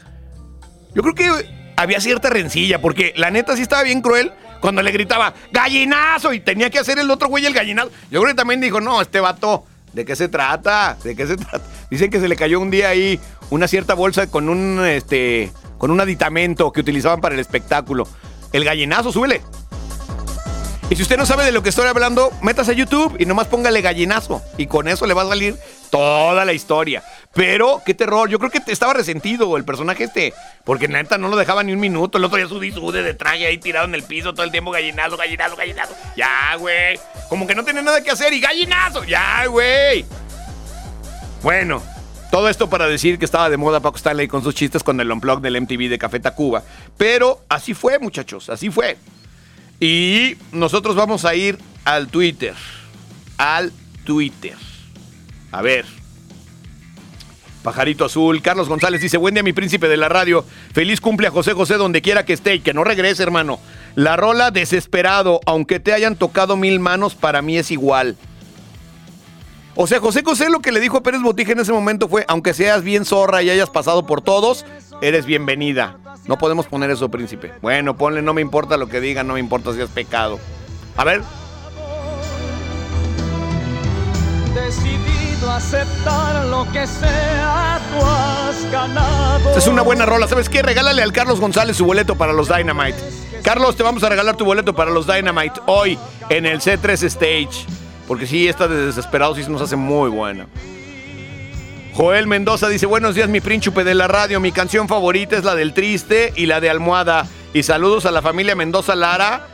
yo 0.95 1.03
creo 1.03 1.15
que 1.15 1.49
había 1.77 2.01
cierta 2.01 2.31
rencilla, 2.31 2.81
porque 2.81 3.13
la 3.17 3.31
neta 3.31 3.55
sí 3.57 3.63
estaba 3.63 3.83
bien 3.83 4.01
cruel 4.01 4.33
cuando 4.61 4.83
le 4.83 4.91
gritaba 4.91 5.35
¡Gallinazo! 5.53 6.33
y 6.33 6.41
tenía 6.41 6.71
que 6.71 6.81
hacer 6.81 6.99
el 6.99 7.11
otro 7.11 7.29
güey 7.29 7.47
el 7.47 7.55
gallinazo. 7.55 7.91
Yo 8.11 8.21
creo 8.21 8.33
que 8.33 8.37
también 8.37 8.61
dijo, 8.61 8.81
no, 8.81 9.01
este 9.01 9.21
vato, 9.21 9.65
¿de 9.93 10.05
qué 10.05 10.17
se 10.17 10.29
trata? 10.29 10.97
¿De 11.05 11.15
qué 11.15 11.27
se 11.27 11.37
trata? 11.37 11.61
Dicen 11.91 12.11
que 12.11 12.21
se 12.21 12.29
le 12.29 12.37
cayó 12.37 12.59
un 12.61 12.71
día 12.71 12.89
ahí 12.89 13.21
una 13.51 13.69
cierta 13.69 13.95
bolsa 13.95 14.27
con 14.29 14.49
un 14.49 14.85
este 14.85 15.53
con 15.79 15.93
un 15.93 16.01
aditamento 16.01 16.73
que 16.73 16.81
utilizaban 16.81 17.21
para 17.21 17.35
el 17.35 17.41
espectáculo. 17.41 18.09
El 18.53 18.65
gallinazo, 18.65 19.13
súbele. 19.13 19.43
Y 20.91 20.97
si 20.97 21.03
usted 21.03 21.19
no 21.19 21.27
sabe 21.27 21.45
de 21.45 21.53
lo 21.53 21.63
que 21.63 21.69
estoy 21.69 21.87
hablando, 21.87 22.33
métase 22.41 22.71
a 22.71 22.75
YouTube 22.75 23.17
y 23.19 23.27
nomás 23.27 23.47
póngale 23.47 23.83
gallinazo. 23.83 24.43
Y 24.57 24.67
con 24.67 24.89
eso 24.89 25.07
le 25.07 25.13
va 25.13 25.23
a 25.23 25.29
salir 25.29 25.55
toda 25.91 26.47
la 26.47 26.55
historia. 26.55 27.03
Pero, 27.35 27.83
qué 27.85 27.93
terror. 27.93 28.31
Yo 28.31 28.39
creo 28.39 28.51
que 28.51 28.63
estaba 28.69 28.95
resentido 28.95 29.55
el 29.59 29.65
personaje 29.65 30.05
este. 30.05 30.33
Porque 30.65 30.89
neta 30.89 31.19
no 31.19 31.29
lo 31.29 31.37
dejaba 31.37 31.63
ni 31.63 31.75
un 31.75 31.81
minuto. 31.81 32.17
El 32.17 32.25
otro 32.25 32.39
día 32.39 32.49
sudí, 32.49 32.73
sude 32.73 33.03
de 33.03 33.13
traje 33.13 33.47
ahí 33.47 33.59
tirado 33.59 33.85
en 33.85 33.95
el 33.95 34.03
piso 34.03 34.33
todo 34.33 34.45
el 34.45 34.51
tiempo. 34.51 34.71
Gallinazo, 34.71 35.19
gallinazo, 35.19 35.57
gallinazo. 35.57 35.95
Ya, 36.17 36.57
güey. 36.57 36.99
Como 37.29 37.47
que 37.47 37.55
no 37.55 37.65
tenía 37.65 37.83
nada 37.83 38.03
que 38.03 38.11
hacer 38.11 38.33
y 38.33 38.41
gallinazo. 38.41 39.05
Ya, 39.05 39.45
güey. 39.45 40.07
Bueno, 41.43 41.83
todo 42.31 42.49
esto 42.49 42.71
para 42.71 42.87
decir 42.87 43.19
que 43.19 43.27
estaba 43.27 43.51
de 43.51 43.59
moda 43.59 43.81
Paco 43.81 43.99
Stanley 43.99 44.27
con 44.27 44.43
sus 44.43 44.55
chistes 44.55 44.83
con 44.83 44.99
el 45.01 45.13
unplug 45.13 45.43
del 45.43 45.61
MTV 45.61 45.91
de 45.91 45.99
Café 45.99 46.19
Tacuba. 46.19 46.63
Pero 46.97 47.45
así 47.51 47.75
fue, 47.75 47.99
muchachos, 47.99 48.49
así 48.49 48.71
fue. 48.71 48.97
Y 49.81 50.37
nosotros 50.53 50.97
vamos 50.97 51.25
a 51.25 51.35
ir 51.35 51.59
al 51.85 52.09
Twitter. 52.09 52.55
Al 53.37 53.73
Twitter. 54.05 54.57
A 55.53 55.63
ver. 55.63 55.87
Pajarito 57.63 58.05
Azul. 58.05 58.43
Carlos 58.43 58.69
González 58.69 59.01
dice, 59.01 59.17
buen 59.17 59.35
día 59.35 59.43
mi 59.43 59.53
príncipe 59.53 59.89
de 59.89 59.97
la 59.97 60.09
radio. 60.09 60.45
Feliz 60.73 61.01
cumple 61.01 61.29
a 61.29 61.31
José 61.31 61.53
José 61.53 61.75
donde 61.75 62.03
quiera 62.03 62.25
que 62.25 62.33
esté 62.33 62.57
y 62.57 62.61
que 62.61 62.75
no 62.75 62.83
regrese, 62.83 63.23
hermano. 63.23 63.61
La 63.95 64.17
rola 64.17 64.51
desesperado, 64.51 65.41
aunque 65.47 65.81
te 65.81 65.93
hayan 65.93 66.17
tocado 66.17 66.57
mil 66.57 66.81
manos, 66.81 67.15
para 67.15 67.43
mí 67.43 67.59
es 67.59 67.71
igual. 67.71 68.17
O 69.75 69.87
sea, 69.87 70.01
José 70.01 70.23
José 70.25 70.51
lo 70.51 70.61
que 70.61 70.73
le 70.73 70.81
dijo 70.81 70.97
a 70.97 71.03
Pérez 71.03 71.21
Botija 71.21 71.53
en 71.53 71.61
ese 71.61 71.73
momento 71.73 72.09
fue, 72.09 72.25
aunque 72.27 72.53
seas 72.53 72.83
bien 72.83 73.05
zorra 73.05 73.43
y 73.43 73.51
hayas 73.51 73.71
pasado 73.71 74.07
por 74.07 74.23
todos, 74.23 74.67
eres 75.03 75.25
bienvenida. 75.25 75.99
No 76.29 76.37
podemos 76.39 76.67
poner 76.67 76.91
eso, 76.91 77.09
príncipe. 77.09 77.53
Bueno, 77.63 77.97
ponle, 77.97 78.23
no 78.23 78.35
me 78.35 78.43
importa 78.43 78.77
lo 78.77 78.87
que 78.89 79.01
digan, 79.01 79.27
no 79.27 79.35
me 79.35 79.41
importa 79.41 79.73
si 79.73 79.81
es 79.81 79.89
pecado. 79.89 80.39
A 80.97 81.03
ver, 81.05 81.23
Decidido 84.55 85.51
aceptar 85.51 86.47
lo 86.47 86.71
que 86.73 86.87
sea, 86.87 87.81
tú 87.91 88.05
has 88.05 88.71
ganado. 88.73 89.39
esta 89.49 89.59
es 89.59 89.67
una 89.67 89.83
buena 89.83 90.05
rola. 90.05 90.27
¿Sabes 90.27 90.49
qué? 90.49 90.63
Regálale 90.63 91.03
al 91.03 91.13
Carlos 91.13 91.41
González 91.41 91.77
su 91.77 91.85
boleto 91.85 92.17
para 92.17 92.33
los 92.33 92.49
Dynamite. 92.49 92.99
Carlos, 93.43 93.77
te 93.77 93.83
vamos 93.83 94.03
a 94.03 94.09
regalar 94.09 94.37
tu 94.37 94.45
boleto 94.45 94.75
para 94.75 94.91
los 94.91 95.07
Dynamite 95.07 95.61
hoy 95.67 95.99
en 96.29 96.45
el 96.45 96.61
C3 96.61 97.03
Stage. 97.05 97.67
Porque 98.07 98.27
sí, 98.27 98.49
esta 98.49 98.69
de 98.69 98.87
Desesperados 98.87 99.37
sí 99.39 99.45
nos 99.49 99.63
hace 99.63 99.77
muy 99.77 100.11
buena. 100.11 100.47
Joel 101.99 102.29
Mendoza 102.29 102.69
dice, 102.69 102.87
buenos 102.87 103.17
días 103.17 103.29
mi 103.29 103.41
príncipe 103.41 103.83
de 103.83 103.93
la 103.93 104.07
radio, 104.07 104.39
mi 104.39 104.53
canción 104.53 104.87
favorita 104.87 105.37
es 105.37 105.43
la 105.43 105.57
del 105.57 105.75
triste 105.75 106.33
y 106.37 106.47
la 106.47 106.61
de 106.61 106.71
almohada. 106.71 107.27
Y 107.53 107.65
saludos 107.65 108.07
a 108.07 108.13
la 108.13 108.23
familia 108.23 108.55
Mendoza 108.55 108.95
Lara. 108.95 109.49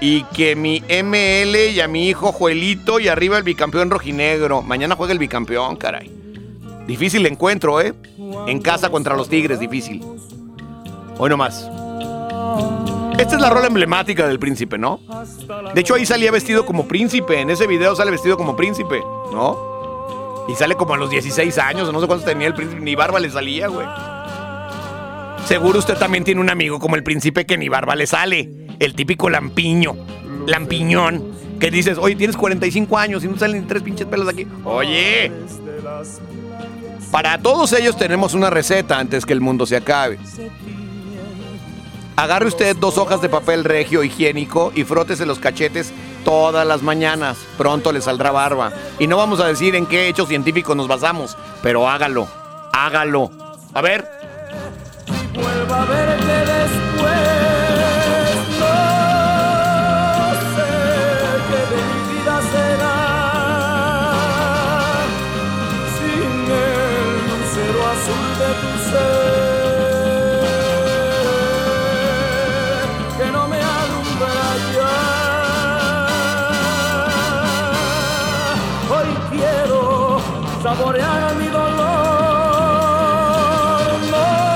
Y 0.00 0.24
que 0.24 0.56
mi 0.56 0.80
ML 0.80 1.54
y 1.70 1.80
a 1.80 1.86
mi 1.86 2.08
hijo 2.08 2.32
Joelito 2.32 2.98
y 2.98 3.06
arriba 3.06 3.38
el 3.38 3.44
bicampeón 3.44 3.90
rojinegro. 3.90 4.62
Mañana 4.62 4.96
juega 4.96 5.12
el 5.12 5.20
bicampeón, 5.20 5.76
caray. 5.76 6.10
Difícil 6.88 7.24
encuentro, 7.26 7.80
¿eh? 7.80 7.94
En 8.48 8.60
casa 8.60 8.90
contra 8.90 9.14
los 9.14 9.28
Tigres, 9.28 9.60
difícil. 9.60 10.04
Hoy 11.16 11.30
nomás. 11.30 11.70
Esta 13.20 13.36
es 13.36 13.40
la 13.40 13.50
rola 13.50 13.68
emblemática 13.68 14.26
del 14.26 14.40
príncipe, 14.40 14.78
¿no? 14.78 14.98
De 15.74 15.80
hecho, 15.80 15.94
ahí 15.94 16.04
salía 16.04 16.32
vestido 16.32 16.66
como 16.66 16.88
príncipe. 16.88 17.40
En 17.40 17.50
ese 17.50 17.68
video 17.68 17.94
sale 17.94 18.10
vestido 18.10 18.36
como 18.36 18.56
príncipe, 18.56 18.98
¿no? 19.32 19.69
Y 20.48 20.54
sale 20.54 20.74
como 20.74 20.94
a 20.94 20.96
los 20.96 21.10
16 21.10 21.58
años, 21.58 21.92
no 21.92 22.00
sé 22.00 22.06
cuántos 22.06 22.26
tenía 22.26 22.48
el 22.48 22.54
príncipe, 22.54 22.80
ni 22.80 22.94
barba 22.94 23.20
le 23.20 23.30
salía, 23.30 23.68
güey. 23.68 23.86
Seguro 25.46 25.78
usted 25.78 25.96
también 25.96 26.24
tiene 26.24 26.40
un 26.40 26.50
amigo 26.50 26.78
como 26.78 26.96
el 26.96 27.02
príncipe 27.02 27.46
que 27.46 27.58
ni 27.58 27.68
barba 27.68 27.96
le 27.96 28.06
sale. 28.06 28.50
El 28.78 28.94
típico 28.94 29.28
lampiño, 29.28 29.96
lampiñón, 30.46 31.58
que 31.58 31.70
dices, 31.70 31.98
oye, 31.98 32.16
tienes 32.16 32.36
45 32.36 32.98
años 32.98 33.24
y 33.24 33.28
no 33.28 33.36
salen 33.36 33.66
tres 33.66 33.82
pinches 33.82 34.06
pelos 34.06 34.28
aquí. 34.28 34.46
Oye, 34.64 35.30
para 37.10 37.38
todos 37.38 37.72
ellos 37.72 37.96
tenemos 37.96 38.34
una 38.34 38.50
receta 38.50 38.98
antes 38.98 39.26
que 39.26 39.32
el 39.32 39.40
mundo 39.40 39.66
se 39.66 39.76
acabe. 39.76 40.18
Agarre 42.16 42.46
usted 42.46 42.76
dos 42.76 42.98
hojas 42.98 43.20
de 43.20 43.28
papel 43.28 43.64
regio 43.64 44.04
higiénico 44.04 44.72
y 44.74 44.84
frótese 44.84 45.26
los 45.26 45.38
cachetes 45.38 45.92
todas 46.24 46.66
las 46.66 46.82
mañanas. 46.82 47.38
Pronto 47.56 47.92
le 47.92 48.00
saldrá 48.00 48.30
barba. 48.30 48.72
Y 48.98 49.06
no 49.06 49.16
vamos 49.16 49.40
a 49.40 49.46
decir 49.46 49.74
en 49.74 49.86
qué 49.86 50.08
hecho 50.08 50.26
científico 50.26 50.74
nos 50.74 50.88
basamos, 50.88 51.36
pero 51.62 51.88
hágalo, 51.88 52.28
hágalo. 52.72 53.30
A 53.74 53.80
ver, 53.80 54.08
Vuelva 55.34 55.82
a 55.82 55.84
verte 55.86 56.52
después. 56.52 57.59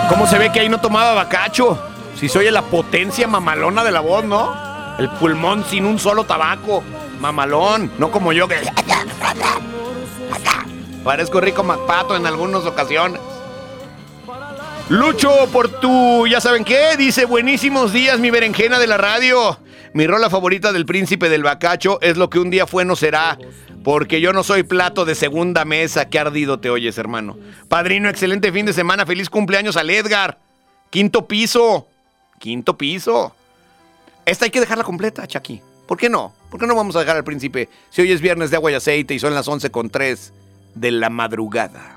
¿Cómo 0.09 0.27
se 0.27 0.39
ve 0.39 0.51
que 0.53 0.61
ahí 0.61 0.69
no 0.69 0.81
tomaba 0.81 1.15
bacacho? 1.15 1.79
Si 2.17 2.29
se 2.29 2.51
la 2.51 2.63
potencia 2.63 3.27
mamalona 3.27 3.85
de 3.85 3.91
la 3.91 4.01
voz, 4.01 4.25
¿no? 4.25 4.55
El 4.99 5.09
pulmón 5.11 5.65
sin 5.65 5.85
un 5.85 5.99
solo 5.99 6.25
tabaco. 6.25 6.83
Mamalón, 7.21 7.91
no 7.99 8.11
como 8.11 8.33
yo 8.33 8.47
que... 8.47 8.57
Parezco 11.03 11.41
rico 11.41 11.63
MacPato 11.63 12.17
en 12.17 12.27
algunas 12.27 12.65
ocasiones. 12.65 13.21
Lucho 14.89 15.31
por 15.53 15.69
tu, 15.69 16.27
ya 16.27 16.41
saben 16.41 16.65
qué, 16.65 16.97
dice 16.99 17.25
buenísimos 17.25 17.93
días 17.93 18.19
mi 18.21 18.31
berenjena 18.31 18.79
de 18.79 18.87
la 18.87 18.99
radio. 18.99 19.59
Mi 19.95 20.07
rola 20.07 20.29
favorita 20.29 20.73
del 20.73 20.87
príncipe 20.87 21.29
del 21.29 21.43
bacacho 21.43 21.99
es 22.03 22.17
lo 22.17 22.29
que 22.29 22.39
un 22.39 22.51
día 22.51 22.67
fue 22.67 22.85
no 22.85 22.97
será, 22.97 23.39
porque 23.85 24.23
yo 24.23 24.33
no 24.33 24.43
soy 24.43 24.63
plato 24.63 25.05
de 25.05 25.15
segunda 25.15 25.65
mesa. 25.65 26.09
Qué 26.09 26.19
ardido 26.19 26.59
te 26.59 26.71
oyes, 26.71 26.97
hermano. 26.97 27.37
Padrino, 27.69 28.09
excelente 28.09 28.51
fin 28.51 28.67
de 28.67 28.73
semana, 28.73 29.07
feliz 29.07 29.29
cumpleaños 29.29 29.77
al 29.77 29.91
Edgar. 29.91 30.39
Quinto 30.89 31.29
piso, 31.29 31.87
quinto 32.41 32.79
piso. 32.79 33.37
Esta 34.25 34.47
hay 34.47 34.51
que 34.51 34.61
dejarla 34.61 34.85
completa, 34.85 35.27
Chucky. 35.27 35.61
¿Por 35.87 35.99
qué 35.99 36.09
no? 36.09 36.33
¿Por 36.51 36.59
qué 36.59 36.67
no 36.67 36.75
vamos 36.75 36.97
a 36.97 37.01
dejar 37.01 37.17
al 37.17 37.25
príncipe 37.25 37.69
si 37.91 38.01
hoy 38.01 38.11
es 38.11 38.23
viernes 38.23 38.51
de 38.51 38.57
agua 38.57 38.73
y 38.73 38.75
aceite 38.75 39.15
y 39.15 39.19
son 39.19 39.35
las 39.35 39.47
11 39.47 39.71
con 39.71 39.91
3 39.91 40.33
de 40.75 40.91
la 40.91 41.11
madrugada? 41.11 41.97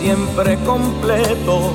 siempre 0.00 0.56
completo. 0.64 1.72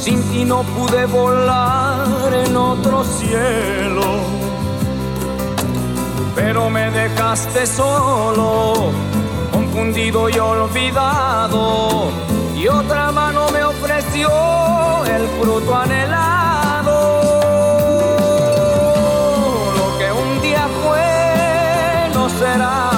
Sin 0.00 0.20
ti 0.30 0.44
no 0.44 0.62
pude 0.62 1.06
volar 1.06 2.34
en 2.44 2.56
otro 2.56 3.04
cielo, 3.04 4.02
pero 6.34 6.68
me 6.68 6.90
dejaste 6.90 7.66
solo, 7.66 8.90
confundido 9.52 10.28
y 10.28 10.38
olvidado, 10.38 12.10
y 12.56 12.66
otra 12.66 13.12
mano 13.12 13.48
me 13.52 13.62
ofreció 13.62 14.28
el 15.06 15.28
fruto 15.38 15.76
anhelado. 15.76 16.96
Lo 19.78 19.98
que 19.98 20.08
un 20.24 20.42
día 20.42 20.66
fue 20.82 22.14
no 22.14 22.28
será. 22.28 22.89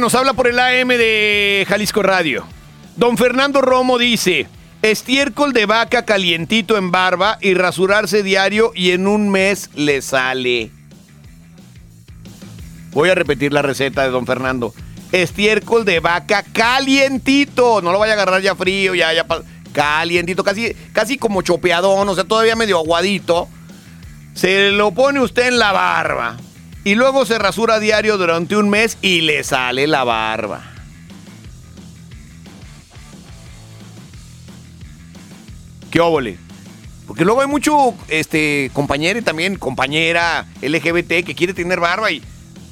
Nos 0.00 0.14
habla 0.14 0.32
por 0.32 0.48
el 0.48 0.58
AM 0.58 0.88
de 0.88 1.64
Jalisco 1.68 2.02
Radio. 2.02 2.46
Don 2.96 3.18
Fernando 3.18 3.60
Romo 3.60 3.98
dice, 3.98 4.46
estiércol 4.82 5.52
de 5.52 5.66
vaca 5.66 6.04
calientito 6.04 6.78
en 6.78 6.90
barba 6.90 7.38
y 7.40 7.54
rasurarse 7.54 8.22
diario 8.22 8.72
y 8.74 8.92
en 8.92 9.06
un 9.06 9.28
mes 9.28 9.70
le 9.74 10.00
sale. 10.00 10.70
Voy 12.92 13.10
a 13.10 13.14
repetir 13.14 13.52
la 13.52 13.62
receta 13.62 14.02
de 14.02 14.10
don 14.10 14.26
Fernando. 14.26 14.74
Estiércol 15.12 15.84
de 15.84 16.00
vaca 16.00 16.42
calientito. 16.42 17.82
No 17.82 17.92
lo 17.92 17.98
vaya 17.98 18.14
a 18.14 18.16
agarrar 18.16 18.40
ya 18.40 18.54
frío, 18.54 18.94
ya, 18.94 19.12
ya. 19.12 19.26
Calientito, 19.72 20.42
casi, 20.42 20.74
casi 20.92 21.18
como 21.18 21.42
chopeadón, 21.42 22.08
o 22.08 22.14
sea, 22.14 22.24
todavía 22.24 22.56
medio 22.56 22.78
aguadito. 22.78 23.48
Se 24.34 24.70
lo 24.70 24.92
pone 24.92 25.20
usted 25.20 25.48
en 25.48 25.58
la 25.58 25.72
barba. 25.72 26.36
Y 26.82 26.94
luego 26.94 27.26
se 27.26 27.38
rasura 27.38 27.78
diario 27.78 28.16
durante 28.16 28.56
un 28.56 28.70
mes 28.70 28.96
y 29.02 29.20
le 29.20 29.44
sale 29.44 29.86
la 29.86 30.04
barba. 30.04 30.62
¿Qué 35.90 36.00
óvole? 36.00 36.38
Porque 37.06 37.24
luego 37.24 37.40
hay 37.40 37.48
mucho 37.48 37.94
este, 38.08 38.70
compañero 38.72 39.18
y 39.18 39.22
también 39.22 39.56
compañera 39.56 40.46
LGBT 40.62 41.24
que 41.24 41.34
quiere 41.34 41.52
tener 41.52 41.80
barba 41.80 42.12
y 42.12 42.22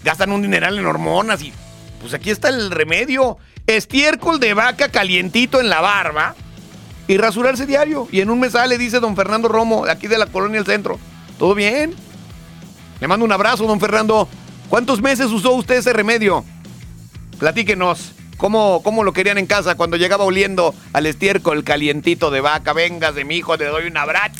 gastan 0.04 0.30
un 0.30 0.42
dineral 0.42 0.78
en 0.78 0.86
hormonas 0.86 1.42
y 1.42 1.52
pues 2.00 2.14
aquí 2.14 2.30
está 2.30 2.48
el 2.48 2.70
remedio. 2.70 3.36
Estiércol 3.66 4.40
de 4.40 4.54
vaca 4.54 4.88
calientito 4.90 5.61
en 5.61 5.68
la 5.68 5.80
barba 5.80 6.34
y 7.09 7.16
rasurarse 7.16 7.66
diario. 7.66 8.09
Y 8.12 8.20
en 8.20 8.30
un 8.30 8.40
mes 8.40 8.52
sale, 8.52 8.78
dice 8.78 9.00
don 9.00 9.16
Fernando 9.16 9.48
Romo, 9.48 9.84
aquí 9.84 10.06
de 10.06 10.16
la 10.16 10.26
colonia 10.26 10.62
del 10.62 10.72
centro. 10.72 10.98
¿Todo 11.38 11.54
bien? 11.54 11.94
Le 13.01 13.09
mando 13.09 13.24
un 13.24 13.32
abrazo, 13.32 13.66
don 13.66 13.80
Fernando. 13.80 14.28
¿Cuántos 14.68 15.01
meses 15.01 15.26
usó 15.26 15.53
usted 15.53 15.76
ese 15.76 15.92
remedio? 15.92 16.44
Platíquenos. 17.38 18.12
¿Cómo, 18.36 18.82
¿Cómo 18.84 19.03
lo 19.03 19.12
querían 19.12 19.38
en 19.38 19.46
casa 19.46 19.74
cuando 19.74 19.96
llegaba 19.96 20.24
oliendo 20.24 20.72
al 20.92 21.07
estiércol 21.07 21.64
calientito 21.64 22.30
de 22.30 22.40
vaca? 22.40 22.72
Véngase, 22.72 23.24
mi 23.24 23.36
hijo, 23.36 23.59
te 23.59 23.64
doy 23.64 23.88
un 23.88 23.96
abrazo. 23.96 24.34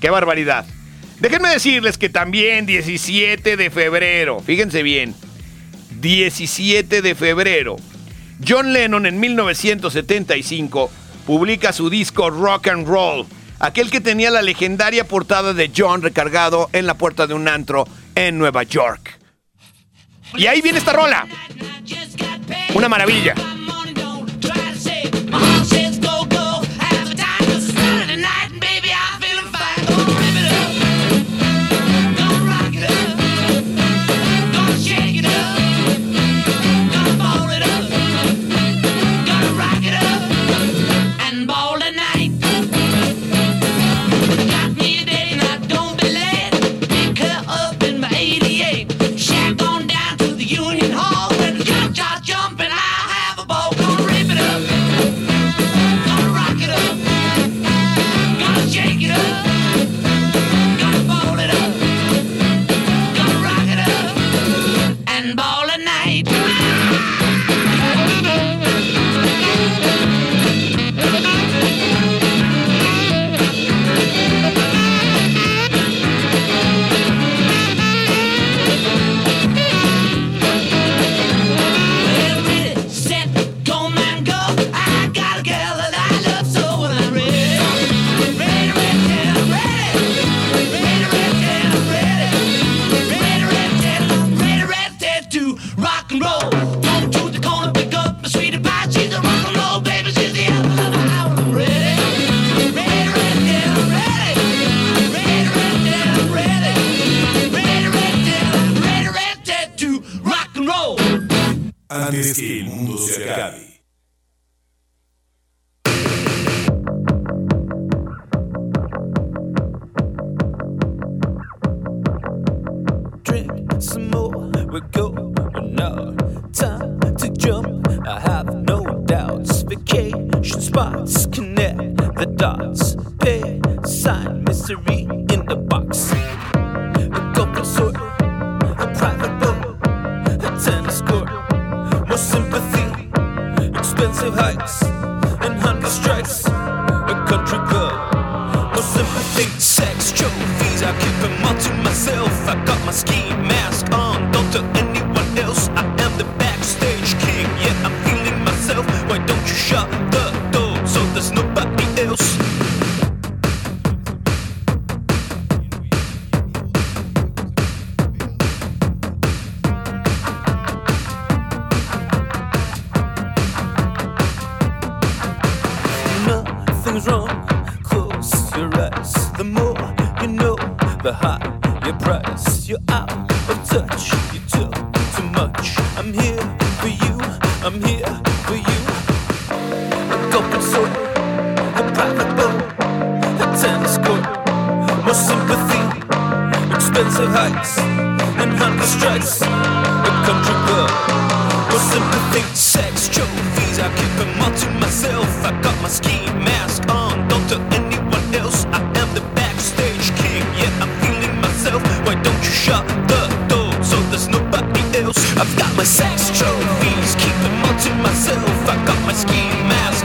¡Qué 0.00 0.10
barbaridad! 0.10 0.66
Déjenme 1.20 1.48
decirles 1.48 1.96
que 1.96 2.08
también 2.08 2.66
17 2.66 3.56
de 3.56 3.70
febrero, 3.70 4.40
fíjense 4.40 4.82
bien, 4.82 5.14
17 6.00 7.00
de 7.00 7.14
febrero, 7.14 7.76
John 8.46 8.74
Lennon 8.74 9.06
en 9.06 9.18
1975 9.18 10.90
publica 11.26 11.72
su 11.72 11.88
disco 11.88 12.28
Rock 12.28 12.68
and 12.68 12.86
Roll, 12.86 13.24
aquel 13.58 13.90
que 13.90 14.00
tenía 14.00 14.30
la 14.30 14.42
legendaria 14.42 15.06
portada 15.06 15.52
de 15.52 15.70
John 15.74 16.02
recargado 16.02 16.68
en 16.72 16.86
la 16.86 16.94
puerta 16.94 17.26
de 17.26 17.34
un 17.34 17.48
antro 17.48 17.86
en 18.14 18.38
Nueva 18.38 18.62
York. 18.62 19.18
Y 20.34 20.46
ahí 20.46 20.60
viene 20.60 20.78
esta 20.78 20.92
rola. 20.92 21.26
Una 22.74 22.88
maravilla. 22.88 23.34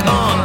On. 0.08 0.41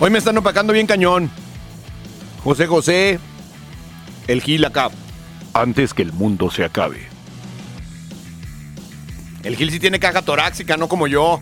Hoy 0.00 0.10
me 0.10 0.18
están 0.18 0.38
opacando 0.38 0.72
bien 0.72 0.86
cañón. 0.86 1.28
José 2.44 2.68
José, 2.68 3.18
el 4.28 4.40
Gil 4.42 4.64
acá. 4.64 4.90
Antes 5.52 5.92
que 5.92 6.02
el 6.02 6.12
mundo 6.12 6.52
se 6.52 6.64
acabe. 6.64 7.08
El 9.42 9.56
Gil 9.56 9.72
sí 9.72 9.80
tiene 9.80 9.98
caja 9.98 10.22
torácica, 10.22 10.76
no 10.76 10.88
como 10.88 11.08
yo. 11.08 11.40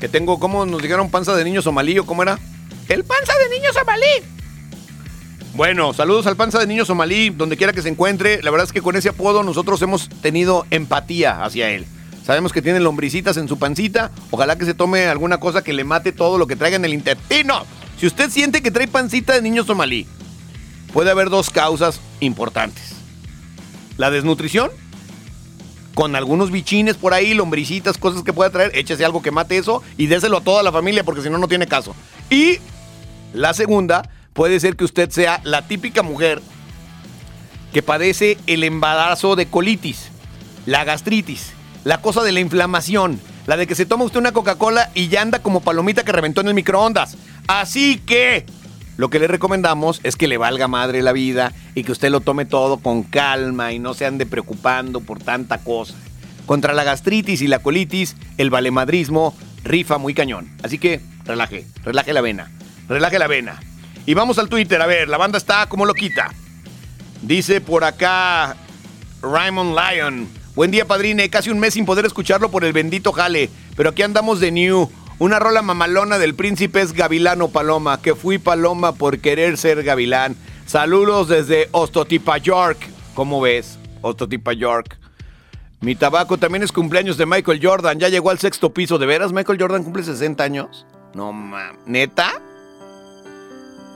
Que 0.00 0.08
tengo, 0.08 0.40
¿cómo 0.40 0.66
nos 0.66 0.82
dijeron 0.82 1.10
panza 1.10 1.36
de 1.36 1.44
niño 1.44 1.62
somalí 1.62 1.96
o 1.98 2.06
cómo 2.06 2.24
era? 2.24 2.40
El 2.88 3.04
panza 3.04 3.32
de 3.38 3.56
niño 3.56 3.72
somalí. 3.72 4.36
Bueno, 5.54 5.92
saludos 5.92 6.26
al 6.26 6.36
panza 6.36 6.58
de 6.58 6.66
niño 6.66 6.84
somalí, 6.84 7.30
donde 7.30 7.56
quiera 7.56 7.72
que 7.72 7.82
se 7.82 7.88
encuentre. 7.88 8.42
La 8.42 8.50
verdad 8.50 8.66
es 8.66 8.72
que 8.72 8.82
con 8.82 8.96
ese 8.96 9.10
apodo 9.10 9.44
nosotros 9.44 9.80
hemos 9.82 10.08
tenido 10.08 10.66
empatía 10.70 11.44
hacia 11.44 11.70
él. 11.70 11.86
Sabemos 12.26 12.52
que 12.52 12.60
tiene 12.60 12.80
lombricitas 12.80 13.36
en 13.36 13.46
su 13.46 13.56
pancita. 13.56 14.10
Ojalá 14.32 14.58
que 14.58 14.64
se 14.64 14.74
tome 14.74 15.06
alguna 15.06 15.38
cosa 15.38 15.62
que 15.62 15.72
le 15.72 15.84
mate 15.84 16.10
todo 16.10 16.38
lo 16.38 16.48
que 16.48 16.56
traiga 16.56 16.76
en 16.76 16.84
el 16.84 16.92
intestino. 16.92 17.64
Si 17.98 18.06
usted 18.06 18.30
siente 18.30 18.62
que 18.62 18.70
trae 18.70 18.88
pancita 18.88 19.32
de 19.32 19.42
niño 19.42 19.64
somalí, 19.64 20.06
puede 20.92 21.10
haber 21.10 21.30
dos 21.30 21.50
causas 21.50 22.00
importantes. 22.20 22.94
La 23.96 24.10
desnutrición, 24.10 24.70
con 25.94 26.14
algunos 26.14 26.50
bichines 26.50 26.96
por 26.96 27.14
ahí, 27.14 27.32
lombricitas, 27.32 27.96
cosas 27.96 28.22
que 28.22 28.34
pueda 28.34 28.50
traer, 28.50 28.70
échese 28.74 29.04
algo 29.04 29.22
que 29.22 29.30
mate 29.30 29.56
eso 29.56 29.82
y 29.96 30.08
déselo 30.08 30.38
a 30.38 30.40
toda 30.42 30.62
la 30.62 30.72
familia 30.72 31.04
porque 31.04 31.22
si 31.22 31.30
no, 31.30 31.38
no 31.38 31.48
tiene 31.48 31.66
caso. 31.66 31.94
Y 32.28 32.58
la 33.32 33.54
segunda, 33.54 34.10
puede 34.34 34.60
ser 34.60 34.76
que 34.76 34.84
usted 34.84 35.08
sea 35.10 35.40
la 35.44 35.62
típica 35.62 36.02
mujer 36.02 36.42
que 37.72 37.82
padece 37.82 38.36
el 38.46 38.64
embarazo 38.64 39.36
de 39.36 39.46
colitis, 39.46 40.08
la 40.66 40.84
gastritis, 40.84 41.52
la 41.84 42.02
cosa 42.02 42.22
de 42.22 42.32
la 42.32 42.40
inflamación, 42.40 43.18
la 43.46 43.56
de 43.56 43.66
que 43.66 43.74
se 43.74 43.86
toma 43.86 44.04
usted 44.04 44.18
una 44.18 44.32
Coca-Cola 44.32 44.90
y 44.94 45.08
ya 45.08 45.22
anda 45.22 45.38
como 45.38 45.60
palomita 45.60 46.04
que 46.04 46.12
reventó 46.12 46.40
en 46.42 46.48
el 46.48 46.54
microondas. 46.54 47.16
Así 47.46 47.98
que 47.98 48.46
lo 48.96 49.10
que 49.10 49.18
le 49.18 49.28
recomendamos 49.28 50.00
es 50.02 50.16
que 50.16 50.28
le 50.28 50.38
valga 50.38 50.68
madre 50.68 51.02
la 51.02 51.12
vida 51.12 51.52
y 51.74 51.84
que 51.84 51.92
usted 51.92 52.10
lo 52.10 52.20
tome 52.20 52.44
todo 52.44 52.78
con 52.78 53.02
calma 53.02 53.72
y 53.72 53.78
no 53.78 53.94
se 53.94 54.06
ande 54.06 54.26
preocupando 54.26 55.00
por 55.00 55.18
tanta 55.18 55.58
cosa. 55.58 55.94
Contra 56.46 56.72
la 56.72 56.84
gastritis 56.84 57.42
y 57.42 57.46
la 57.46 57.58
colitis, 57.58 58.16
el 58.38 58.50
valemadrismo 58.50 59.34
rifa 59.64 59.98
muy 59.98 60.14
cañón. 60.14 60.48
Así 60.62 60.78
que 60.78 61.00
relaje, 61.24 61.66
relaje 61.84 62.12
la 62.12 62.20
vena, 62.20 62.50
relaje 62.88 63.18
la 63.18 63.26
vena. 63.26 63.60
Y 64.06 64.14
vamos 64.14 64.38
al 64.38 64.48
Twitter, 64.48 64.80
a 64.80 64.86
ver, 64.86 65.08
la 65.08 65.18
banda 65.18 65.38
está 65.38 65.66
como 65.66 65.84
loquita. 65.84 66.32
Dice 67.22 67.60
por 67.60 67.84
acá 67.84 68.56
Raymond 69.20 69.76
Lyon. 69.76 70.28
Buen 70.54 70.70
día, 70.70 70.86
padrine. 70.86 71.28
Casi 71.28 71.50
un 71.50 71.58
mes 71.58 71.74
sin 71.74 71.84
poder 71.84 72.06
escucharlo 72.06 72.50
por 72.50 72.64
el 72.64 72.72
bendito 72.72 73.12
jale. 73.12 73.50
Pero 73.76 73.90
aquí 73.90 74.02
andamos 74.02 74.40
de 74.40 74.52
new. 74.52 74.88
Una 75.18 75.38
rola 75.38 75.62
mamalona 75.62 76.18
del 76.18 76.34
príncipe 76.34 76.82
es 76.82 76.92
Gavilano 76.92 77.48
Paloma. 77.48 78.02
Que 78.02 78.14
fui 78.14 78.36
Paloma 78.36 78.92
por 78.92 79.18
querer 79.18 79.56
ser 79.56 79.82
Gavilán. 79.82 80.36
Saludos 80.66 81.28
desde 81.28 81.68
Ostotipa 81.72 82.36
York. 82.36 82.78
¿Cómo 83.14 83.40
ves? 83.40 83.78
Ostotipa 84.02 84.52
York. 84.52 84.98
Mi 85.80 85.94
tabaco 85.94 86.36
también 86.36 86.62
es 86.62 86.70
cumpleaños 86.70 87.16
de 87.16 87.24
Michael 87.24 87.60
Jordan. 87.62 87.98
Ya 87.98 88.10
llegó 88.10 88.28
al 88.28 88.38
sexto 88.38 88.74
piso. 88.74 88.98
¿De 88.98 89.06
veras 89.06 89.32
Michael 89.32 89.58
Jordan 89.58 89.84
cumple 89.84 90.02
60 90.02 90.44
años? 90.44 90.86
No 91.14 91.32
mames. 91.32 91.80
¿Neta? 91.86 92.42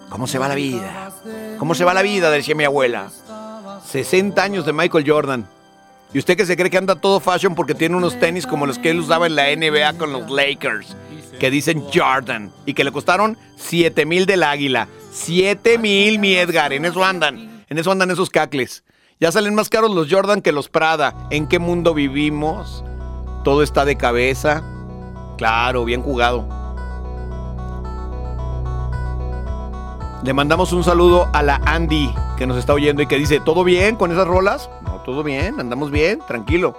¿Cómo 0.08 0.26
se 0.26 0.38
va 0.38 0.48
la 0.48 0.54
vida? 0.54 1.12
¿Cómo 1.58 1.74
se 1.74 1.84
va 1.84 1.92
la 1.92 2.02
vida? 2.02 2.30
Decía 2.30 2.54
mi 2.54 2.64
abuela. 2.64 3.10
60 3.86 4.42
años 4.42 4.64
de 4.64 4.72
Michael 4.72 5.04
Jordan. 5.06 5.46
Y 6.12 6.18
usted 6.18 6.36
que 6.36 6.46
se 6.46 6.56
cree 6.56 6.70
que 6.70 6.78
anda 6.78 6.96
todo 6.96 7.20
fashion 7.20 7.54
porque 7.54 7.74
tiene 7.74 7.96
unos 7.96 8.18
tenis 8.18 8.46
como 8.46 8.66
los 8.66 8.78
que 8.78 8.90
él 8.90 9.00
usaba 9.00 9.26
en 9.26 9.36
la 9.36 9.54
NBA 9.54 9.96
con 9.96 10.12
los 10.12 10.28
Lakers, 10.28 10.96
que 11.38 11.50
dicen 11.50 11.84
Jordan, 11.92 12.50
y 12.66 12.74
que 12.74 12.82
le 12.82 12.90
costaron 12.90 13.38
7 13.56 14.06
mil 14.06 14.26
del 14.26 14.42
águila. 14.42 14.88
7 15.12 15.78
mil, 15.78 16.18
mi 16.18 16.34
Edgar, 16.34 16.72
en 16.72 16.84
eso 16.84 17.04
andan. 17.04 17.64
En 17.68 17.78
eso 17.78 17.92
andan 17.92 18.10
esos 18.10 18.30
cacles. 18.30 18.82
Ya 19.20 19.30
salen 19.30 19.54
más 19.54 19.68
caros 19.68 19.94
los 19.94 20.10
Jordan 20.10 20.42
que 20.42 20.50
los 20.50 20.68
Prada. 20.68 21.14
¿En 21.30 21.46
qué 21.46 21.58
mundo 21.58 21.94
vivimos? 21.94 22.82
Todo 23.44 23.62
está 23.62 23.84
de 23.84 23.96
cabeza. 23.96 24.64
Claro, 25.38 25.84
bien 25.84 26.02
jugado. 26.02 26.48
Le 30.24 30.34
mandamos 30.34 30.72
un 30.72 30.84
saludo 30.84 31.30
a 31.32 31.42
la 31.42 31.60
Andy 31.64 32.12
que 32.36 32.46
nos 32.46 32.58
está 32.58 32.74
oyendo 32.74 33.02
y 33.02 33.06
que 33.06 33.16
dice, 33.16 33.40
¿todo 33.40 33.64
bien 33.64 33.96
con 33.96 34.10
esas 34.10 34.26
rolas? 34.26 34.68
Todo 35.04 35.22
bien, 35.22 35.58
andamos 35.58 35.90
bien, 35.90 36.20
tranquilo. 36.26 36.74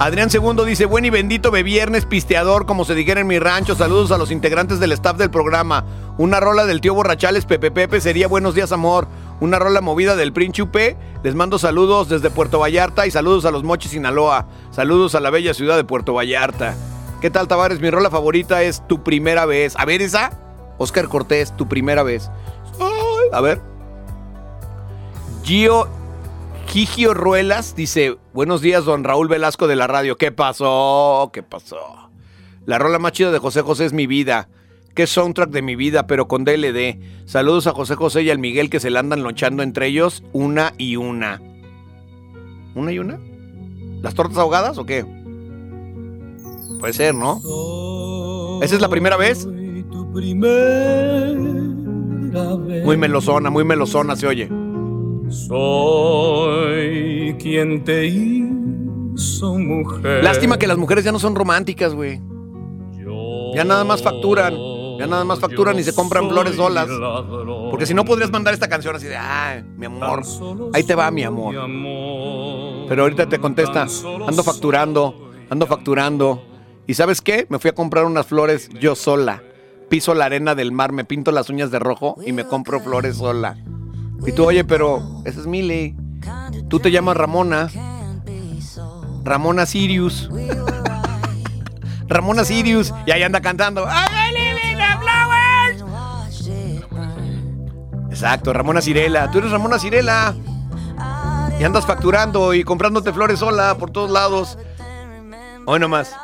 Adrián 0.00 0.30
Segundo 0.30 0.64
dice, 0.64 0.86
buen 0.86 1.04
y 1.04 1.10
bendito 1.10 1.50
viernes 1.50 2.06
pisteador, 2.06 2.66
como 2.66 2.84
se 2.84 2.94
dijera 2.94 3.20
en 3.20 3.26
mi 3.26 3.40
rancho. 3.40 3.74
Saludos 3.74 4.12
a 4.12 4.18
los 4.18 4.30
integrantes 4.30 4.78
del 4.78 4.92
staff 4.92 5.16
del 5.16 5.28
programa. 5.28 5.84
Una 6.18 6.38
rola 6.38 6.66
del 6.66 6.80
tío 6.80 6.94
Borrachales 6.94 7.46
Pepe 7.46 7.72
Pepe 7.72 8.00
sería 8.00 8.28
Buenos 8.28 8.54
días 8.54 8.70
amor. 8.70 9.08
Una 9.40 9.58
rola 9.58 9.80
movida 9.80 10.14
del 10.14 10.32
Príncipe. 10.32 10.96
Les 11.24 11.34
mando 11.34 11.58
saludos 11.58 12.08
desde 12.08 12.30
Puerto 12.30 12.60
Vallarta 12.60 13.08
y 13.08 13.10
saludos 13.10 13.44
a 13.44 13.50
los 13.50 13.64
Mochis 13.64 13.90
Sinaloa. 13.90 14.46
Saludos 14.70 15.16
a 15.16 15.20
la 15.20 15.30
bella 15.30 15.52
ciudad 15.52 15.76
de 15.76 15.82
Puerto 15.82 16.14
Vallarta. 16.14 16.76
¿Qué 17.20 17.30
tal, 17.30 17.48
Tavares? 17.48 17.80
Mi 17.80 17.90
rola 17.90 18.08
favorita 18.08 18.62
es 18.62 18.86
Tu 18.86 19.02
Primera 19.02 19.46
Vez. 19.46 19.74
A 19.76 19.84
ver, 19.84 20.00
esa. 20.00 20.30
Oscar 20.78 21.08
Cortés, 21.08 21.56
Tu 21.56 21.66
Primera 21.66 22.04
Vez. 22.04 22.30
A 23.32 23.40
ver. 23.40 23.60
Gio 25.42 25.88
Gigio 26.68 27.14
Ruelas 27.14 27.74
dice, 27.74 28.18
buenos 28.34 28.60
días, 28.60 28.84
don 28.84 29.02
Raúl 29.02 29.26
Velasco 29.26 29.66
de 29.66 29.74
la 29.74 29.86
radio. 29.86 30.18
¿Qué 30.18 30.32
pasó? 30.32 31.30
¿Qué 31.32 31.42
pasó? 31.42 32.10
La 32.66 32.78
rola 32.78 32.98
más 32.98 33.12
chida 33.12 33.32
de 33.32 33.38
José 33.38 33.62
José 33.62 33.86
es 33.86 33.94
mi 33.94 34.06
vida. 34.06 34.50
Qué 34.94 35.06
soundtrack 35.06 35.48
de 35.48 35.62
mi 35.62 35.76
vida, 35.76 36.06
pero 36.06 36.28
con 36.28 36.44
DLD. 36.44 37.24
Saludos 37.24 37.66
a 37.66 37.72
José 37.72 37.94
José 37.94 38.22
y 38.22 38.28
al 38.28 38.38
Miguel 38.38 38.68
que 38.68 38.80
se 38.80 38.90
la 38.90 39.00
andan 39.00 39.22
lonchando 39.22 39.62
entre 39.62 39.86
ellos, 39.86 40.22
una 40.34 40.74
y 40.76 40.96
una. 40.96 41.40
¿Una 42.74 42.92
y 42.92 42.98
una? 42.98 43.18
¿Las 44.02 44.14
tortas 44.14 44.36
ahogadas 44.36 44.76
o 44.76 44.84
qué? 44.84 45.06
Puede 46.80 46.92
ser, 46.92 47.14
¿no? 47.14 47.40
¿Esa 48.62 48.74
es 48.74 48.80
la 48.82 48.90
primera 48.90 49.16
vez? 49.16 49.46
Muy 52.84 52.96
melosona, 52.98 53.48
muy 53.48 53.64
melosona 53.64 54.16
se 54.16 54.26
oye. 54.26 54.67
Soy 55.30 56.86
quien 57.38 57.84
te 57.84 58.06
hizo 58.06 59.54
mujer. 59.54 60.24
Lástima 60.24 60.58
que 60.58 60.66
las 60.66 60.78
mujeres 60.78 61.04
ya 61.04 61.12
no 61.12 61.18
son 61.18 61.34
románticas, 61.34 61.94
güey. 61.94 62.20
Ya 63.54 63.64
nada 63.64 63.84
más 63.84 64.02
facturan. 64.02 64.56
Ya 64.98 65.06
nada 65.06 65.24
más 65.24 65.38
facturan 65.38 65.78
y 65.78 65.84
se 65.84 65.94
compran 65.94 66.28
flores 66.28 66.56
solas. 66.56 66.88
Porque 67.70 67.86
si 67.86 67.94
no 67.94 68.04
podrías 68.04 68.32
mandar 68.32 68.52
esta 68.52 68.68
canción 68.68 68.96
así 68.96 69.06
de, 69.06 69.16
ay, 69.16 69.62
mi 69.76 69.86
amor, 69.86 70.22
ahí 70.72 70.82
te 70.82 70.96
va 70.96 71.10
mi 71.10 71.22
amor. 71.22 71.54
Pero 72.88 73.02
ahorita 73.02 73.28
te 73.28 73.38
contesta, 73.38 73.86
ando 74.26 74.42
facturando, 74.42 75.30
ando 75.50 75.66
facturando. 75.66 76.42
¿Y 76.86 76.94
sabes 76.94 77.20
qué? 77.20 77.46
Me 77.48 77.58
fui 77.58 77.70
a 77.70 77.74
comprar 77.74 78.06
unas 78.06 78.26
flores 78.26 78.70
yo 78.80 78.96
sola. 78.96 79.42
Piso 79.88 80.14
la 80.14 80.24
arena 80.24 80.54
del 80.54 80.72
mar, 80.72 80.92
me 80.92 81.04
pinto 81.04 81.30
las 81.32 81.48
uñas 81.48 81.70
de 81.70 81.78
rojo 81.78 82.16
y 82.26 82.32
me 82.32 82.44
compro 82.44 82.80
flores 82.80 83.18
sola. 83.18 83.56
Y 84.26 84.32
tú, 84.32 84.44
oye, 84.44 84.64
pero 84.64 85.22
esa 85.24 85.40
es 85.40 85.46
Miley. 85.46 85.96
Tú 86.68 86.80
te 86.80 86.90
llamas 86.90 87.16
Ramona. 87.16 87.70
Ramona 89.24 89.66
Sirius. 89.66 90.30
Ramona 92.08 92.44
Sirius. 92.44 92.92
Y 93.06 93.10
ahí 93.10 93.22
anda 93.22 93.40
cantando. 93.40 93.86
Exacto, 98.10 98.52
Ramona 98.52 98.80
Cirela. 98.80 99.30
Tú 99.30 99.38
eres 99.38 99.50
Ramona 99.52 99.78
Cirela. 99.78 100.34
Y 101.60 101.64
andas 101.64 101.86
facturando 101.86 102.54
y 102.54 102.64
comprándote 102.64 103.12
flores 103.12 103.40
sola 103.40 103.76
por 103.78 103.90
todos 103.90 104.10
lados. 104.10 104.58
Hoy 105.66 105.78
nomás. 105.80 106.14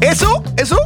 ¿Eso? 0.00 0.42
¿Eso? 0.56 0.76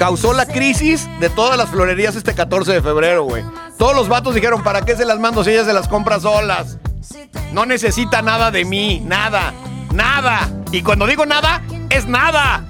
Causó 0.00 0.32
la 0.32 0.46
crisis 0.46 1.06
de 1.20 1.28
todas 1.28 1.58
las 1.58 1.68
florerías 1.68 2.16
este 2.16 2.34
14 2.34 2.72
de 2.72 2.80
febrero, 2.80 3.24
güey. 3.24 3.44
Todos 3.76 3.94
los 3.94 4.08
vatos 4.08 4.34
dijeron, 4.34 4.62
¿para 4.62 4.80
qué 4.80 4.96
se 4.96 5.04
las 5.04 5.20
mando 5.20 5.44
si 5.44 5.50
ella 5.50 5.66
se 5.66 5.74
las 5.74 5.88
compra 5.88 6.18
solas? 6.18 6.78
No 7.52 7.66
necesita 7.66 8.22
nada 8.22 8.50
de 8.50 8.64
mí, 8.64 9.02
nada, 9.04 9.52
nada. 9.92 10.48
Y 10.72 10.80
cuando 10.80 11.06
digo 11.06 11.26
nada, 11.26 11.60
es 11.90 12.06
nada. 12.06 12.64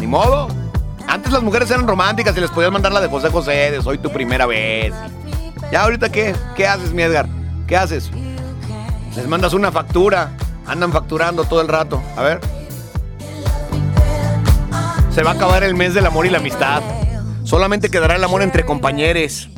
Ni 0.00 0.06
modo. 0.06 0.48
Antes 1.06 1.30
las 1.30 1.42
mujeres 1.42 1.70
eran 1.70 1.86
románticas 1.86 2.34
y 2.38 2.40
les 2.40 2.50
podías 2.50 2.72
mandar 2.72 2.92
la 2.92 3.02
de 3.02 3.08
José 3.08 3.28
José, 3.28 3.70
de 3.70 3.82
Soy 3.82 3.98
tu 3.98 4.10
primera 4.10 4.46
vez. 4.46 4.94
Ya 5.70 5.82
ahorita, 5.82 6.08
¿qué? 6.08 6.34
¿Qué 6.56 6.66
haces, 6.66 6.94
mi 6.94 7.02
Edgar? 7.02 7.28
¿Qué 7.66 7.76
haces? 7.76 8.10
Les 9.14 9.28
mandas 9.28 9.52
una 9.52 9.70
factura. 9.70 10.32
Andan 10.66 10.90
facturando 10.90 11.44
todo 11.44 11.60
el 11.60 11.68
rato. 11.68 12.02
A 12.16 12.22
ver. 12.22 12.55
Se 15.16 15.22
va 15.22 15.30
a 15.30 15.32
acabar 15.32 15.64
el 15.64 15.74
mes 15.74 15.94
del 15.94 16.04
amor 16.04 16.26
y 16.26 16.28
la 16.28 16.36
amistad. 16.36 16.82
Solamente 17.42 17.88
quedará 17.88 18.16
el 18.16 18.24
amor 18.24 18.42
entre 18.42 18.66
compañeros. 18.66 19.48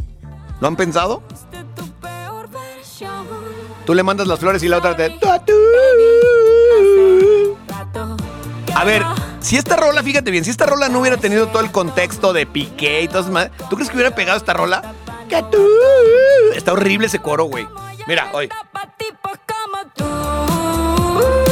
¿Lo 0.60 0.68
han 0.68 0.76
pensado? 0.76 1.24
Tú 3.85 3.93
le 3.93 4.05
mandas 4.05 4.28
las 4.28 4.39
flores 4.39 4.62
y 4.62 4.68
la 4.68 4.78
otra 4.78 4.94
te... 4.94 5.18
A 8.72 8.85
ver, 8.85 9.02
si 9.40 9.56
esta 9.56 9.74
rola, 9.74 10.01
fíjate 10.05 10.30
bien, 10.30 10.44
si 10.44 10.51
esta 10.51 10.64
rola 10.64 10.89
no 10.89 11.01
hubiera 11.01 11.16
tenido 11.16 11.48
todo 11.48 11.64
el 11.64 11.72
contexto 11.72 12.32
de 12.32 12.47
Piqué 12.47 13.02
y 13.02 13.09
todo 13.09 13.22
eso 13.22 13.51
¿tú 13.68 13.74
crees 13.74 13.90
que 13.90 13.97
hubiera 13.97 14.14
pegado 14.14 14.39
esta 14.39 14.52
rola? 14.52 14.94
Está 16.55 16.72
horrible 16.72 17.09
ese 17.09 17.18
coro, 17.18 17.47
güey. 17.47 17.66
Mira, 18.06 18.30
hoy. 18.32 18.48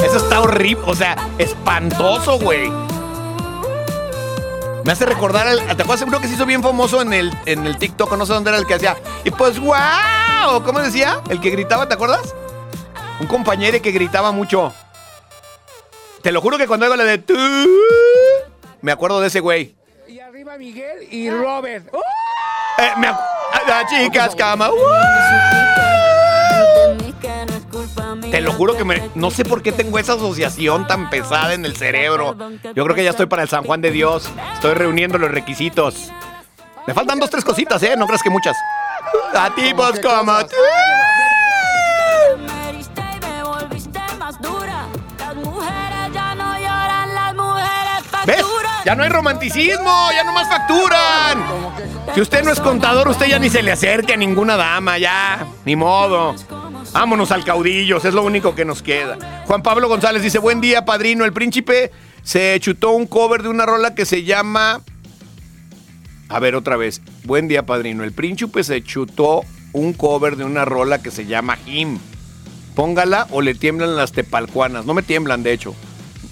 Eso 0.04 0.16
está 0.18 0.40
horrible, 0.42 0.84
o 0.86 0.94
sea, 0.94 1.16
espantoso, 1.38 2.38
güey. 2.38 2.70
Me 4.86 4.92
hace 4.92 5.04
recordar, 5.04 5.48
al, 5.48 5.58
¿te 5.58 5.82
acuerdas 5.82 5.98
de 6.00 6.06
uno 6.06 6.20
que 6.20 6.28
se 6.28 6.34
hizo 6.34 6.46
bien 6.46 6.62
famoso 6.62 7.02
en 7.02 7.12
el, 7.12 7.32
en 7.44 7.66
el 7.66 7.76
TikTok? 7.76 8.16
No 8.16 8.24
sé 8.24 8.32
dónde 8.32 8.50
era 8.50 8.58
el 8.58 8.66
que 8.66 8.74
hacía. 8.74 8.96
Y 9.24 9.32
pues, 9.32 9.58
wow, 9.58 10.62
¿cómo 10.64 10.78
decía? 10.78 11.20
El 11.28 11.40
que 11.40 11.50
gritaba, 11.50 11.88
¿te 11.88 11.94
acuerdas? 11.94 12.34
Un 13.18 13.26
compañero 13.26 13.82
que 13.82 13.90
gritaba 13.90 14.30
mucho. 14.30 14.72
Te 16.22 16.30
lo 16.30 16.40
juro 16.40 16.56
que 16.56 16.68
cuando 16.68 16.86
hago 16.86 16.94
la 16.94 17.02
de 17.04 17.18
tú, 17.18 17.34
me 18.80 18.92
acuerdo 18.92 19.20
de 19.20 19.26
ese 19.26 19.40
güey. 19.40 19.74
Y 20.06 20.20
arriba 20.20 20.56
Miguel 20.56 21.08
y 21.10 21.30
Robert. 21.30 21.88
Eh, 22.78 22.90
me 22.98 23.08
acu- 23.08 23.18
a 23.54 23.68
las 23.68 23.90
chicas 23.90 24.36
cama. 24.36 24.70
Te 28.30 28.40
lo 28.40 28.52
juro 28.52 28.76
que 28.76 28.84
me, 28.84 29.10
no 29.14 29.30
sé 29.30 29.44
por 29.44 29.62
qué 29.62 29.72
tengo 29.72 29.98
esa 29.98 30.14
asociación 30.14 30.86
tan 30.86 31.10
pesada 31.10 31.54
en 31.54 31.64
el 31.64 31.76
cerebro. 31.76 32.36
Yo 32.74 32.84
creo 32.84 32.94
que 32.94 33.04
ya 33.04 33.10
estoy 33.10 33.26
para 33.26 33.42
el 33.42 33.48
San 33.48 33.64
Juan 33.64 33.80
de 33.80 33.90
Dios. 33.90 34.30
Estoy 34.54 34.74
reuniendo 34.74 35.18
los 35.18 35.30
requisitos. 35.30 36.10
Me 36.86 36.94
faltan 36.94 37.18
dos, 37.18 37.30
tres 37.30 37.44
cositas, 37.44 37.82
¿eh? 37.82 37.94
No 37.96 38.06
creas 38.06 38.22
que 38.22 38.30
muchas. 38.30 38.56
A 39.34 39.54
tipos 39.54 39.98
como 40.00 40.38
tú. 40.46 40.56
¿Ves? 48.26 48.44
Ya 48.84 48.94
no 48.94 49.02
hay 49.02 49.08
romanticismo, 49.08 50.10
ya 50.12 50.24
nomás 50.24 50.48
facturan. 50.48 51.44
Si 52.14 52.20
usted 52.20 52.44
no 52.44 52.52
es 52.52 52.60
contador, 52.60 53.08
usted 53.08 53.26
ya 53.26 53.38
ni 53.38 53.50
se 53.50 53.62
le 53.62 53.72
acerque 53.72 54.14
a 54.14 54.16
ninguna 54.16 54.56
dama, 54.56 54.96
ya. 54.98 55.44
Ni 55.64 55.74
modo. 55.76 56.34
Vámonos 56.98 57.30
al 57.30 57.44
caudillos, 57.44 58.06
es 58.06 58.14
lo 58.14 58.22
único 58.22 58.54
que 58.54 58.64
nos 58.64 58.82
queda. 58.82 59.18
Juan 59.44 59.62
Pablo 59.62 59.86
González 59.86 60.22
dice, 60.22 60.38
buen 60.38 60.62
día, 60.62 60.86
padrino. 60.86 61.26
El 61.26 61.34
príncipe 61.34 61.92
se 62.22 62.58
chutó 62.58 62.92
un 62.92 63.06
cover 63.06 63.42
de 63.42 63.50
una 63.50 63.66
rola 63.66 63.94
que 63.94 64.06
se 64.06 64.24
llama... 64.24 64.80
A 66.30 66.38
ver, 66.40 66.54
otra 66.54 66.78
vez. 66.78 67.02
Buen 67.24 67.48
día, 67.48 67.66
padrino. 67.66 68.02
El 68.02 68.12
príncipe 68.12 68.64
se 68.64 68.82
chutó 68.82 69.42
un 69.74 69.92
cover 69.92 70.36
de 70.36 70.44
una 70.44 70.64
rola 70.64 71.02
que 71.02 71.10
se 71.10 71.26
llama 71.26 71.58
Him. 71.66 71.98
Póngala 72.74 73.26
o 73.30 73.42
le 73.42 73.54
tiemblan 73.54 73.94
las 73.94 74.12
tepalcuanas. 74.12 74.86
No 74.86 74.94
me 74.94 75.02
tiemblan, 75.02 75.42
de 75.42 75.52
hecho. 75.52 75.74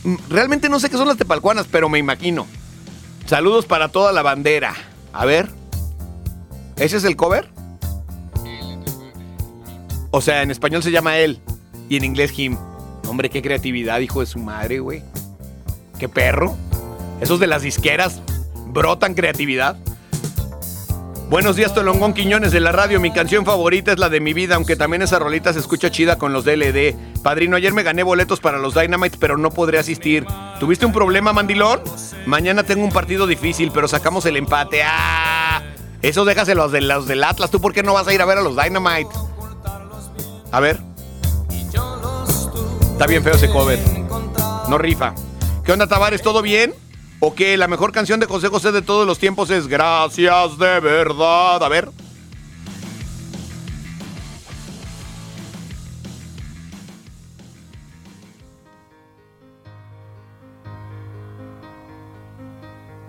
Mm, 0.04 0.14
Realmente 0.30 0.70
no 0.70 0.80
sé 0.80 0.88
qué 0.88 0.96
son 0.96 1.08
las 1.08 1.18
tepalcuanas, 1.18 1.66
pero 1.70 1.90
me 1.90 1.98
imagino. 1.98 2.46
Saludos 3.26 3.66
para 3.66 3.88
toda 3.90 4.12
la 4.12 4.22
bandera. 4.22 4.72
A 5.12 5.26
ver. 5.26 5.50
¿Ese 6.76 6.96
es 6.96 7.04
el 7.04 7.16
cover? 7.16 7.53
O 10.16 10.20
sea, 10.20 10.42
en 10.42 10.52
español 10.52 10.80
se 10.80 10.92
llama 10.92 11.18
él 11.18 11.40
y 11.88 11.96
en 11.96 12.04
inglés 12.04 12.38
him. 12.38 12.56
Hombre, 13.08 13.30
qué 13.30 13.42
creatividad, 13.42 13.98
hijo 13.98 14.20
de 14.20 14.26
su 14.26 14.38
madre, 14.38 14.78
güey. 14.78 15.02
Qué 15.98 16.08
perro. 16.08 16.56
Esos 17.20 17.40
de 17.40 17.48
las 17.48 17.62
disqueras 17.62 18.22
brotan 18.68 19.14
creatividad. 19.14 19.76
Buenos 21.28 21.56
días, 21.56 21.74
Tolongón 21.74 22.14
Quiñones 22.14 22.52
de 22.52 22.60
la 22.60 22.70
radio. 22.70 23.00
Mi 23.00 23.10
canción 23.10 23.44
favorita 23.44 23.90
es 23.90 23.98
la 23.98 24.08
de 24.08 24.20
mi 24.20 24.34
vida, 24.34 24.54
aunque 24.54 24.76
también 24.76 25.02
esa 25.02 25.18
rolita 25.18 25.52
se 25.52 25.58
escucha 25.58 25.90
chida 25.90 26.16
con 26.16 26.32
los 26.32 26.44
DLD. 26.44 26.94
Padrino, 27.24 27.56
ayer 27.56 27.72
me 27.72 27.82
gané 27.82 28.04
boletos 28.04 28.38
para 28.38 28.58
los 28.58 28.72
Dynamites, 28.72 29.18
pero 29.18 29.36
no 29.36 29.50
podré 29.50 29.80
asistir. 29.80 30.24
¿Tuviste 30.60 30.86
un 30.86 30.92
problema, 30.92 31.32
mandilón? 31.32 31.80
Mañana 32.24 32.62
tengo 32.62 32.84
un 32.84 32.92
partido 32.92 33.26
difícil, 33.26 33.72
pero 33.72 33.88
sacamos 33.88 34.24
el 34.26 34.36
empate. 34.36 34.80
¡Ah! 34.84 35.60
Eso 36.02 36.24
déjaselo 36.24 36.62
los, 36.62 36.70
de, 36.70 36.82
los 36.82 37.08
del 37.08 37.24
Atlas. 37.24 37.50
¿Tú 37.50 37.60
por 37.60 37.72
qué 37.72 37.82
no 37.82 37.94
vas 37.94 38.06
a 38.06 38.14
ir 38.14 38.22
a 38.22 38.26
ver 38.26 38.38
a 38.38 38.42
los 38.42 38.54
Dynamites? 38.54 39.33
A 40.54 40.60
ver. 40.60 40.78
Está 42.92 43.08
bien 43.08 43.24
feo 43.24 43.34
ese 43.34 43.50
cover. 43.50 43.80
No 44.68 44.78
rifa. 44.78 45.12
¿Qué 45.64 45.72
onda, 45.72 45.88
Tavares? 45.88 46.22
¿Todo 46.22 46.42
bien? 46.42 46.72
¿O 47.18 47.34
qué? 47.34 47.56
La 47.56 47.66
mejor 47.66 47.90
canción 47.90 48.20
de 48.20 48.26
José 48.26 48.46
José 48.46 48.70
de 48.70 48.80
todos 48.80 49.04
los 49.04 49.18
tiempos 49.18 49.50
es 49.50 49.66
Gracias 49.66 50.56
de 50.56 50.78
verdad. 50.78 51.60
A 51.60 51.68
ver. 51.68 51.90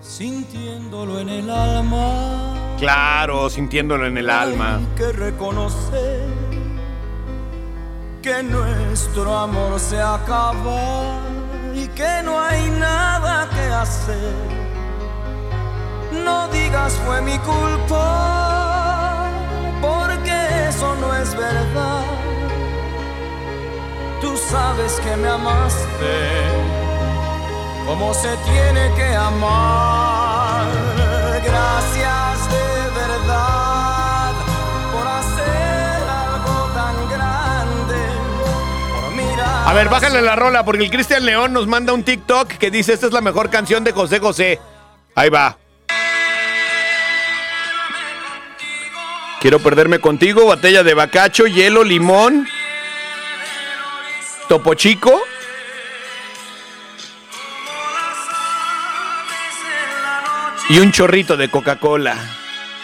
Sintiéndolo 0.01 1.19
en 1.19 1.29
el 1.29 1.49
alma, 1.49 2.75
Claro, 2.79 3.49
sintiéndolo 3.49 4.05
en 4.05 4.17
el 4.17 4.29
alma. 4.29 4.79
que 4.95 5.11
reconocer 5.11 6.44
que 8.25 8.41
nuestro 8.41 9.37
amor 9.37 9.79
se 9.79 10.01
acaba 10.01 11.19
y 11.75 11.87
que 11.89 12.23
no 12.23 12.39
hay 12.39 12.71
nada 12.71 13.47
que 13.53 13.65
hacer. 13.83 14.33
No 16.25 16.47
digas 16.47 16.93
fue 17.05 17.21
mi 17.21 17.37
culpa, 17.37 19.29
porque 19.79 20.35
eso 20.69 20.95
no 21.01 21.15
es 21.15 21.35
verdad. 21.35 22.05
Tú 24.21 24.35
sabes 24.49 24.93
que 25.03 25.15
me 25.17 25.29
amaste 25.29 26.15
como 27.85 28.11
se 28.11 28.35
tiene 28.37 28.91
que 28.95 29.15
amar. 29.15 30.65
Gracias 31.45 32.49
de 32.55 32.67
verdad 33.01 33.64
A 39.65 39.73
ver, 39.73 39.89
bájale 39.89 40.21
la 40.21 40.35
rola 40.35 40.63
porque 40.63 40.83
el 40.83 40.91
Cristian 40.91 41.25
León 41.25 41.51
nos 41.51 41.65
manda 41.65 41.91
un 41.91 42.03
TikTok 42.03 42.49
que 42.49 42.69
dice 42.69 42.93
esta 42.93 43.07
es 43.07 43.11
la 43.11 43.21
mejor 43.21 43.49
canción 43.49 43.83
de 43.83 43.93
José 43.93 44.19
José. 44.19 44.59
Ahí 45.15 45.29
va. 45.29 45.57
Quiero 49.41 49.59
perderme 49.59 49.97
contigo, 49.97 50.45
botella 50.45 50.83
de 50.83 50.93
bacacho, 50.93 51.47
hielo, 51.47 51.83
limón, 51.83 52.47
topo 54.47 54.75
chico. 54.75 55.19
Y 60.69 60.77
un 60.77 60.91
chorrito 60.91 61.37
de 61.37 61.49
Coca-Cola 61.49 62.17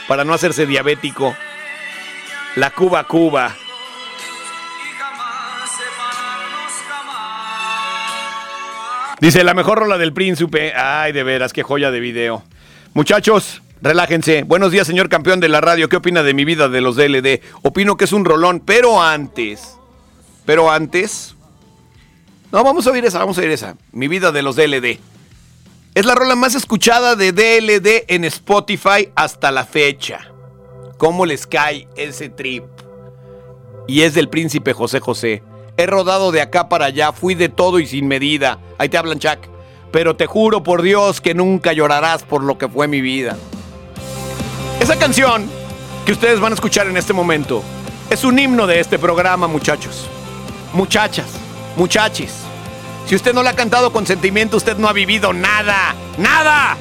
para 0.08 0.24
no 0.24 0.34
hacerse 0.34 0.66
diabético. 0.66 1.36
La 2.56 2.72
Cuba 2.72 3.04
Cuba. 3.04 3.56
Dice, 9.22 9.44
la 9.44 9.54
mejor 9.54 9.78
rola 9.78 10.00
del 10.00 10.14
príncipe. 10.14 10.74
Ay, 10.76 11.12
de 11.12 11.22
veras, 11.22 11.54
qué 11.54 11.62
joya 11.62 11.92
de 11.92 12.00
video. 12.00 12.42
Muchachos, 12.96 13.62
relájense. 13.80 14.42
Buenos 14.42 14.72
días, 14.72 14.88
señor 14.88 15.10
campeón 15.10 15.40
de 15.40 15.48
la 15.48 15.62
radio. 15.62 15.90
¿Qué 15.90 15.98
opina 15.98 16.24
de 16.24 16.34
mi 16.34 16.44
vida 16.44 16.70
de 16.70 16.82
los 16.82 16.96
DLD? 16.96 17.40
Opino 17.62 17.98
que 17.98 18.06
es 18.06 18.14
un 18.14 18.26
rolón, 18.26 18.62
pero 18.62 19.00
antes. 19.00 19.78
Pero 20.44 20.72
antes. 20.72 21.36
No, 22.52 22.64
vamos 22.64 22.88
a 22.88 22.92
oír 22.92 23.06
esa, 23.06 23.20
vamos 23.20 23.38
a 23.38 23.42
oír 23.42 23.52
esa. 23.52 23.76
Mi 23.92 24.08
vida 24.08 24.32
de 24.32 24.42
los 24.42 24.56
DLD. 24.56 24.98
Es 25.94 26.06
la 26.08 26.16
rola 26.16 26.36
más 26.36 26.56
escuchada 26.56 27.16
de 27.16 27.32
DLD 27.32 28.06
en 28.08 28.26
Spotify 28.26 29.10
hasta 29.14 29.52
la 29.52 29.66
fecha. 29.66 30.32
¿Cómo 30.98 31.28
les 31.28 31.46
cae 31.46 31.88
ese 31.96 32.30
trip? 32.30 32.64
Y 33.88 34.02
es 34.02 34.16
del 34.16 34.30
príncipe 34.30 34.74
José 34.74 35.00
José. 35.00 35.44
He 35.82 35.88
rodado 35.88 36.32
de 36.32 36.42
acá 36.42 36.70
para 36.70 36.86
allá, 36.86 37.12
fui 37.12 37.34
de 37.34 37.50
todo 37.50 37.80
y 37.80 37.88
sin 37.88 38.08
medida. 38.08 38.60
Ahí 38.78 38.88
te 38.88 39.00
hablan, 39.00 39.18
Chuck. 39.18 39.40
Pero 39.92 40.16
te 40.16 40.28
juro 40.28 40.62
por 40.62 40.84
Dios 40.84 41.22
que 41.22 41.34
nunca 41.34 41.74
llorarás 41.74 42.22
por 42.22 42.44
lo 42.44 42.60
que 42.60 42.70
fue 42.70 42.88
mi 42.88 43.02
vida. 43.02 43.36
Esa 44.80 44.96
canción 44.98 45.50
que 46.06 46.12
ustedes 46.12 46.40
van 46.40 46.52
a 46.52 46.54
escuchar 46.54 46.86
en 46.86 46.98
este 46.98 47.14
momento 47.14 47.64
es 48.12 48.24
un 48.24 48.38
himno 48.38 48.68
de 48.68 48.80
este 48.80 49.00
programa, 49.00 49.48
muchachos. 49.48 50.08
Muchachas, 50.72 51.32
muchachis. 51.76 52.32
Si 53.08 53.16
usted 53.16 53.34
no 53.34 53.42
la 53.42 53.50
ha 53.50 53.56
cantado 53.56 53.92
con 53.92 54.06
sentimiento, 54.06 54.58
usted 54.58 54.78
no 54.78 54.88
ha 54.88 54.94
vivido 54.94 55.34
nada. 55.34 55.96
¡Nada! 56.20 56.78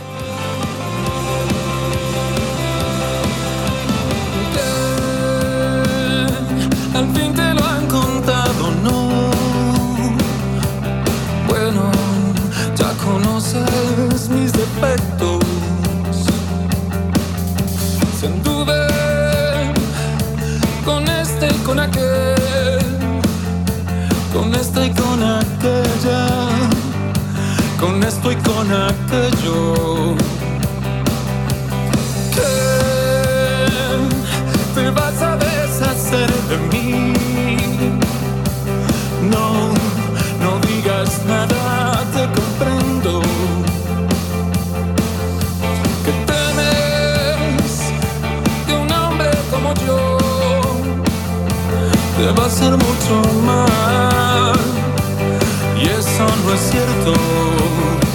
mis 14.29 14.53
defectos. 14.53 15.41
Sin 18.21 18.43
duda, 18.43 18.87
con 20.85 21.09
este 21.09 21.49
y 21.49 21.59
con 21.65 21.81
aquel, 21.81 22.79
con 24.33 24.55
este 24.55 24.87
y 24.87 24.91
con 24.91 25.23
aquella, 25.23 26.49
con 27.81 28.03
esto 28.05 28.31
y 28.31 28.37
con 28.37 28.73
aquello. 28.73 30.17
Hacer 52.51 52.73
mucho 52.73 53.23
mal. 53.45 54.53
Y 55.81 55.87
eso 55.87 56.27
no 56.45 56.53
es 56.53 56.61
cierto. 56.61 58.10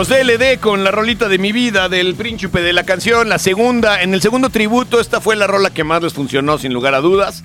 Los 0.00 0.08
DLD 0.08 0.60
con 0.60 0.82
la 0.82 0.92
rolita 0.92 1.28
de 1.28 1.36
mi 1.36 1.52
vida 1.52 1.90
del 1.90 2.14
príncipe 2.14 2.62
de 2.62 2.72
la 2.72 2.84
canción, 2.84 3.28
la 3.28 3.38
segunda, 3.38 4.00
en 4.00 4.14
el 4.14 4.22
segundo 4.22 4.48
tributo, 4.48 4.98
esta 4.98 5.20
fue 5.20 5.36
la 5.36 5.46
rola 5.46 5.74
que 5.74 5.84
más 5.84 6.02
les 6.02 6.14
funcionó 6.14 6.56
sin 6.56 6.72
lugar 6.72 6.94
a 6.94 7.02
dudas. 7.02 7.44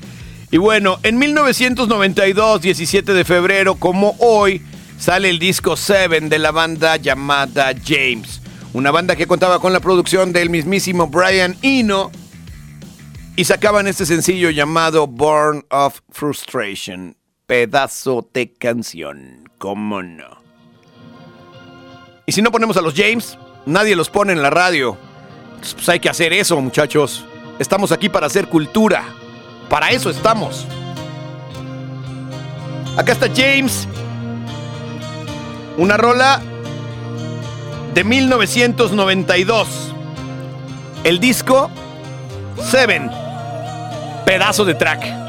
Y 0.51 0.55
bueno, 0.55 0.97
en 1.03 1.17
1992, 1.17 2.61
17 2.61 3.13
de 3.13 3.25
febrero, 3.25 3.75
como 3.75 4.15
hoy, 4.19 4.61
sale 4.97 5.29
el 5.29 5.37
disco 5.37 5.75
Seven 5.75 6.29
de 6.29 6.39
la 6.39 6.51
banda 6.51 6.95
llamada 6.95 7.73
James. 7.85 8.41
Una 8.71 8.89
banda 8.89 9.17
que 9.17 9.27
contaba 9.27 9.59
con 9.59 9.73
la 9.73 9.81
producción 9.81 10.31
del 10.31 10.49
mismísimo 10.49 11.07
Brian 11.07 11.57
Eno. 11.61 12.09
Y 13.35 13.43
sacaban 13.43 13.85
este 13.85 14.05
sencillo 14.05 14.49
llamado 14.49 15.07
Born 15.07 15.65
of 15.71 15.99
Frustration. 16.09 17.17
Pedazo 17.47 18.29
de 18.33 18.53
canción, 18.53 19.49
¿cómo 19.57 20.01
no? 20.01 20.44
Y 22.25 22.31
si 22.31 22.41
no 22.41 22.51
ponemos 22.51 22.75
a 22.77 22.81
los 22.81 22.95
James, 22.95 23.37
nadie 23.65 23.95
los 23.95 24.09
pone 24.09 24.33
en 24.33 24.41
la 24.41 24.49
radio. 24.49 24.97
Pues 25.59 25.87
hay 25.89 25.99
que 25.99 26.09
hacer 26.09 26.33
eso, 26.33 26.59
muchachos. 26.59 27.25
Estamos 27.59 27.91
aquí 27.91 28.09
para 28.09 28.27
hacer 28.27 28.47
cultura. 28.47 29.03
Para 29.69 29.89
eso 29.91 30.09
estamos. 30.09 30.65
Acá 32.97 33.11
está 33.11 33.27
James. 33.27 33.87
Una 35.77 35.97
rola 35.97 36.41
de 37.93 38.03
1992. 38.03 39.67
El 41.03 41.19
disco 41.19 41.69
Seven. 42.71 43.11
Pedazo 44.25 44.65
de 44.65 44.73
track. 44.73 45.24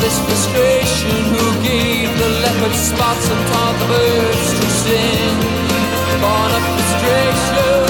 This 0.00 0.18
frustration. 0.26 1.10
Who 1.34 1.46
gave 1.62 2.08
the 2.18 2.28
leopard 2.44 2.74
spots 2.74 3.28
and 3.30 3.40
taught 3.50 3.76
the 3.80 3.86
birds 3.86 4.48
to 4.58 4.66
sing? 4.84 5.36
Born 6.20 6.50
of 6.58 6.62
frustration, 6.74 7.85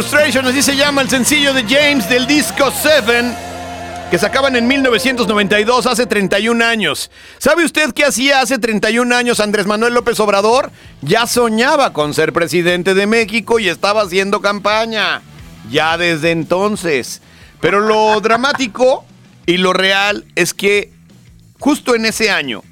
Frustration, 0.00 0.46
así 0.46 0.62
se 0.62 0.76
llama 0.76 1.02
el 1.02 1.10
sencillo 1.10 1.52
de 1.52 1.62
James 1.64 2.08
del 2.08 2.26
disco 2.26 2.70
Seven, 2.70 3.36
que 4.10 4.16
sacaban 4.16 4.56
en 4.56 4.66
1992, 4.66 5.84
hace 5.84 6.06
31 6.06 6.64
años. 6.64 7.10
¿Sabe 7.36 7.66
usted 7.66 7.92
qué 7.92 8.06
hacía 8.06 8.40
hace 8.40 8.58
31 8.58 9.14
años 9.14 9.40
Andrés 9.40 9.66
Manuel 9.66 9.92
López 9.92 10.18
Obrador? 10.18 10.70
Ya 11.02 11.26
soñaba 11.26 11.92
con 11.92 12.14
ser 12.14 12.32
presidente 12.32 12.94
de 12.94 13.06
México 13.06 13.58
y 13.58 13.68
estaba 13.68 14.00
haciendo 14.00 14.40
campaña. 14.40 15.20
Ya 15.70 15.98
desde 15.98 16.30
entonces. 16.30 17.20
Pero 17.60 17.80
lo 17.80 18.18
dramático 18.22 19.04
y 19.44 19.58
lo 19.58 19.74
real 19.74 20.24
es 20.34 20.54
que 20.54 20.94
justo 21.58 21.94
en 21.94 22.06
ese 22.06 22.30
año, 22.30 22.62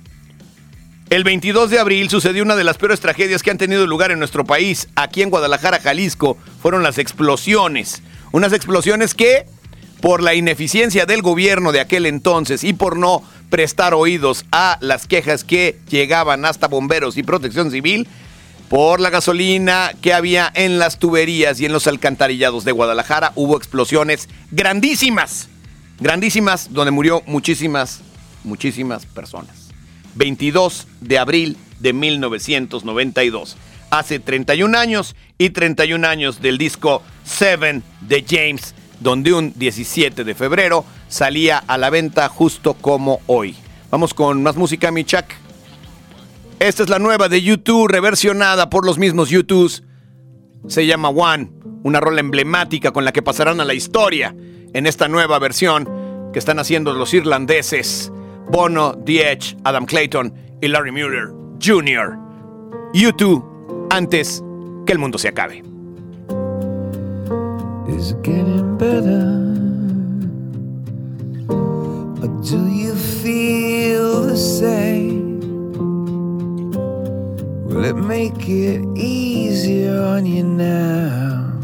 el 1.11 1.25
22 1.25 1.71
de 1.71 1.79
abril 1.79 2.11
sucedió 2.11 2.43
una 2.43 2.55
de 2.55 2.65
las 2.65 2.77
peores 2.77 3.01
tragedias 3.01 3.43
que 3.43 3.51
han 3.51 3.57
tenido 3.59 3.87
lugar 3.87 4.11
en 4.11 4.19
nuestro 4.19 4.45
país. 4.45 4.89
Aquí 4.95 5.23
en 5.23 5.31
Guadalajara, 5.31 5.81
Jalisco, 5.81 6.37
fueron 6.61 6.83
las 6.83 6.99
explosiones. 6.99 8.03
Unas 8.31 8.53
explosiones 8.53 9.15
que, 9.15 9.47
por 10.03 10.23
la 10.23 10.35
ineficiencia 10.35 11.07
del 11.07 11.23
gobierno 11.23 11.73
de 11.73 11.81
aquel 11.81 12.05
entonces 12.05 12.63
y 12.63 12.75
por 12.75 12.99
no 12.99 13.23
prestar 13.49 13.95
oídos 13.95 14.45
a 14.53 14.77
las 14.81 15.07
quejas 15.07 15.45
que 15.45 15.79
llegaban 15.89 16.45
hasta 16.45 16.69
bomberos 16.69 17.17
y 17.17 17.23
protección 17.23 17.71
civil, 17.71 18.07
por 18.69 19.01
la 19.01 19.09
gasolina 19.09 19.93
que 20.03 20.13
había 20.13 20.53
en 20.55 20.79
las 20.79 20.99
tuberías 20.99 21.59
y 21.59 21.65
en 21.65 21.73
los 21.73 21.87
alcantarillados 21.87 22.67
de 22.67 22.73
Guadalajara, 22.73 23.33
hubo 23.35 23.57
explosiones 23.57 24.29
grandísimas, 24.51 25.49
grandísimas, 26.01 26.75
donde 26.75 26.91
murió 26.91 27.23
muchísimas, 27.27 28.03
muchísimas 28.45 29.07
personas. 29.07 29.68
22 30.19 30.89
de 31.01 31.19
abril 31.19 31.57
de 31.79 31.93
1992. 31.93 33.57
Hace 33.91 34.19
31 34.19 34.77
años 34.77 35.17
y 35.39 35.51
31 35.51 36.07
años 36.07 36.43
del 36.43 36.59
disco 36.59 37.03
Seven 37.25 37.83
de 38.03 38.25
James, 38.29 38.75
donde 39.01 39.33
un 39.33 39.55
17 39.57 40.25
de 40.25 40.35
febrero 40.35 40.85
salía 41.09 41.59
a 41.59 41.79
la 41.79 41.89
venta 41.89 42.29
justo 42.29 42.75
como 42.75 43.21
hoy. 43.27 43.57
Vamos 43.91 44.13
con 44.13 44.43
más 44.43 44.57
música, 44.57 44.91
mi 44.91 45.05
Chuck. 45.05 45.25
Esta 46.59 46.83
es 46.83 46.89
la 46.91 46.99
nueva 46.99 47.29
de 47.29 47.41
YouTube, 47.41 47.89
reversionada 47.89 48.69
por 48.69 48.85
los 48.85 48.99
mismos 48.99 49.31
YouTubes. 49.31 49.85
Se 50.67 50.85
llama 50.85 51.09
One, 51.09 51.51
una 51.85 52.01
rola 52.01 52.21
emblemática 52.21 52.91
con 52.91 53.05
la 53.05 53.13
que 53.13 53.23
pasarán 53.23 53.61
a 53.61 53.65
la 53.65 53.75
historia 53.75 54.35
en 54.75 54.87
esta 54.87 55.09
nueva 55.09 55.39
versión 55.39 55.89
que 56.33 56.39
están 56.41 56.59
haciendo 56.59 56.93
los 56.93 57.15
irlandeses. 57.15 58.13
Bono, 58.51 58.95
The 59.05 59.31
Edge, 59.31 59.57
Adam 59.65 59.87
Clayton 59.87 60.33
y 60.61 60.69
Larry 60.69 60.93
Mueller 60.93 61.33
Jr. 61.61 62.17
YouTube 62.93 63.45
antes 63.91 64.43
que 64.87 64.93
el 64.93 64.99
mundo 64.99 65.19
se 65.19 65.29
acabe. 65.29 65.63
is 67.99 68.13
it 68.13 68.23
getting 68.23 68.77
better? 68.79 69.25
Or 72.23 72.29
do 72.43 72.69
you 72.69 72.95
feel 72.95 74.23
the 74.23 74.37
same? 74.37 75.41
Will 77.67 77.85
it 77.85 77.97
make 77.97 78.49
it 78.49 78.81
easier 78.97 80.01
on 80.03 80.27
you 80.27 80.45
now? 80.45 81.59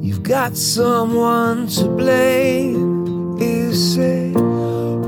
You've 0.00 0.22
got 0.22 0.56
someone 0.56 1.66
to 1.68 1.84
blame. 1.88 2.88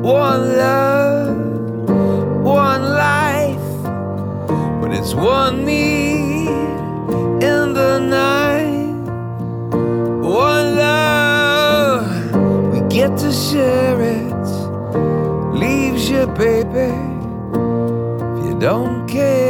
One 0.02 0.56
love, 0.56 1.36
one 2.42 2.82
life? 2.82 3.70
When 4.80 4.92
it's 4.92 5.14
one 5.14 5.64
need 5.64 6.48
in 7.44 7.74
the 7.74 7.98
night. 7.98 8.80
One 10.22 10.76
love, 10.76 12.72
we 12.72 12.80
get 12.88 13.18
to 13.18 13.30
share 13.30 14.00
it. 14.00 14.46
Leaves 15.52 16.08
you, 16.08 16.26
baby, 16.28 16.94
if 18.38 18.46
you 18.46 18.58
don't 18.58 19.06
care 19.06 19.49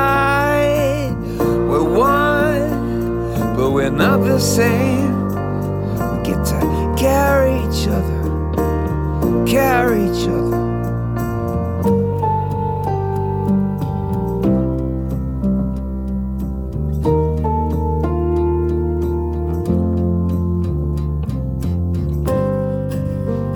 same. 4.41 5.27
We 5.29 6.23
get 6.23 6.43
to 6.45 6.95
carry 6.97 7.53
each 7.65 7.87
other, 7.87 8.21
carry 9.45 10.05
each 10.09 10.27
other. 10.27 10.57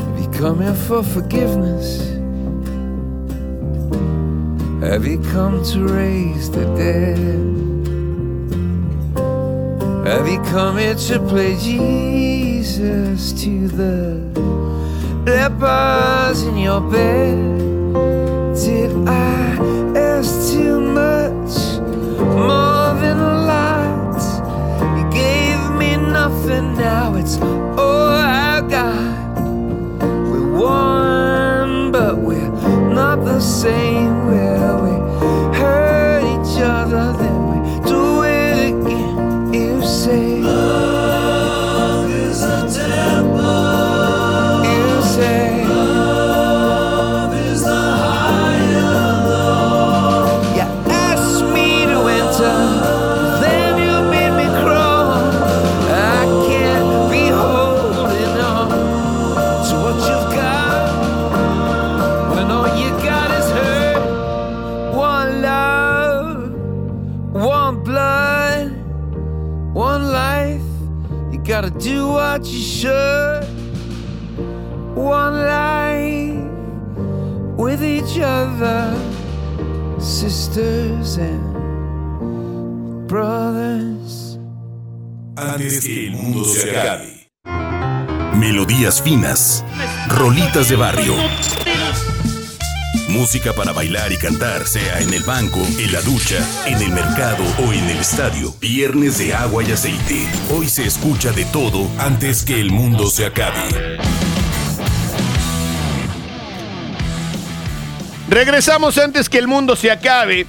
Have 0.05 0.19
you 0.21 0.29
come 0.39 0.61
here 0.61 0.75
for 0.75 1.01
forgiveness? 1.01 2.09
Have 4.83 5.07
you 5.07 5.19
come 5.31 5.63
to 5.63 5.87
raise 5.87 6.51
the 6.51 6.65
dead? 6.77 7.64
Have 10.05 10.27
you 10.27 10.39
come 10.43 10.77
here 10.77 10.93
to 10.93 11.19
play 11.19 11.57
Jesus 11.57 13.33
to 13.41 13.67
the 13.67 14.21
lepers 15.25 16.43
in 16.43 16.59
your 16.59 16.79
bed? 16.79 17.35
Did 18.55 18.91
I 19.07 19.57
ask 19.97 20.53
too 20.53 20.79
much? 20.79 21.79
More 22.19 22.93
than 23.01 23.17
a 23.17 23.45
lot. 23.47 24.21
You 24.95 25.09
gave 25.11 25.71
me 25.71 25.95
nothing, 25.95 26.77
now 26.77 27.15
it's 27.15 27.37
all 27.41 28.09
I 28.09 28.61
got. 28.61 29.39
We're 30.29 30.51
one, 30.53 31.91
but 31.91 32.19
we're 32.19 32.51
not 32.93 33.25
the 33.25 33.39
same. 33.39 34.14
Sisters 80.55 81.17
brothers. 83.07 84.39
Antes 85.35 85.83
que 85.83 86.07
el 86.07 86.13
mundo 86.13 86.45
se 86.45 86.77
acabe. 86.77 87.29
Melodías 88.37 89.01
finas. 89.01 89.65
Rolitas 90.07 90.69
de 90.69 90.77
barrio. 90.77 91.13
Música 93.09 93.51
para 93.51 93.73
bailar 93.73 94.13
y 94.13 94.17
cantar, 94.17 94.65
sea 94.65 95.01
en 95.01 95.13
el 95.13 95.23
banco, 95.23 95.59
en 95.77 95.91
la 95.91 95.99
ducha, 96.01 96.37
en 96.65 96.81
el 96.81 96.91
mercado 96.91 97.43
o 97.59 97.73
en 97.73 97.89
el 97.89 97.97
estadio. 97.97 98.53
Viernes 98.61 99.17
de 99.17 99.33
agua 99.33 99.61
y 99.63 99.73
aceite. 99.73 100.25
Hoy 100.55 100.69
se 100.69 100.85
escucha 100.85 101.33
de 101.33 101.43
todo 101.45 101.89
antes 101.97 102.43
que 102.43 102.61
el 102.61 102.71
mundo 102.71 103.07
se 103.07 103.25
acabe. 103.25 103.97
Regresamos 108.35 108.97
antes 108.97 109.29
que 109.29 109.37
el 109.37 109.47
mundo 109.47 109.77
se 109.77 109.89
acabe. 109.89 110.45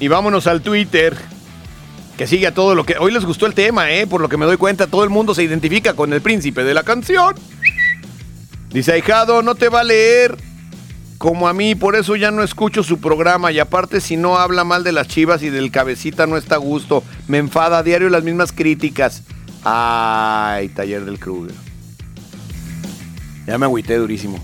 Y 0.00 0.08
vámonos 0.08 0.46
al 0.46 0.62
Twitter. 0.62 1.14
Que 2.16 2.26
sigue 2.26 2.46
a 2.46 2.54
todo 2.54 2.74
lo 2.74 2.86
que. 2.86 2.96
Hoy 2.98 3.12
les 3.12 3.26
gustó 3.26 3.44
el 3.44 3.52
tema, 3.52 3.90
¿eh? 3.90 4.06
Por 4.06 4.22
lo 4.22 4.30
que 4.30 4.38
me 4.38 4.46
doy 4.46 4.56
cuenta, 4.56 4.86
todo 4.86 5.04
el 5.04 5.10
mundo 5.10 5.34
se 5.34 5.42
identifica 5.42 5.92
con 5.92 6.14
el 6.14 6.22
príncipe 6.22 6.64
de 6.64 6.72
la 6.72 6.84
canción. 6.84 7.34
Dice 8.70 9.04
no 9.44 9.54
te 9.56 9.68
va 9.68 9.80
a 9.80 9.84
leer 9.84 10.38
como 11.18 11.48
a 11.48 11.52
mí, 11.52 11.74
por 11.74 11.96
eso 11.96 12.16
ya 12.16 12.30
no 12.30 12.42
escucho 12.42 12.82
su 12.82 12.98
programa. 12.98 13.52
Y 13.52 13.58
aparte, 13.58 14.00
si 14.00 14.16
no 14.16 14.38
habla 14.38 14.64
mal 14.64 14.82
de 14.82 14.92
las 14.92 15.06
chivas 15.06 15.42
y 15.42 15.50
del 15.50 15.70
cabecita, 15.70 16.26
no 16.26 16.38
está 16.38 16.54
a 16.54 16.58
gusto. 16.58 17.04
Me 17.28 17.36
enfada 17.36 17.76
a 17.76 17.82
diario 17.82 18.08
las 18.08 18.24
mismas 18.24 18.52
críticas. 18.52 19.22
Ay, 19.64 20.70
taller 20.70 21.04
del 21.04 21.18
Kruger. 21.18 21.54
Ya 23.46 23.58
me 23.58 23.66
agüité 23.66 23.96
durísimo. 23.98 24.42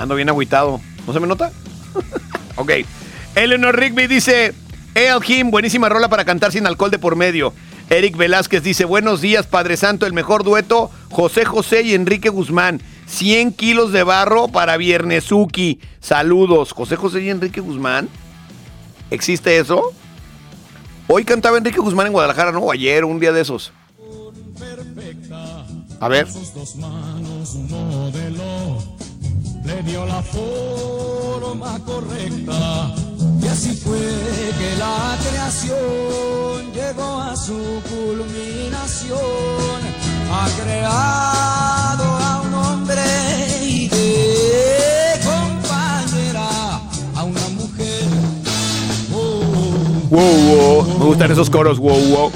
Ando 0.00 0.14
bien 0.14 0.30
agüitado. 0.30 0.80
¿No 1.06 1.12
se 1.12 1.20
me 1.20 1.26
nota? 1.26 1.52
ok. 2.56 2.70
Eleanor 3.34 3.78
Rigby 3.78 4.06
dice: 4.06 4.54
El 4.94 5.22
Jim, 5.22 5.50
buenísima 5.50 5.90
rola 5.90 6.08
para 6.08 6.24
cantar 6.24 6.52
sin 6.52 6.66
alcohol 6.66 6.90
de 6.90 6.98
por 6.98 7.16
medio. 7.16 7.52
Eric 7.90 8.16
Velázquez 8.16 8.62
dice: 8.62 8.86
Buenos 8.86 9.20
días, 9.20 9.46
Padre 9.46 9.76
Santo, 9.76 10.06
el 10.06 10.14
mejor 10.14 10.42
dueto, 10.42 10.90
José 11.10 11.44
José 11.44 11.82
y 11.82 11.94
Enrique 11.94 12.30
Guzmán. 12.30 12.80
100 13.06 13.52
kilos 13.52 13.92
de 13.92 14.02
barro 14.02 14.48
para 14.48 14.78
Viernesuki. 14.78 15.80
Saludos. 16.00 16.72
José 16.72 16.96
José 16.96 17.20
y 17.20 17.28
Enrique 17.28 17.60
Guzmán. 17.60 18.08
¿Existe 19.10 19.58
eso? 19.58 19.92
Hoy 21.08 21.24
cantaba 21.24 21.58
Enrique 21.58 21.80
Guzmán 21.80 22.06
en 22.06 22.12
Guadalajara, 22.14 22.52
¿no? 22.52 22.70
Ayer, 22.70 23.04
un 23.04 23.20
día 23.20 23.32
de 23.32 23.42
esos. 23.42 23.72
A 26.00 26.08
ver. 26.08 26.26
Le 29.64 29.82
dio 29.82 30.04
la 30.06 30.22
forma 30.22 31.78
correcta 31.84 32.94
y 33.42 33.46
así 33.46 33.74
fue 33.74 33.98
que 33.98 34.76
la 34.78 35.18
creación 35.28 36.72
llegó 36.72 37.20
a 37.20 37.36
su 37.36 37.58
culminación 37.90 39.20
ha 40.32 40.48
creado 40.62 42.04
a 42.04 42.42
un 42.46 42.54
hombre 42.54 43.02
y 43.62 43.88
de 43.88 45.20
compañera 45.24 46.80
a 47.16 47.24
una 47.24 47.48
mujer 47.50 48.08
Wow, 50.10 50.20
wow. 50.20 50.98
Me 50.98 51.04
gustan 51.04 51.30
esos 51.30 51.48
coros, 51.48 51.78
wow, 51.78 51.96
wow. 51.96 52.32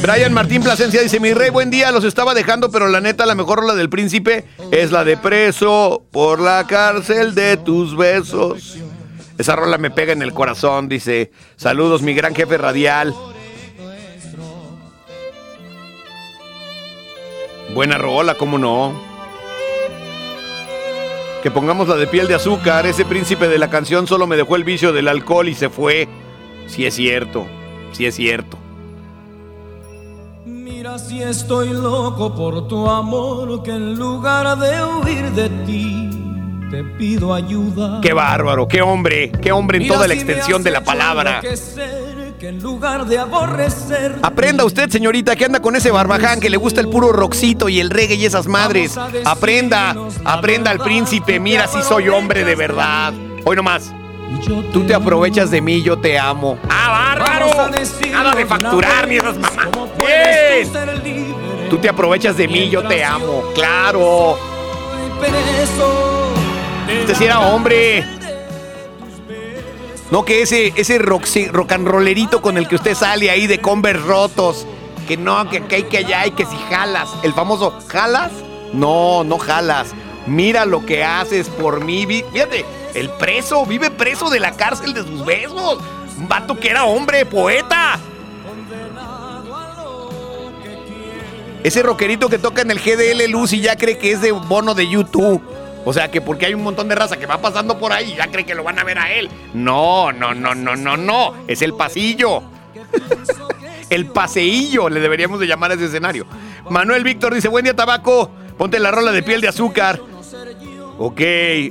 Brian 0.00 0.32
Martín 0.32 0.62
Plasencia 0.62 1.02
dice, 1.02 1.18
mi 1.18 1.34
rey, 1.34 1.50
buen 1.50 1.70
día, 1.70 1.90
los 1.90 2.04
estaba 2.04 2.32
dejando, 2.32 2.70
pero 2.70 2.86
la 2.88 3.00
neta, 3.00 3.26
la 3.26 3.34
mejor 3.34 3.58
rola 3.60 3.74
del 3.74 3.90
príncipe 3.90 4.44
es 4.70 4.92
la 4.92 5.04
de 5.04 5.16
preso 5.16 6.04
por 6.12 6.40
la 6.40 6.66
cárcel 6.68 7.34
de 7.34 7.56
tus 7.56 7.96
besos. 7.96 8.78
Esa 9.38 9.56
rola 9.56 9.76
me 9.76 9.90
pega 9.90 10.12
en 10.12 10.22
el 10.22 10.32
corazón, 10.32 10.88
dice, 10.88 11.32
saludos, 11.56 12.02
mi 12.02 12.14
gran 12.14 12.34
jefe 12.34 12.56
radial. 12.58 13.12
Buena 17.74 17.98
rola, 17.98 18.34
cómo 18.34 18.56
no. 18.56 19.00
Que 21.42 21.50
pongamos 21.50 21.88
la 21.88 21.96
de 21.96 22.06
piel 22.06 22.28
de 22.28 22.36
azúcar, 22.36 22.86
ese 22.86 23.04
príncipe 23.04 23.48
de 23.48 23.58
la 23.58 23.68
canción 23.68 24.06
solo 24.06 24.26
me 24.26 24.36
dejó 24.36 24.56
el 24.56 24.64
vicio 24.64 24.92
del 24.92 25.08
alcohol 25.08 25.48
y 25.48 25.54
se 25.54 25.68
fue. 25.68 26.08
Sí 26.68 26.86
es 26.86 26.94
cierto, 26.94 27.46
sí 27.92 28.06
es 28.06 28.14
cierto. 28.14 28.58
Mira 30.88 30.98
si 30.98 31.22
estoy 31.22 31.74
loco 31.74 32.34
por 32.34 32.66
tu 32.66 32.88
amor, 32.88 33.62
que 33.62 33.72
en 33.72 33.94
lugar 33.96 34.56
de 34.58 34.82
huir 34.82 35.30
de 35.32 35.50
ti, 35.66 36.08
te 36.70 36.82
pido 36.82 37.34
ayuda. 37.34 38.00
Qué 38.00 38.14
bárbaro, 38.14 38.66
qué 38.66 38.80
hombre, 38.80 39.30
qué 39.30 39.52
hombre 39.52 39.76
en 39.76 39.82
Mira 39.82 39.94
toda 39.96 40.08
la 40.08 40.14
si 40.14 40.20
extensión 40.20 40.62
de 40.62 40.70
la 40.70 40.82
palabra. 40.82 41.40
enloquecer, 41.40 42.36
Que 42.40 42.48
en 42.48 42.62
lugar 42.62 43.04
de 43.04 43.18
aborrecer, 43.18 44.16
Aprenda 44.22 44.64
usted, 44.64 44.88
señorita, 44.88 45.36
que 45.36 45.44
anda 45.44 45.60
con 45.60 45.76
ese 45.76 45.90
barbaján 45.90 46.40
que 46.40 46.48
le 46.48 46.56
gusta 46.56 46.80
el 46.80 46.88
puro 46.88 47.12
roxito 47.12 47.68
y 47.68 47.80
el 47.80 47.90
reggae 47.90 48.14
y 48.14 48.24
esas 48.24 48.46
madres. 48.46 48.96
Aprenda, 49.26 49.94
aprenda 50.24 50.70
al 50.70 50.78
príncipe. 50.78 51.38
Mira 51.38 51.66
si 51.66 51.82
soy 51.82 52.08
hombre 52.08 52.44
de 52.44 52.54
verdad. 52.54 53.12
Hoy 53.44 53.56
nomás. 53.56 53.92
Tú 54.72 54.84
te 54.86 54.94
aprovechas 54.94 55.50
de 55.50 55.60
mí, 55.60 55.82
yo 55.82 55.98
te 55.98 56.18
amo. 56.18 56.58
¡Ah, 56.70 57.14
Nada 58.10 58.34
de 58.34 58.46
facturar 58.46 59.06
ni 59.08 59.16
esas 59.16 59.38
mamás. 59.38 59.68
¡Bien! 59.98 61.68
Tú 61.70 61.78
te 61.78 61.88
aprovechas 61.88 62.36
de 62.36 62.48
mí, 62.48 62.68
yo 62.68 62.82
te 62.86 63.04
amo. 63.04 63.42
¡Claro! 63.54 64.38
Usted 67.00 67.14
sí 67.14 67.24
era 67.24 67.40
hombre. 67.40 68.04
No 70.10 70.24
que 70.24 70.40
ese, 70.42 70.72
ese 70.76 70.98
roxi- 70.98 71.50
rock 71.50 71.72
and 71.72 71.86
rollerito 71.86 72.40
con 72.40 72.56
el 72.56 72.66
que 72.66 72.76
usted 72.76 72.94
sale 72.94 73.30
ahí 73.30 73.46
de 73.46 73.60
Converse 73.60 74.02
rotos. 74.06 74.66
Que 75.06 75.16
no, 75.16 75.48
que, 75.50 75.62
que 75.64 75.76
hay 75.76 75.82
que 75.84 75.98
allá 75.98 76.26
y 76.26 76.30
que 76.32 76.44
si 76.46 76.56
jalas. 76.70 77.10
El 77.22 77.34
famoso 77.34 77.78
¿jalas? 77.88 78.30
No, 78.72 79.24
no 79.24 79.38
jalas. 79.38 79.88
Mira 80.26 80.64
lo 80.64 80.84
que 80.86 81.04
haces 81.04 81.48
por 81.48 81.84
mí. 81.84 82.06
Fíjate, 82.06 82.64
el 82.94 83.10
preso 83.10 83.64
vive 83.66 83.90
preso 83.90 84.30
de 84.30 84.40
la 84.40 84.52
cárcel 84.52 84.94
de 84.94 85.02
sus 85.02 85.24
besos. 85.24 85.78
Un 86.18 86.28
vato 86.28 86.58
que 86.58 86.68
era 86.68 86.84
hombre, 86.84 87.24
poeta. 87.24 87.98
Ese 91.62 91.82
rockerito 91.82 92.28
que 92.28 92.38
toca 92.38 92.62
en 92.62 92.70
el 92.70 92.80
GDL 92.80 93.30
Luz 93.30 93.52
y 93.52 93.60
ya 93.60 93.76
cree 93.76 93.98
que 93.98 94.12
es 94.12 94.20
de 94.20 94.32
bono 94.32 94.74
de 94.74 94.88
YouTube. 94.88 95.42
O 95.84 95.92
sea, 95.92 96.10
que 96.10 96.20
porque 96.20 96.46
hay 96.46 96.54
un 96.54 96.62
montón 96.62 96.88
de 96.88 96.94
raza 96.94 97.16
que 97.16 97.26
va 97.26 97.38
pasando 97.38 97.78
por 97.78 97.92
ahí 97.92 98.12
y 98.12 98.16
ya 98.16 98.30
cree 98.30 98.44
que 98.44 98.54
lo 98.54 98.64
van 98.64 98.78
a 98.78 98.84
ver 98.84 98.98
a 98.98 99.12
él. 99.12 99.30
No, 99.54 100.12
no, 100.12 100.34
no, 100.34 100.54
no, 100.54 100.76
no, 100.76 100.96
no. 100.96 101.34
Es 101.46 101.62
el 101.62 101.74
pasillo. 101.74 102.42
El 103.90 104.04
paseillo, 104.04 104.90
le 104.90 105.00
deberíamos 105.00 105.40
de 105.40 105.46
llamar 105.46 105.70
a 105.70 105.74
ese 105.74 105.86
escenario. 105.86 106.26
Manuel 106.68 107.04
Víctor 107.04 107.34
dice, 107.34 107.48
buen 107.48 107.64
día, 107.64 107.74
tabaco. 107.74 108.30
Ponte 108.58 108.78
la 108.78 108.90
rola 108.90 109.12
de 109.12 109.22
piel 109.22 109.40
de 109.40 109.48
azúcar. 109.48 109.98
Ok, 110.98 111.22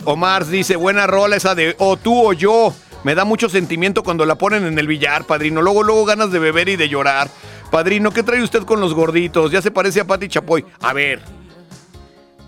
Omar 0.05 0.47
dice, 0.47 0.77
buena 0.77 1.05
rola 1.05 1.35
esa 1.35 1.53
de 1.53 1.75
o 1.77 1.95
tú 1.95 2.29
o 2.29 2.33
yo. 2.33 2.73
Me 3.03 3.15
da 3.15 3.25
mucho 3.25 3.49
sentimiento 3.49 4.03
cuando 4.03 4.25
la 4.25 4.35
ponen 4.35 4.65
en 4.65 4.77
el 4.79 4.87
billar, 4.87 5.25
padrino. 5.25 5.61
Luego, 5.61 5.83
luego 5.83 6.05
ganas 6.05 6.31
de 6.31 6.39
beber 6.39 6.69
y 6.69 6.75
de 6.75 6.89
llorar. 6.89 7.29
Padrino, 7.71 8.11
¿qué 8.11 8.23
trae 8.23 8.41
usted 8.41 8.63
con 8.63 8.79
los 8.79 8.93
gorditos? 8.93 9.51
Ya 9.51 9.61
se 9.61 9.71
parece 9.71 10.01
a 10.01 10.07
Pati 10.07 10.27
Chapoy. 10.27 10.65
A 10.81 10.93
ver, 10.93 11.21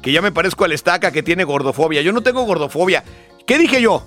que 0.01 0.11
ya 0.11 0.21
me 0.21 0.31
parezco 0.31 0.65
al 0.65 0.71
estaca 0.71 1.11
que 1.11 1.23
tiene 1.23 1.43
gordofobia. 1.43 2.01
Yo 2.01 2.11
no 2.11 2.21
tengo 2.21 2.43
gordofobia. 2.43 3.03
¿Qué 3.45 3.57
dije 3.57 3.81
yo? 3.81 4.05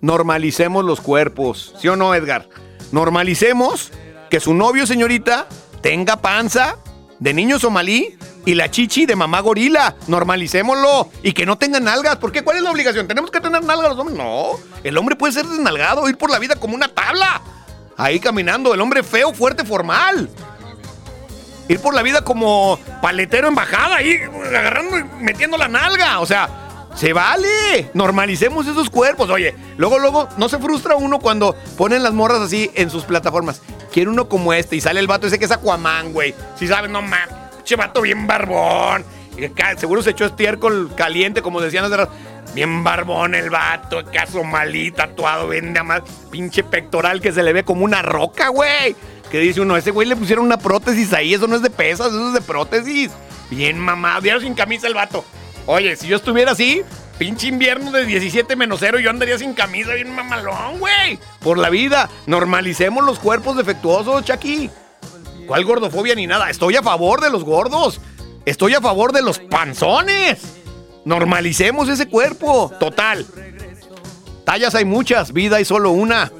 Normalicemos 0.00 0.84
los 0.84 1.00
cuerpos. 1.00 1.74
¿Sí 1.80 1.88
o 1.88 1.96
no, 1.96 2.14
Edgar? 2.14 2.48
Normalicemos 2.92 3.92
que 4.30 4.40
su 4.40 4.54
novio, 4.54 4.86
señorita, 4.86 5.46
tenga 5.80 6.16
panza 6.16 6.76
de 7.24 7.32
niño 7.32 7.58
somalí 7.58 8.18
y 8.44 8.54
la 8.54 8.70
chichi 8.70 9.06
de 9.06 9.16
mamá 9.16 9.40
gorila. 9.40 9.96
Normalicémoslo. 10.08 11.08
Y 11.22 11.32
que 11.32 11.46
no 11.46 11.56
tenga 11.56 11.80
nalgas. 11.80 12.16
¿Por 12.16 12.30
qué? 12.30 12.42
¿Cuál 12.44 12.58
es 12.58 12.62
la 12.62 12.70
obligación? 12.70 13.08
¿Tenemos 13.08 13.30
que 13.30 13.40
tener 13.40 13.64
nalgas 13.64 13.88
los 13.88 13.98
hombres? 13.98 14.18
No. 14.18 14.60
El 14.82 14.98
hombre 14.98 15.16
puede 15.16 15.32
ser 15.32 15.46
desnalgado, 15.46 16.06
ir 16.06 16.18
por 16.18 16.30
la 16.30 16.38
vida 16.38 16.56
como 16.56 16.74
una 16.74 16.88
tabla. 16.88 17.40
Ahí 17.96 18.20
caminando. 18.20 18.74
El 18.74 18.80
hombre 18.82 19.02
feo, 19.02 19.32
fuerte, 19.32 19.64
formal. 19.64 20.28
Ir 21.66 21.80
por 21.80 21.94
la 21.94 22.02
vida 22.02 22.20
como 22.22 22.78
paletero 23.00 23.48
en 23.48 23.54
bajada, 23.54 23.96
ahí 23.96 24.20
agarrando 24.46 24.98
y 24.98 25.04
metiendo 25.20 25.56
la 25.56 25.68
nalga. 25.68 26.20
O 26.20 26.26
sea, 26.26 26.63
se 26.94 27.12
vale. 27.12 27.90
Normalicemos 27.94 28.66
esos 28.66 28.90
cuerpos. 28.90 29.30
Oye, 29.30 29.54
luego, 29.76 29.98
luego, 29.98 30.28
no 30.36 30.48
se 30.48 30.58
frustra 30.58 30.96
uno 30.96 31.18
cuando 31.18 31.56
ponen 31.76 32.02
las 32.02 32.12
morras 32.12 32.40
así 32.40 32.70
en 32.74 32.90
sus 32.90 33.04
plataformas. 33.04 33.62
Quiere 33.92 34.10
uno 34.10 34.28
como 34.28 34.52
este 34.52 34.76
y 34.76 34.80
sale 34.80 35.00
el 35.00 35.06
vato 35.06 35.26
ese 35.26 35.38
que 35.38 35.44
es 35.44 35.50
Aquaman, 35.50 36.12
güey. 36.12 36.34
Si 36.58 36.66
sabes, 36.66 36.90
no 36.90 37.02
mames. 37.02 37.28
Che 37.64 37.76
vato 37.76 38.02
bien 38.02 38.26
barbón. 38.26 39.04
Seguro 39.76 40.02
se 40.02 40.10
echó 40.10 40.26
estiércol 40.26 40.92
caliente, 40.94 41.42
como 41.42 41.60
decían 41.60 41.84
hace 41.84 41.96
rato. 41.96 42.12
Bien 42.54 42.84
barbón 42.84 43.34
el 43.34 43.50
vato, 43.50 44.04
caso 44.12 44.44
malí, 44.44 44.92
tatuado, 44.92 45.48
vende 45.48 45.80
a 45.80 45.82
más. 45.82 46.02
Pinche 46.30 46.62
pectoral 46.62 47.20
que 47.20 47.32
se 47.32 47.42
le 47.42 47.52
ve 47.52 47.64
como 47.64 47.84
una 47.84 48.02
roca, 48.02 48.48
güey. 48.48 48.94
Que 49.30 49.38
dice 49.38 49.60
uno, 49.60 49.76
ese 49.76 49.90
güey 49.90 50.06
le 50.06 50.14
pusieron 50.14 50.44
una 50.44 50.58
prótesis 50.58 51.12
ahí, 51.12 51.34
eso 51.34 51.48
no 51.48 51.56
es 51.56 51.62
de 51.62 51.70
pesas, 51.70 52.08
eso 52.08 52.28
es 52.28 52.34
de 52.34 52.40
prótesis. 52.40 53.10
Bien 53.50 53.78
mamado, 53.78 54.20
diario 54.20 54.40
sin 54.40 54.54
camisa 54.54 54.86
el 54.86 54.94
vato. 54.94 55.24
Oye, 55.66 55.96
si 55.96 56.06
yo 56.08 56.16
estuviera 56.16 56.52
así, 56.52 56.82
pinche 57.18 57.46
invierno 57.46 57.90
de 57.90 58.04
17 58.04 58.54
menos 58.56 58.80
cero, 58.80 58.98
yo 58.98 59.08
andaría 59.08 59.38
sin 59.38 59.54
camisa, 59.54 59.94
bien 59.94 60.14
mamalón, 60.14 60.78
güey. 60.78 61.18
Por 61.40 61.58
la 61.58 61.70
vida, 61.70 62.10
normalicemos 62.26 63.04
los 63.04 63.18
cuerpos 63.18 63.56
defectuosos, 63.56 64.24
Chucky. 64.24 64.70
¿Cuál 65.46 65.64
gordofobia 65.64 66.14
ni 66.14 66.26
nada? 66.26 66.50
Estoy 66.50 66.76
a 66.76 66.82
favor 66.82 67.20
de 67.20 67.30
los 67.30 67.44
gordos. 67.44 68.00
Estoy 68.44 68.74
a 68.74 68.80
favor 68.80 69.12
de 69.12 69.22
los 69.22 69.38
panzones. 69.38 70.42
Normalicemos 71.04 71.88
ese 71.88 72.08
cuerpo. 72.08 72.70
Total. 72.78 73.26
Tallas 74.44 74.74
hay 74.74 74.84
muchas, 74.84 75.32
vida 75.32 75.56
hay 75.56 75.64
solo 75.64 75.90
una. 75.90 76.30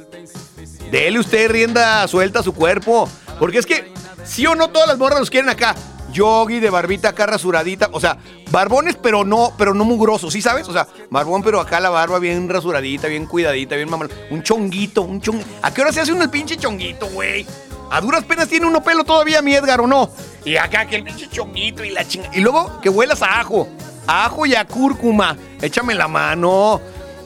Dele 0.91 1.19
usted 1.19 1.51
rienda 1.51 2.07
suelta 2.09 2.41
a 2.41 2.43
su 2.43 2.55
cuerpo. 2.55 3.09
Porque 3.39 3.59
es 3.59 3.67
que, 3.67 3.93
sí 4.25 4.47
o 4.47 4.55
no, 4.55 4.69
todas 4.69 4.89
las 4.89 4.99
morras 4.99 5.21
los 5.21 5.31
quieren 5.31 5.51
acá. 5.51 5.75
Yogi 6.13 6.61
de 6.61 6.71
barbita 6.71 7.11
acá 7.11 7.27
rasuradita. 7.27 7.89
O 7.93 8.01
sea, 8.01 8.17
barbones, 8.51 8.97
pero 9.01 9.25
no, 9.25 9.53
pero 9.59 9.75
no 9.75 9.85
mugrosos, 9.85 10.33
¿sí 10.33 10.43
sabes? 10.43 10.69
O 10.69 10.73
sea, 10.73 10.87
barbón, 11.11 11.43
pero 11.43 11.61
acá 11.61 11.81
la 11.81 11.91
barba 11.91 12.19
bien 12.19 12.49
rasuradita, 12.49 13.09
bien 13.09 13.27
cuidadita, 13.27 13.77
bien 13.77 13.91
mamal. 13.91 14.11
Un 14.31 14.43
chonguito, 14.43 15.03
un 15.03 15.21
chonguito. 15.21 15.49
¿A 15.63 15.73
qué 15.73 15.83
hora 15.83 15.93
se 15.93 16.01
hace 16.01 16.13
uno 16.13 16.23
el 16.23 16.31
pinche 16.31 16.57
chonguito, 16.57 17.07
güey? 17.09 17.47
A 17.91 18.01
duras 18.01 18.25
penas 18.25 18.49
tiene 18.49 18.67
uno 18.67 18.83
pelo 18.83 19.05
todavía, 19.05 19.43
mi 19.43 19.55
Edgar, 19.55 19.81
¿o 19.81 19.87
no? 19.87 20.11
Y 20.45 20.57
acá 20.57 20.87
que 20.87 20.97
el 20.97 21.05
pinche 21.05 21.29
chonguito 21.29 21.85
y 21.85 21.91
la 21.91 22.07
chinga. 22.07 22.31
Y 22.33 22.41
luego 22.41 22.81
que 22.81 22.89
huelas 22.89 23.23
a 23.23 23.41
ajo. 23.41 23.69
A 24.07 24.27
ajo 24.27 24.47
y 24.47 24.55
a 24.55 24.67
cúrcuma. 24.67 25.37
Échame 25.61 25.95
la 25.95 26.09
mano. 26.09 26.81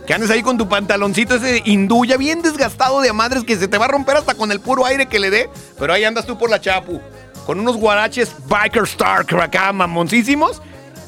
Que 0.06 0.14
andes 0.14 0.30
ahí 0.30 0.42
con 0.42 0.56
tu 0.56 0.66
pantaloncito 0.68 1.34
ese 1.34 1.60
hindú 1.66 2.06
ya 2.06 2.16
bien 2.16 2.40
desgastado 2.40 3.02
de 3.02 3.12
madres 3.12 3.44
que 3.44 3.56
se 3.56 3.68
te 3.68 3.76
va 3.76 3.84
a 3.84 3.88
romper 3.88 4.16
hasta 4.16 4.34
con 4.34 4.50
el 4.50 4.58
puro 4.58 4.86
aire 4.86 5.06
que 5.06 5.18
le 5.18 5.28
dé. 5.28 5.50
Pero 5.78 5.92
ahí 5.92 6.04
andas 6.04 6.24
tú 6.24 6.38
por 6.38 6.48
la 6.48 6.60
chapu. 6.60 7.00
Con 7.48 7.60
unos 7.60 7.78
guaraches 7.78 8.30
Biker 8.46 8.82
Star 8.82 9.24
acá, 9.40 9.72
mamoncísimos. 9.72 10.60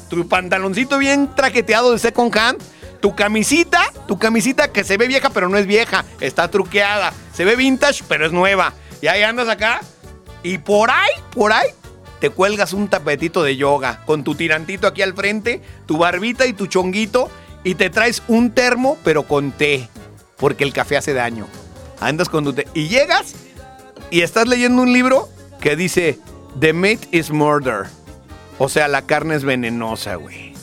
Tu 0.09 0.27
pantaloncito 0.27 0.97
bien 0.97 1.29
traqueteado 1.35 1.91
de 1.91 1.99
second 1.99 2.35
hand. 2.35 2.59
Tu 2.99 3.13
camisita, 3.13 3.83
tu 4.07 4.17
camisita 4.17 4.71
que 4.71 4.83
se 4.83 4.97
ve 4.97 5.05
vieja 5.05 5.29
pero 5.29 5.49
no 5.49 5.59
es 5.59 5.67
vieja. 5.67 6.03
Está 6.19 6.49
truqueada. 6.49 7.13
Se 7.31 7.45
ve 7.45 7.55
vintage 7.55 8.03
pero 8.07 8.25
es 8.25 8.31
nueva. 8.31 8.73
Y 9.03 9.07
ahí 9.07 9.21
andas 9.21 9.49
acá. 9.49 9.81
Y 10.41 10.57
por 10.57 10.89
ahí, 10.89 11.11
por 11.31 11.53
ahí, 11.53 11.69
te 12.19 12.31
cuelgas 12.31 12.73
un 12.73 12.87
tapetito 12.87 13.43
de 13.43 13.55
yoga 13.55 14.01
con 14.07 14.23
tu 14.23 14.33
tirantito 14.33 14.87
aquí 14.87 15.03
al 15.03 15.13
frente, 15.13 15.61
tu 15.85 15.99
barbita 15.99 16.47
y 16.47 16.53
tu 16.53 16.65
chonguito 16.65 17.29
y 17.63 17.75
te 17.75 17.91
traes 17.91 18.23
un 18.27 18.49
termo 18.49 18.97
pero 19.03 19.27
con 19.27 19.51
té, 19.51 19.87
porque 20.37 20.63
el 20.63 20.73
café 20.73 20.97
hace 20.97 21.13
daño. 21.13 21.45
Andas 21.99 22.29
con 22.29 22.43
tu 22.43 22.53
té 22.53 22.67
y 22.73 22.87
llegas 22.87 23.35
y 24.09 24.21
estás 24.21 24.47
leyendo 24.47 24.81
un 24.81 24.91
libro 24.91 25.29
que 25.59 25.75
dice 25.75 26.19
The 26.59 26.73
meat 26.73 27.07
is 27.11 27.31
murder. 27.31 27.87
O 28.57 28.69
sea, 28.69 28.87
la 28.87 29.01
carne 29.03 29.35
es 29.35 29.43
venenosa, 29.43 30.15
güey. 30.15 30.53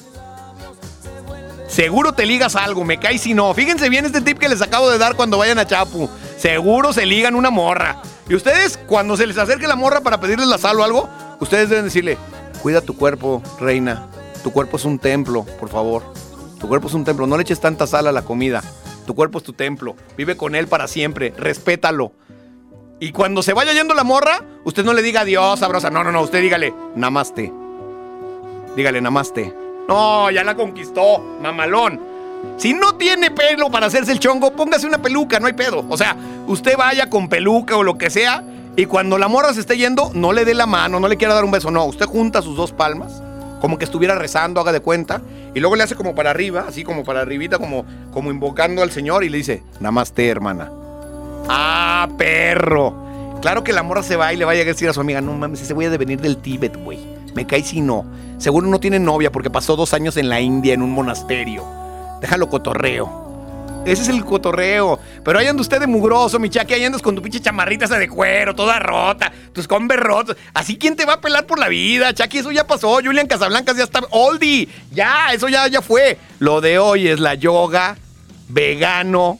Seguro 1.67 2.13
te 2.13 2.27
ligas 2.27 2.57
algo, 2.57 2.85
me 2.85 2.99
cae 2.99 3.19
si 3.19 3.35
no. 3.35 3.53
Fíjense 3.55 3.89
bien 3.89 4.05
este 4.05 4.21
tip 4.21 4.39
que 4.39 4.49
les 4.49 4.63
acabo 4.63 4.91
de 4.91 4.99
dar 4.99 5.17
cuando 5.17 5.39
vayan 5.39 5.59
a 5.59 5.67
Chapu. 5.67 6.09
Seguro 6.39 6.93
se 6.93 7.07
ligan 7.07 7.35
una 7.35 7.51
morra. 7.51 8.01
Y 8.29 8.35
ustedes, 8.35 8.79
cuando 8.87 9.17
se 9.17 9.27
les 9.27 9.39
acerque 9.39 9.67
la 9.67 9.77
morra 9.77 10.01
para 10.01 10.21
pedirles 10.21 10.49
la 10.49 10.59
sal 10.59 10.79
o 10.81 10.85
algo, 10.85 11.09
ustedes 11.41 11.69
deben 11.69 11.85
decirle, 11.85 12.19
cuida 12.63 12.81
tu 12.81 12.97
cuerpo, 12.97 13.43
reina. 13.61 14.07
Tu 14.43 14.53
cuerpo 14.53 14.77
es 14.77 14.85
un 14.85 14.99
templo, 14.99 15.45
por 15.45 15.69
favor. 15.69 16.03
Tu 16.61 16.69
cuerpo 16.69 16.89
es 16.89 16.95
un 16.95 17.05
templo. 17.05 17.27
No 17.27 17.37
le 17.37 17.43
eches 17.43 17.61
tanta 17.61 17.87
sal 17.87 18.07
a 18.07 18.13
la 18.13 18.23
comida. 18.23 18.63
Tu 19.07 19.15
cuerpo 19.15 19.39
es 19.39 19.45
tu 19.45 19.53
templo. 19.53 19.97
Vive 20.17 20.37
con 20.37 20.55
él 20.55 20.69
para 20.69 20.87
siempre. 20.87 21.33
Respétalo. 21.37 22.13
Y 23.01 23.13
cuando 23.13 23.43
se 23.43 23.53
vaya 23.53 23.73
yendo 23.73 23.95
la 23.95 24.05
morra, 24.05 24.43
usted 24.65 24.85
no 24.85 24.93
le 24.93 25.03
diga 25.03 25.21
adiós, 25.21 25.61
sabrosa. 25.61 25.91
No, 25.91 26.03
no, 26.03 26.11
no. 26.11 26.23
Usted 26.23 26.41
dígale, 26.43 26.75
namaste. 26.97 27.53
Dígale, 28.75 29.01
namaste. 29.01 29.55
No, 29.89 30.31
ya 30.31 30.45
la 30.45 30.55
conquistó, 30.55 31.19
mamalón. 31.41 32.01
Si 32.57 32.75
no 32.75 32.97
tiene 32.97 33.31
pelo 33.31 33.71
para 33.71 33.87
hacerse 33.87 34.13
el 34.13 34.21
chongo, 34.21 34.53
póngase 34.53 34.87
una 34.87 34.99
peluca, 34.99 35.41
no 35.41 35.47
hay 35.47 35.53
pedo. 35.53 35.85
O 35.89 35.97
sea, 35.97 36.17
usted 36.47 36.77
vaya 36.77 37.09
con 37.09 37.29
peluca 37.29 37.77
o 37.77 37.83
lo 37.83 37.97
que 37.99 38.11
sea, 38.11 38.45
y 38.77 38.87
cuando 38.87 39.19
la 39.19 39.29
morra 39.29 39.53
se 39.55 39.61
esté 39.61 39.77
yendo, 39.77 40.11
no 40.15 40.33
le 40.33 40.45
dé 40.45 40.55
la 40.55 40.67
mano, 40.67 41.01
no 41.01 41.09
le 41.09 41.17
quiera 41.17 41.35
dar 41.35 41.45
un 41.45 41.51
beso, 41.51 41.71
no. 41.71 41.85
Usted 41.85 42.07
junta 42.07 42.43
sus 42.43 42.57
dos 42.57 42.73
palmas, 42.73 43.23
como 43.61 43.79
que 43.79 43.85
estuviera 43.85 44.15
rezando, 44.15 44.61
haga 44.61 44.73
de 44.73 44.81
cuenta, 44.81 45.21
y 45.55 45.61
luego 45.61 45.75
le 45.75 45.83
hace 45.83 45.97
como 45.97 46.15
para 46.15 46.31
arriba, 46.31 46.67
así 46.69 46.85
como 46.85 47.03
para 47.03 47.21
arribita, 47.23 47.59
como, 47.59 47.85
como 48.13 48.31
invocando 48.31 48.83
al 48.83 48.93
Señor, 48.93 49.25
y 49.25 49.29
le 49.29 49.39
dice, 49.39 49.63
namaste, 49.81 50.29
hermana. 50.29 50.71
¡Ah, 51.49 52.09
perro! 52.17 52.95
Claro 53.41 53.63
que 53.63 53.73
la 53.73 53.83
morra 53.83 54.03
se 54.03 54.17
va 54.17 54.33
y 54.33 54.37
le 54.37 54.45
va 54.45 54.53
a 54.53 54.55
decir 54.55 54.89
a 54.89 54.93
su 54.93 55.01
amiga, 55.01 55.21
no 55.21 55.33
mames, 55.35 55.63
ese 55.63 55.75
voy 55.75 55.85
a 55.85 55.91
venir 55.91 56.21
del 56.21 56.39
Tíbet, 56.39 56.77
güey. 56.83 56.99
Me 57.35 57.47
cae 57.47 57.63
si 57.63 57.81
no. 57.81 58.05
Seguro 58.39 58.67
no 58.67 58.81
tiene 58.81 58.99
novia 58.99 59.31
porque 59.31 59.51
pasó 59.51 59.77
dos 59.77 59.95
años 59.95 60.17
en 60.17 60.29
la 60.29 60.41
India 60.41 60.75
en 60.75 60.83
un 60.83 60.91
monasterio. 60.91 61.65
Déjalo 62.21 62.49
cotorreo. 62.49 63.29
Ese 63.85 64.03
es 64.03 64.09
el 64.09 64.25
cotorreo. 64.25 64.99
Pero 65.25 65.39
ahí 65.39 65.47
anda 65.47 65.63
usted 65.63 65.81
de 65.81 65.87
mugroso, 65.87 66.39
mi 66.39 66.51
chaki. 66.51 66.75
Ahí 66.75 66.85
andas 66.85 67.01
con 67.01 67.15
tu 67.15 67.23
pinche 67.23 67.41
chamarrita 67.41 67.87
de 67.87 68.09
cuero, 68.09 68.55
toda 68.55 68.79
rota, 68.79 69.33
tus 69.53 69.67
combes 69.67 69.99
rotos. 69.99 70.37
Así, 70.53 70.77
¿quién 70.77 70.97
te 70.97 71.05
va 71.05 71.15
a 71.15 71.21
pelar 71.21 71.47
por 71.47 71.59
la 71.59 71.69
vida, 71.69 72.13
Chaki? 72.13 72.39
Eso 72.39 72.53
ya 72.53 72.67
pasó. 72.67 72.99
Julian 73.03 73.27
Casablancas 73.27 73.77
ya 73.77 73.85
está 73.85 74.01
oldie. 74.11 74.69
Ya, 74.93 75.29
eso 75.33 75.49
ya, 75.49 75.67
ya 75.69 75.81
fue. 75.81 76.19
Lo 76.39 76.61
de 76.61 76.79
hoy 76.79 77.09
es 77.09 77.21
la 77.21 77.35
yoga, 77.35 77.97
vegano. 78.49 79.39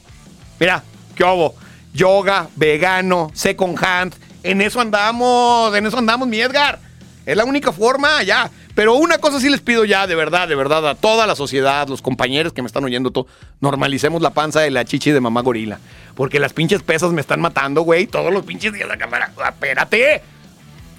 Mira, 0.59 0.83
¿qué 1.15 1.23
hubo? 1.23 1.55
Yoga, 1.99 2.47
vegano, 2.55 3.29
second 3.33 3.77
hand. 3.83 4.15
En 4.41 4.61
eso 4.61 4.79
andamos, 4.79 5.75
en 5.75 5.85
eso 5.85 5.97
andamos, 5.97 6.29
mi 6.29 6.39
Edgar. 6.39 6.79
Es 7.25 7.35
la 7.35 7.43
única 7.43 7.73
forma, 7.73 8.23
ya. 8.23 8.49
Pero 8.73 8.93
una 8.93 9.17
cosa 9.17 9.41
sí 9.41 9.49
les 9.49 9.59
pido 9.59 9.83
ya, 9.83 10.07
de 10.07 10.15
verdad, 10.15 10.47
de 10.47 10.55
verdad, 10.55 10.87
a 10.87 10.95
toda 10.95 11.27
la 11.27 11.35
sociedad, 11.35 11.89
los 11.89 12.01
compañeros 12.01 12.53
que 12.53 12.61
me 12.61 12.67
están 12.67 12.85
oyendo, 12.85 13.11
todo, 13.11 13.27
normalicemos 13.59 14.21
la 14.21 14.29
panza 14.29 14.61
de 14.61 14.71
la 14.71 14.85
chichi 14.85 15.11
de 15.11 15.19
mamá 15.19 15.41
gorila. 15.41 15.79
Porque 16.15 16.39
las 16.39 16.53
pinches 16.53 16.83
pesas 16.83 17.11
me 17.11 17.19
están 17.19 17.41
matando, 17.41 17.81
güey. 17.81 18.07
Todos 18.07 18.31
los 18.31 18.45
pinches 18.45 18.71
días 18.71 18.87
de 18.87 18.95
la 18.95 18.97
cámara. 18.97 19.33
Espérate. 19.49 20.21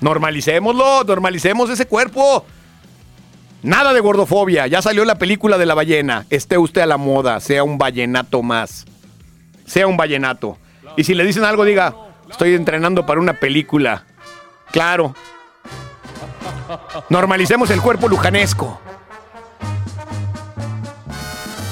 Normalicémoslo, 0.03 1.05
normalicemos 1.05 1.71
ese 1.71 1.87
cuerpo. 1.87 2.45
Nada 3.63 3.95
de 3.95 4.01
gordofobia. 4.01 4.67
Ya 4.67 4.83
salió 4.83 5.07
la 5.07 5.17
película 5.17 5.57
de 5.57 5.65
la 5.65 5.73
ballena. 5.73 6.27
Esté 6.29 6.59
usted 6.59 6.83
a 6.83 6.87
la 6.87 6.99
moda. 6.99 7.41
Sea 7.41 7.65
un 7.65 7.79
vallenato 7.79 8.43
más. 8.43 8.85
Sea 9.65 9.87
un 9.87 9.97
vallenato. 9.97 10.59
Y 10.97 11.05
si 11.05 11.15
le 11.15 11.25
dicen 11.25 11.45
algo, 11.45 11.65
diga, 11.65 11.95
estoy 12.29 12.55
entrenando 12.55 13.07
para 13.07 13.21
una 13.21 13.35
película. 13.35 14.05
Claro. 14.71 15.15
Normalicemos 17.09 17.71
el 17.71 17.81
cuerpo 17.81 18.09
lujanesco. 18.09 18.81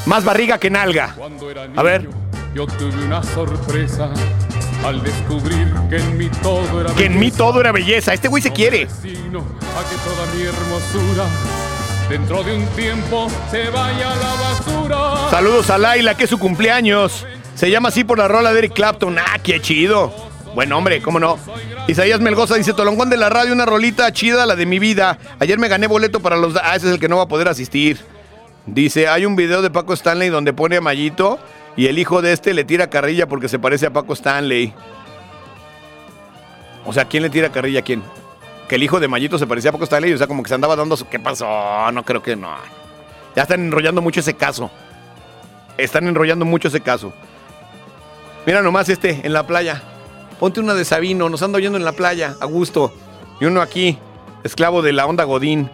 Más 0.06 0.24
barriga 0.24 0.58
que 0.58 0.70
nalga. 0.70 1.14
A 1.76 1.82
ver. 1.82 2.08
Yo 2.54 2.66
tuve 2.66 3.04
una 3.04 3.22
sorpresa. 3.22 4.10
al 4.84 5.02
descubrir 5.02 5.72
que 5.90 5.96
en 5.96 6.16
mí 6.18 6.30
todo 6.42 6.80
era 6.80 6.94
Que 6.94 7.06
en 7.06 7.14
mí 7.14 7.18
belleza. 7.26 7.36
todo 7.38 7.60
era 7.60 7.72
belleza. 7.72 8.14
Este 8.14 8.28
güey 8.28 8.42
se 8.42 8.52
quiere. 8.52 8.86
Destino 8.86 9.40
a 9.40 9.88
que 9.88 9.96
toda 10.04 10.26
mi 10.34 10.42
hermosura 10.42 11.24
dentro 12.08 12.42
de 12.42 12.56
un 12.56 12.66
tiempo 12.68 13.28
se 13.50 13.68
vaya 13.70 14.12
a 14.12 14.16
la 14.16 14.34
basura. 14.34 15.30
Saludos 15.30 15.68
a 15.70 15.78
Laila, 15.78 16.16
que 16.16 16.24
es 16.24 16.30
su 16.30 16.38
cumpleaños. 16.38 17.26
Se 17.59 17.68
llama 17.72 17.89
así 17.89 18.05
por 18.05 18.18
la 18.18 18.28
rola 18.28 18.52
de 18.52 18.60
Eric 18.60 18.72
Clapton. 18.72 19.18
Ah, 19.18 19.36
qué 19.43 19.60
chido. 19.60 20.12
Buen 20.55 20.72
hombre, 20.72 21.02
cómo 21.02 21.18
no. 21.18 21.40
Isaías 21.89 22.20
Melgoza 22.20 22.55
dice, 22.55 22.72
Tolongón 22.72 23.10
de 23.10 23.16
la 23.16 23.30
radio, 23.30 23.52
una 23.52 23.66
rolita 23.66 24.12
chida, 24.12 24.47
la 24.47 24.55
de 24.55 24.64
mi 24.64 24.78
vida. 24.78 25.18
Ayer 25.40 25.59
me 25.59 25.66
gané 25.66 25.89
boleto 25.89 26.20
para 26.20 26.36
los... 26.36 26.55
Ah, 26.55 26.76
ese 26.76 26.86
es 26.86 26.93
el 26.93 27.01
que 27.01 27.09
no 27.09 27.16
va 27.16 27.24
a 27.24 27.28
poder 27.28 27.48
asistir. 27.48 27.98
Dice, 28.64 29.09
hay 29.09 29.26
un 29.26 29.35
video 29.35 29.60
de 29.60 29.70
Paco 29.70 29.93
Stanley 29.93 30.28
donde 30.28 30.52
pone 30.52 30.76
a 30.76 30.80
Mayito 30.80 31.40
y 31.76 31.89
el 31.89 31.98
hijo 31.98 32.22
de 32.22 32.32
este 32.32 32.55
le 32.55 32.62
tira 32.62 32.90
carrilla 32.90 33.26
porque 33.26 33.48
se 33.48 33.59
parece 33.59 33.86
a 33.86 33.93
Paco 33.93 34.12
Stanley. 34.12 34.72
O 36.86 36.93
sea, 36.93 37.06
¿quién 37.06 37.24
le 37.24 37.28
tira 37.28 37.51
carrilla 37.51 37.80
a 37.80 37.82
quién? 37.82 38.05
Que 38.68 38.76
el 38.76 38.85
hijo 38.85 39.01
de 39.01 39.09
Mayito 39.09 39.36
se 39.36 39.48
parecía 39.48 39.70
a 39.70 39.72
Paco 39.72 39.82
Stanley, 39.82 40.12
o 40.12 40.18
sea, 40.18 40.28
como 40.28 40.44
que 40.44 40.48
se 40.48 40.55
andaba 40.55 40.76
dando 40.76 40.97
su... 40.97 41.09
¿Qué 41.09 41.18
pasó? 41.18 41.90
No 41.90 42.05
creo 42.05 42.22
que 42.22 42.36
no. 42.36 42.55
Ya 43.35 43.43
están 43.43 43.62
enrollando 43.64 44.01
mucho 44.01 44.20
ese 44.20 44.35
caso. 44.35 44.70
Están 45.76 46.06
enrollando 46.06 46.44
mucho 46.44 46.68
ese 46.68 46.80
caso. 46.80 47.12
Mira 48.48 48.62
nomás 48.62 48.88
este, 48.88 49.20
en 49.24 49.34
la 49.34 49.46
playa. 49.46 49.82
Ponte 50.40 50.58
una 50.58 50.72
de 50.72 50.86
Sabino, 50.86 51.28
nos 51.28 51.42
anda 51.42 51.58
oyendo 51.58 51.76
en 51.76 51.84
la 51.84 51.92
playa, 51.92 52.34
a 52.40 52.46
gusto. 52.46 52.94
Y 53.42 53.44
uno 53.44 53.60
aquí, 53.60 53.98
esclavo 54.42 54.80
de 54.80 54.94
la 54.94 55.04
onda 55.04 55.24
Godín. 55.24 55.70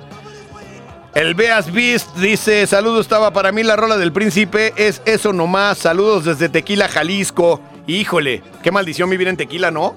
El 1.15 1.37
Beas 1.37 1.73
Beast 1.73 2.17
dice, 2.17 2.67
saludos, 2.67 3.03
estaba 3.03 3.33
para 3.33 3.53
mí 3.53 3.63
la 3.63 3.77
rola 3.77 3.97
del 3.97 4.13
príncipe, 4.13 4.75
es 4.77 5.03
eso 5.05 5.33
nomás, 5.33 5.79
saludos 5.79 6.25
desde 6.25 6.49
Tequila, 6.49 6.89
Jalisco. 6.89 7.61
Híjole, 7.87 8.43
qué 8.61 8.73
maldición 8.73 9.09
vivir 9.09 9.29
en 9.29 9.37
Tequila, 9.37 9.71
¿no? 9.71 9.95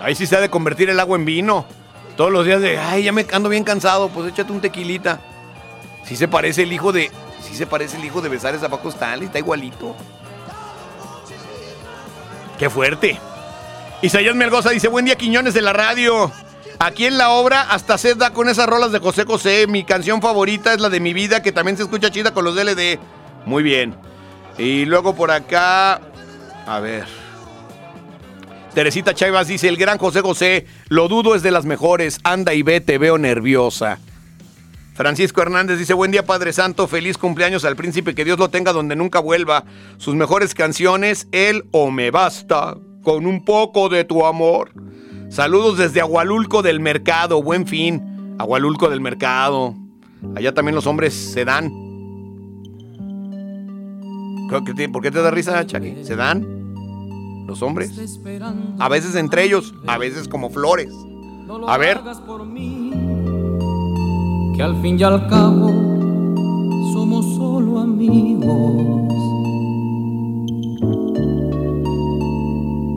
Ahí 0.00 0.16
sí 0.16 0.26
se 0.26 0.34
ha 0.34 0.40
de 0.40 0.50
convertir 0.50 0.90
el 0.90 0.98
agua 0.98 1.16
en 1.16 1.26
vino. 1.26 1.64
Todos 2.16 2.32
los 2.32 2.44
días 2.44 2.60
de, 2.60 2.76
ay, 2.76 3.04
ya 3.04 3.12
me 3.12 3.24
ando 3.32 3.48
bien 3.48 3.62
cansado, 3.62 4.08
pues 4.08 4.32
échate 4.32 4.50
un 4.50 4.60
tequilita. 4.60 5.20
Sí 6.04 6.16
se 6.16 6.26
parece 6.26 6.64
el 6.64 6.72
hijo 6.72 6.90
de, 6.90 7.12
sí 7.40 7.54
se 7.54 7.68
parece 7.68 7.98
el 7.98 8.04
hijo 8.04 8.20
de 8.20 8.30
Besares 8.30 8.64
a 8.64 8.68
Paco 8.68 8.88
Stanley, 8.88 9.26
está 9.26 9.38
igualito. 9.38 9.94
Qué 12.58 12.70
fuerte. 12.70 13.18
Isaías 14.02 14.34
Melgoza 14.34 14.70
dice, 14.70 14.88
buen 14.88 15.04
día 15.04 15.16
Quiñones 15.16 15.54
de 15.54 15.62
la 15.62 15.72
radio. 15.72 16.32
Aquí 16.78 17.06
en 17.06 17.16
la 17.18 17.30
obra 17.30 17.62
hasta 17.62 17.96
se 17.98 18.14
da 18.14 18.32
con 18.32 18.48
esas 18.48 18.66
rolas 18.66 18.92
de 18.92 18.98
José 18.98 19.24
José. 19.24 19.66
Mi 19.66 19.84
canción 19.84 20.20
favorita 20.20 20.74
es 20.74 20.80
la 20.80 20.88
de 20.88 21.00
mi 21.00 21.12
vida, 21.12 21.42
que 21.42 21.52
también 21.52 21.76
se 21.76 21.82
escucha 21.82 22.10
chida 22.10 22.32
con 22.32 22.44
los 22.44 22.54
DLD. 22.54 22.98
Muy 23.46 23.62
bien. 23.62 23.94
Y 24.58 24.84
luego 24.84 25.14
por 25.14 25.30
acá, 25.30 26.00
a 26.66 26.80
ver. 26.80 27.06
Teresita 28.74 29.14
Chaivas 29.14 29.48
dice, 29.48 29.68
el 29.68 29.76
gran 29.76 29.96
José 29.96 30.20
José, 30.20 30.66
lo 30.88 31.08
dudo 31.08 31.34
es 31.34 31.42
de 31.42 31.50
las 31.50 31.64
mejores. 31.64 32.20
Anda 32.24 32.52
y 32.52 32.62
ve, 32.62 32.80
te 32.80 32.98
veo 32.98 33.16
nerviosa. 33.16 33.98
Francisco 34.96 35.42
Hernández 35.42 35.78
dice, 35.78 35.92
buen 35.92 36.10
día 36.10 36.24
Padre 36.24 36.54
Santo, 36.54 36.86
feliz 36.86 37.18
cumpleaños 37.18 37.66
al 37.66 37.76
príncipe, 37.76 38.14
que 38.14 38.24
Dios 38.24 38.38
lo 38.38 38.48
tenga 38.48 38.72
donde 38.72 38.96
nunca 38.96 39.20
vuelva. 39.20 39.64
Sus 39.98 40.14
mejores 40.14 40.54
canciones, 40.54 41.28
Él 41.32 41.66
o 41.70 41.90
Me 41.90 42.10
Basta, 42.10 42.78
con 43.02 43.26
un 43.26 43.44
poco 43.44 43.90
de 43.90 44.04
tu 44.04 44.24
amor. 44.24 44.72
Saludos 45.28 45.76
desde 45.76 46.00
Agualulco 46.00 46.62
del 46.62 46.80
Mercado, 46.80 47.42
buen 47.42 47.66
fin. 47.66 48.36
Agualulco 48.38 48.88
del 48.88 49.02
Mercado. 49.02 49.74
Allá 50.34 50.54
también 50.54 50.74
los 50.74 50.86
hombres 50.86 51.12
se 51.12 51.44
dan. 51.44 51.70
¿Por 54.48 55.02
qué 55.02 55.10
te 55.10 55.20
da 55.20 55.30
risa, 55.30 55.66
Chaki? 55.66 56.04
¿Se 56.04 56.16
dan? 56.16 57.44
Los 57.46 57.60
hombres. 57.60 57.92
A 58.78 58.88
veces 58.88 59.14
entre 59.14 59.44
ellos, 59.44 59.74
a 59.86 59.98
veces 59.98 60.26
como 60.26 60.48
flores. 60.48 60.90
A 61.68 61.76
ver. 61.76 62.00
Que 64.56 64.62
al 64.62 64.80
fin 64.80 64.98
y 64.98 65.02
al 65.02 65.28
cabo 65.28 65.68
somos 66.94 67.36
solo 67.36 67.80
amigos. 67.80 69.12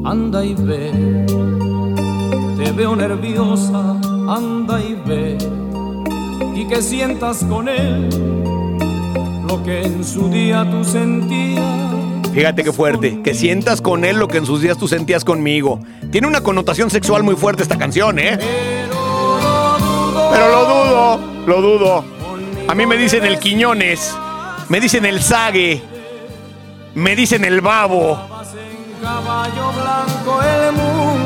Anda 0.06 0.46
y 0.46 0.56
ve, 0.56 1.26
te 2.58 2.72
veo 2.72 2.96
nerviosa, 2.96 4.00
anda 4.28 4.82
y 4.82 4.96
ve, 5.06 5.38
y 6.56 6.66
que 6.66 6.82
sientas 6.82 7.44
con 7.44 7.68
él 7.68 8.10
lo 9.48 9.62
que 9.64 9.84
en 9.84 10.04
su 10.04 10.30
día 10.30 10.66
tú 10.70 10.84
sentías. 10.84 11.66
Fíjate 12.34 12.64
qué 12.64 12.72
fuerte. 12.72 13.22
Que 13.22 13.34
sientas 13.34 13.82
con 13.82 14.06
él 14.06 14.18
lo 14.18 14.28
que 14.28 14.38
en 14.38 14.46
sus 14.46 14.62
días 14.62 14.78
tú 14.78 14.88
sentías 14.88 15.26
conmigo. 15.26 15.80
Tiene 16.12 16.28
una 16.28 16.42
connotación 16.42 16.90
sexual 16.90 17.24
muy 17.24 17.36
fuerte 17.36 17.64
esta 17.64 17.78
canción, 17.78 18.20
¿eh? 18.20 18.38
Pero 20.32 20.48
lo 20.52 20.62
dudo, 20.62 20.86
lo 20.86 21.18
dudo. 21.18 21.39
A 22.68 22.76
mí 22.76 22.86
me 22.86 22.96
dicen 22.96 23.26
el 23.26 23.40
Quiñones, 23.40 24.16
me 24.68 24.80
dicen 24.80 25.06
el 25.06 25.22
Sague, 25.22 25.82
me 26.94 27.16
dicen 27.16 27.44
el 27.44 27.62
Babo. 27.62 28.20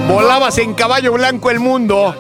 Volabas 0.08 0.58
en 0.60 0.74
caballo 0.74 1.14
blanco 1.14 1.52
el 1.52 1.60
mundo. 1.60 2.16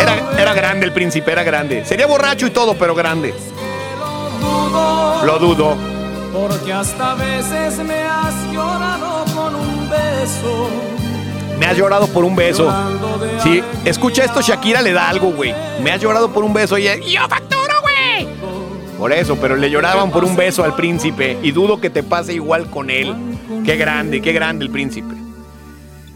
Era, 0.00 0.40
era 0.40 0.54
grande 0.54 0.86
el 0.86 0.92
príncipe, 0.92 1.32
era 1.32 1.42
grande. 1.42 1.84
Sería 1.84 2.06
borracho 2.06 2.46
y 2.46 2.50
todo, 2.50 2.74
pero 2.74 2.94
grande. 2.94 3.34
Lo 5.24 5.38
dudo. 5.38 5.76
Porque 6.32 6.72
hasta 6.72 7.14
veces 7.14 7.78
me 7.78 8.02
has 8.02 8.52
llorado 8.52 9.24
con 9.34 9.54
un 9.54 9.90
beso. 9.90 10.68
Me 11.58 11.66
has 11.66 11.76
llorado 11.76 12.06
por 12.08 12.24
un 12.24 12.36
beso. 12.36 12.72
Sí, 13.42 13.62
escucha 13.84 14.24
esto, 14.24 14.40
Shakira 14.40 14.82
le 14.82 14.92
da 14.92 15.08
algo, 15.08 15.32
güey. 15.32 15.54
Me 15.82 15.90
has 15.90 16.00
llorado 16.00 16.32
por 16.32 16.44
un 16.44 16.52
beso 16.52 16.78
y 16.78 16.84
yo 16.84 17.20
facturo, 17.28 17.74
güey. 17.82 18.28
Por 18.98 19.12
eso, 19.12 19.36
pero 19.40 19.56
le 19.56 19.70
lloraban 19.70 20.10
por 20.10 20.24
un 20.24 20.36
beso 20.36 20.64
al 20.64 20.74
príncipe 20.74 21.38
y 21.42 21.52
dudo 21.52 21.80
que 21.80 21.90
te 21.90 22.02
pase 22.02 22.34
igual 22.34 22.70
con 22.70 22.90
él. 22.90 23.14
Qué 23.64 23.76
grande, 23.76 24.20
qué 24.20 24.32
grande 24.32 24.64
el 24.64 24.70
príncipe. 24.70 25.14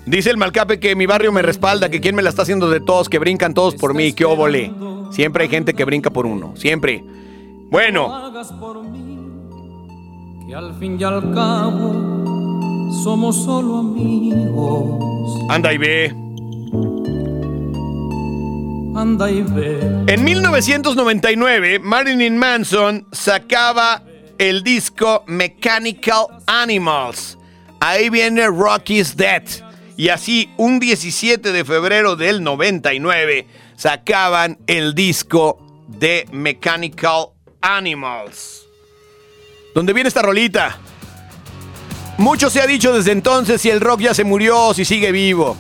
Dice 0.05 0.31
el 0.31 0.37
Malcape 0.37 0.81
que 0.81 0.97
mi 0.97 1.07
barrio 1.07 1.31
me 1.31 1.43
respalda, 1.43 1.89
que 1.89 2.01
quien 2.01 2.17
me 2.17 2.23
la 2.23 2.31
está 2.31 2.43
haciendo 2.43 2.69
de 2.69 2.81
todos, 2.81 3.09
que 3.09 3.19
brincan 3.21 3.55
todos 3.55 3.77
por 3.77 3.95
mí, 3.95 4.13
que 4.13 4.25
óvole. 4.25 4.73
Siempre 5.13 5.45
hay 5.45 5.49
gente 5.49 5.75
que 5.75 5.85
brinca 5.85 6.11
por 6.11 6.27
uno, 6.27 6.55
siempre. 6.57 7.05
Bueno, 7.71 8.33
que 10.47 10.55
al 10.55 10.75
fin 10.75 11.01
y 11.01 11.05
al 11.05 11.33
cabo 11.33 12.32
somos 12.93 13.45
solo 13.45 13.79
amigos. 13.79 15.41
anda 15.49 15.73
y 15.73 15.79
ve. 15.79 16.15
Anda 18.95 19.31
y 19.31 19.43
ve. 19.43 19.81
En 20.07 20.23
1999, 20.23 21.79
Marilyn 21.79 22.37
Manson 22.37 23.07
sacaba 23.11 24.03
el 24.39 24.63
disco 24.63 25.25
Mechanical 25.27 26.27
Animals. 26.47 27.39
Ahí 27.81 28.11
viene 28.11 28.47
Rocky's 28.47 29.17
Dead. 29.17 29.43
Y 29.97 30.09
así, 30.09 30.51
un 30.57 30.79
17 30.79 31.53
de 31.53 31.65
febrero 31.65 32.17
del 32.17 32.43
99, 32.43 33.47
sacaban 33.77 34.59
el 34.67 34.95
disco 34.95 35.59
de 35.89 36.27
Mechanical 36.33 37.29
Animals. 37.61 38.67
¿Dónde 39.75 39.93
viene 39.93 40.09
esta 40.09 40.23
rolita? 40.23 40.79
Mucho 42.19 42.51
se 42.51 42.61
ha 42.61 42.67
dicho 42.67 42.93
desde 42.93 43.13
entonces 43.13 43.61
si 43.61 43.71
el 43.71 43.81
rock 43.81 44.01
ya 44.01 44.15
se 44.15 44.25
murió 44.25 44.67
o 44.67 44.75
si 44.75 44.85
sigue 44.85 45.13
vivo. 45.13 45.57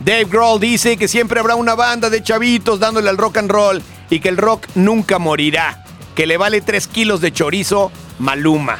Dave 0.00 0.24
Grohl 0.24 0.58
dice 0.58 0.96
que 0.96 1.08
siempre 1.08 1.40
habrá 1.40 1.54
una 1.54 1.74
banda 1.74 2.08
de 2.08 2.22
chavitos 2.22 2.80
dándole 2.80 3.10
al 3.10 3.18
rock 3.18 3.36
and 3.36 3.50
roll 3.50 3.82
y 4.08 4.20
que 4.20 4.30
el 4.30 4.38
rock 4.38 4.66
nunca 4.74 5.18
morirá, 5.18 5.84
que 6.14 6.26
le 6.26 6.36
vale 6.36 6.62
3 6.62 6.86
kilos 6.88 7.20
de 7.20 7.32
chorizo 7.32 7.92
Maluma. 8.18 8.78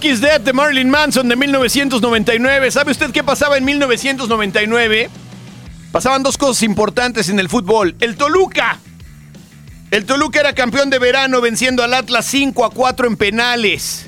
Rocky's 0.00 0.22
Dead 0.22 0.40
de 0.40 0.54
Marilyn 0.54 0.88
Manson 0.88 1.28
de 1.28 1.36
1999. 1.36 2.70
¿Sabe 2.70 2.90
usted 2.90 3.10
qué 3.10 3.22
pasaba 3.22 3.58
en 3.58 3.66
1999? 3.66 5.10
Pasaban 5.92 6.22
dos 6.22 6.38
cosas 6.38 6.62
importantes 6.62 7.28
en 7.28 7.38
el 7.38 7.50
fútbol. 7.50 7.94
El 8.00 8.16
Toluca. 8.16 8.78
El 9.90 10.06
Toluca 10.06 10.40
era 10.40 10.54
campeón 10.54 10.88
de 10.88 10.98
verano 10.98 11.42
venciendo 11.42 11.82
al 11.82 11.92
Atlas 11.92 12.24
5 12.24 12.64
a 12.64 12.70
4 12.70 13.08
en 13.08 13.16
penales. 13.18 14.06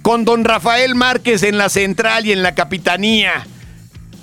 Con 0.00 0.24
don 0.24 0.42
Rafael 0.42 0.94
Márquez 0.94 1.42
en 1.42 1.58
la 1.58 1.68
central 1.68 2.24
y 2.24 2.32
en 2.32 2.42
la 2.42 2.54
capitanía 2.54 3.46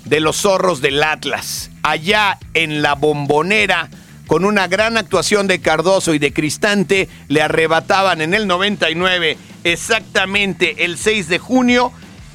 de 0.05 0.19
los 0.19 0.37
zorros 0.37 0.81
del 0.81 1.03
Atlas. 1.03 1.69
Allá 1.83 2.39
en 2.55 2.81
la 2.81 2.95
bombonera, 2.95 3.87
con 4.27 4.45
una 4.45 4.67
gran 4.67 4.97
actuación 4.97 5.47
de 5.47 5.59
Cardoso 5.59 6.13
y 6.13 6.19
de 6.19 6.33
Cristante, 6.33 7.09
le 7.27 7.41
arrebataban 7.41 8.21
en 8.21 8.33
el 8.33 8.47
99, 8.47 9.37
exactamente 9.63 10.85
el 10.85 10.97
6 10.97 11.27
de 11.27 11.39
junio, 11.39 11.91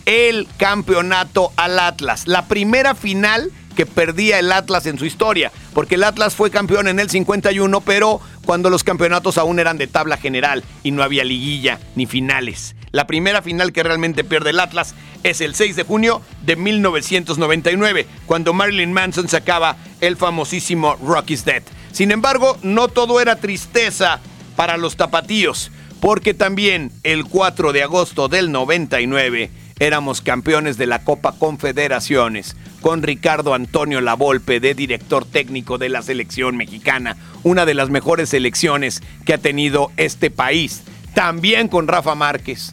el 0.06 0.46
campeonato 0.56 1.52
al 1.56 1.78
Atlas. 1.78 2.26
La 2.26 2.46
primera 2.46 2.94
final 2.94 3.50
que 3.78 3.86
perdía 3.86 4.40
el 4.40 4.50
Atlas 4.50 4.86
en 4.86 4.98
su 4.98 5.04
historia, 5.04 5.52
porque 5.72 5.94
el 5.94 6.02
Atlas 6.02 6.34
fue 6.34 6.50
campeón 6.50 6.88
en 6.88 6.98
el 6.98 7.08
51, 7.08 7.80
pero 7.82 8.20
cuando 8.44 8.70
los 8.70 8.82
campeonatos 8.82 9.38
aún 9.38 9.60
eran 9.60 9.78
de 9.78 9.86
tabla 9.86 10.16
general 10.16 10.64
y 10.82 10.90
no 10.90 11.04
había 11.04 11.22
liguilla 11.22 11.78
ni 11.94 12.06
finales. 12.06 12.74
La 12.90 13.06
primera 13.06 13.40
final 13.40 13.72
que 13.72 13.82
realmente 13.82 14.24
pierde 14.24 14.50
el 14.50 14.60
Atlas 14.60 14.94
es 15.22 15.40
el 15.40 15.54
6 15.54 15.76
de 15.76 15.82
junio 15.84 16.22
de 16.44 16.56
1999, 16.56 18.06
cuando 18.26 18.52
Marilyn 18.52 18.92
Manson 18.92 19.28
sacaba 19.28 19.76
el 20.00 20.16
famosísimo 20.16 20.96
Rocky's 20.96 21.44
Dead. 21.44 21.62
Sin 21.98 22.12
embargo, 22.12 22.56
no 22.62 22.86
todo 22.86 23.20
era 23.20 23.40
tristeza 23.40 24.20
para 24.54 24.76
los 24.76 24.96
tapatíos, 24.96 25.72
porque 26.00 26.32
también 26.32 26.92
el 27.02 27.24
4 27.24 27.72
de 27.72 27.82
agosto 27.82 28.28
del 28.28 28.52
99 28.52 29.50
éramos 29.80 30.20
campeones 30.20 30.78
de 30.78 30.86
la 30.86 31.02
Copa 31.02 31.34
Confederaciones 31.36 32.54
con 32.82 33.02
Ricardo 33.02 33.52
Antonio 33.52 34.00
Lavolpe 34.00 34.60
de 34.60 34.74
director 34.74 35.24
técnico 35.24 35.76
de 35.76 35.88
la 35.88 36.02
selección 36.02 36.56
mexicana, 36.56 37.16
una 37.42 37.66
de 37.66 37.74
las 37.74 37.90
mejores 37.90 38.28
selecciones 38.28 39.02
que 39.26 39.34
ha 39.34 39.38
tenido 39.38 39.90
este 39.96 40.30
país. 40.30 40.84
También 41.14 41.66
con 41.66 41.88
Rafa 41.88 42.14
Márquez, 42.14 42.70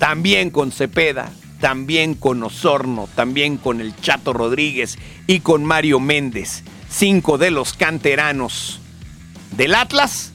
también 0.00 0.50
con 0.50 0.72
Cepeda, 0.72 1.30
también 1.60 2.14
con 2.14 2.42
Osorno, 2.42 3.08
también 3.14 3.58
con 3.58 3.80
el 3.80 3.94
Chato 3.94 4.32
Rodríguez 4.32 4.98
y 5.28 5.38
con 5.38 5.64
Mario 5.64 6.00
Méndez, 6.00 6.64
cinco 6.90 7.38
de 7.38 7.50
los 7.50 7.72
canteranos 7.72 8.80
del 9.56 9.74
Atlas 9.74 10.32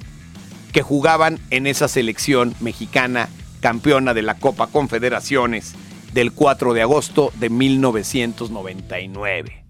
que 0.72 0.82
jugaban 0.82 1.40
en 1.52 1.68
esa 1.68 1.88
selección 1.88 2.56
mexicana 2.60 3.30
campeona 3.61 4.14
de 4.14 4.22
la 4.22 4.36
Copa 4.36 4.68
Confederaciones 4.68 5.73
del 6.14 6.32
4 6.32 6.73
de 6.73 6.82
agosto 6.82 7.32
de 7.36 7.49
1999. 7.49 9.64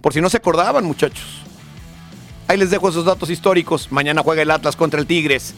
Por 0.00 0.12
si 0.12 0.20
no 0.20 0.30
se 0.30 0.38
acordaban, 0.38 0.84
muchachos. 0.84 1.42
Ahí 2.48 2.58
les 2.58 2.70
dejo 2.70 2.88
esos 2.88 3.04
datos 3.04 3.30
históricos. 3.30 3.90
Mañana 3.90 4.22
juega 4.22 4.42
el 4.42 4.50
Atlas 4.50 4.76
contra 4.76 5.00
el 5.00 5.06
Tigres 5.06 5.54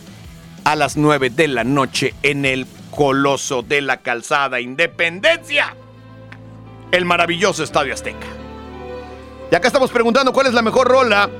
a 0.65 0.77
las 0.77 0.97
9 0.97 1.31
de 1.31 1.49
la 1.49 1.65
noche 1.65 2.15
en 2.23 2.45
el 2.45 2.67
Coloso 2.91 3.63
de 3.63 3.81
la 3.81 3.99
Calzada 3.99 4.61
Independencia. 4.61 5.75
El 6.93 7.05
maravilloso 7.05 7.65
Estadio 7.65 7.93
Azteca. 7.93 8.44
Y 9.51 9.55
acá 9.55 9.69
estamos 9.69 9.91
preguntando 9.91 10.33
cuál 10.33 10.47
es 10.47 10.55
la 10.55 10.63
mejor 10.63 10.89
rola. 10.89 11.31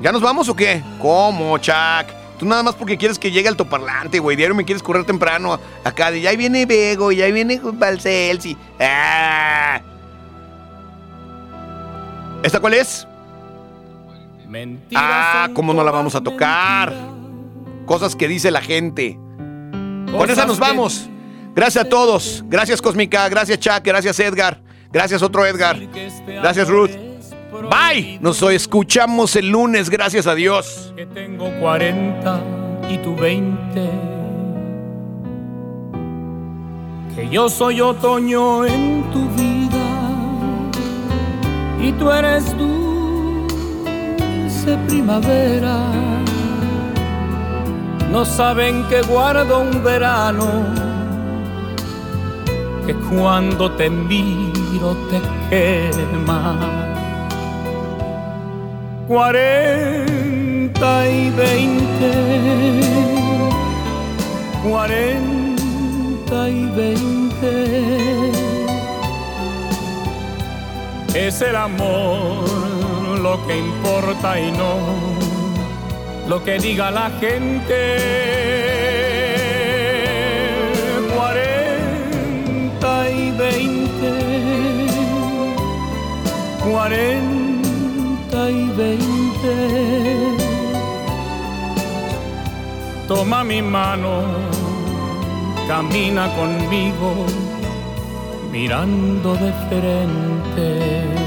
¿Ya 0.00 0.12
nos 0.12 0.22
vamos 0.22 0.48
o 0.48 0.56
qué? 0.56 0.82
¿Cómo, 1.00 1.58
Chuck? 1.58 2.20
Tú 2.38 2.46
nada 2.46 2.62
más 2.62 2.74
porque 2.74 2.96
quieres 2.96 3.18
que 3.18 3.30
llegue 3.30 3.48
altoparlante, 3.48 4.18
güey. 4.18 4.34
Diario 4.36 4.54
me 4.54 4.64
quieres 4.64 4.82
correr 4.82 5.04
temprano. 5.04 5.60
Acá 5.84 6.10
de 6.10 6.22
ya 6.22 6.32
viene 6.32 6.64
Bego, 6.64 7.12
ya 7.12 7.26
viene 7.26 7.60
Balcelsi. 7.62 8.56
¡Ah! 8.78 9.82
¿Esta 12.42 12.60
cuál 12.60 12.74
es? 12.74 13.06
Ah, 14.94 15.48
¿cómo 15.54 15.74
no 15.74 15.84
la 15.84 15.90
vamos 15.90 16.14
a 16.14 16.22
tocar? 16.22 16.94
Cosas 17.84 18.16
que 18.16 18.26
dice 18.26 18.50
la 18.50 18.62
gente. 18.62 19.18
Con 20.10 20.30
esa 20.30 20.46
nos 20.46 20.58
vamos. 20.58 21.08
Gracias 21.54 21.84
a 21.84 21.88
todos. 21.88 22.42
Gracias 22.46 22.80
Cósmica. 22.80 23.28
Gracias 23.28 23.58
Chuck. 23.60 23.82
Gracias 23.84 24.18
Edgar. 24.18 24.62
Gracias 24.92 25.22
otro 25.22 25.46
Edgar. 25.46 25.78
Gracias 26.26 26.68
Ruth. 26.68 26.90
Bye. 27.70 28.18
Nos 28.20 28.42
escuchamos 28.42 29.36
el 29.36 29.50
lunes. 29.50 29.88
Gracias 29.90 30.26
a 30.26 30.34
Dios. 30.34 30.92
que 30.96 31.06
tengo 31.06 31.48
40 31.60 32.40
y 32.90 32.98
tú 32.98 33.14
20. 33.14 33.90
Que 37.14 37.28
yo 37.28 37.48
soy 37.48 37.80
otoño 37.80 38.66
en 38.66 39.04
tu 39.12 39.28
vida 39.30 40.10
y 41.80 41.92
tú 41.92 42.10
eres 42.10 42.56
dulce 42.58 43.46
primavera. 44.88 45.86
No 48.10 48.24
saben 48.24 48.84
que 48.88 49.02
guardo 49.02 49.60
un 49.60 49.84
verano 49.84 50.90
que 52.86 52.94
cuando 52.94 53.70
te 53.72 53.88
miro 54.70 54.96
te 55.10 55.20
quema 55.50 56.58
cuarenta 59.08 60.90
y 61.08 61.30
veinte, 61.30 62.12
cuarenta 64.62 66.48
y 66.48 66.64
veinte. 66.76 67.54
Es 71.14 71.42
el 71.42 71.56
amor 71.56 72.48
lo 73.20 73.46
que 73.46 73.58
importa 73.58 74.38
y 74.38 74.52
no 74.52 74.76
lo 76.28 76.44
que 76.44 76.58
diga 76.58 76.90
la 76.92 77.10
gente. 77.18 78.69
Cuarenta 86.90 88.50
y 88.50 88.68
veinte. 88.76 89.54
Toma 93.06 93.44
mi 93.44 93.62
mano, 93.62 94.22
camina 95.68 96.28
conmigo, 96.34 97.26
mirando 98.50 99.34
de 99.34 99.52
frente. 99.68 101.19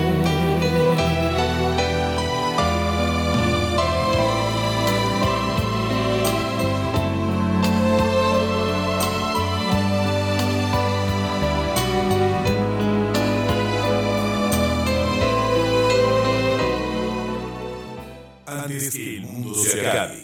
antes 18.73 18.93
que 18.93 19.17
el 19.17 19.21
mundo 19.21 19.53
se 19.55 19.87
acabe. 19.87 20.22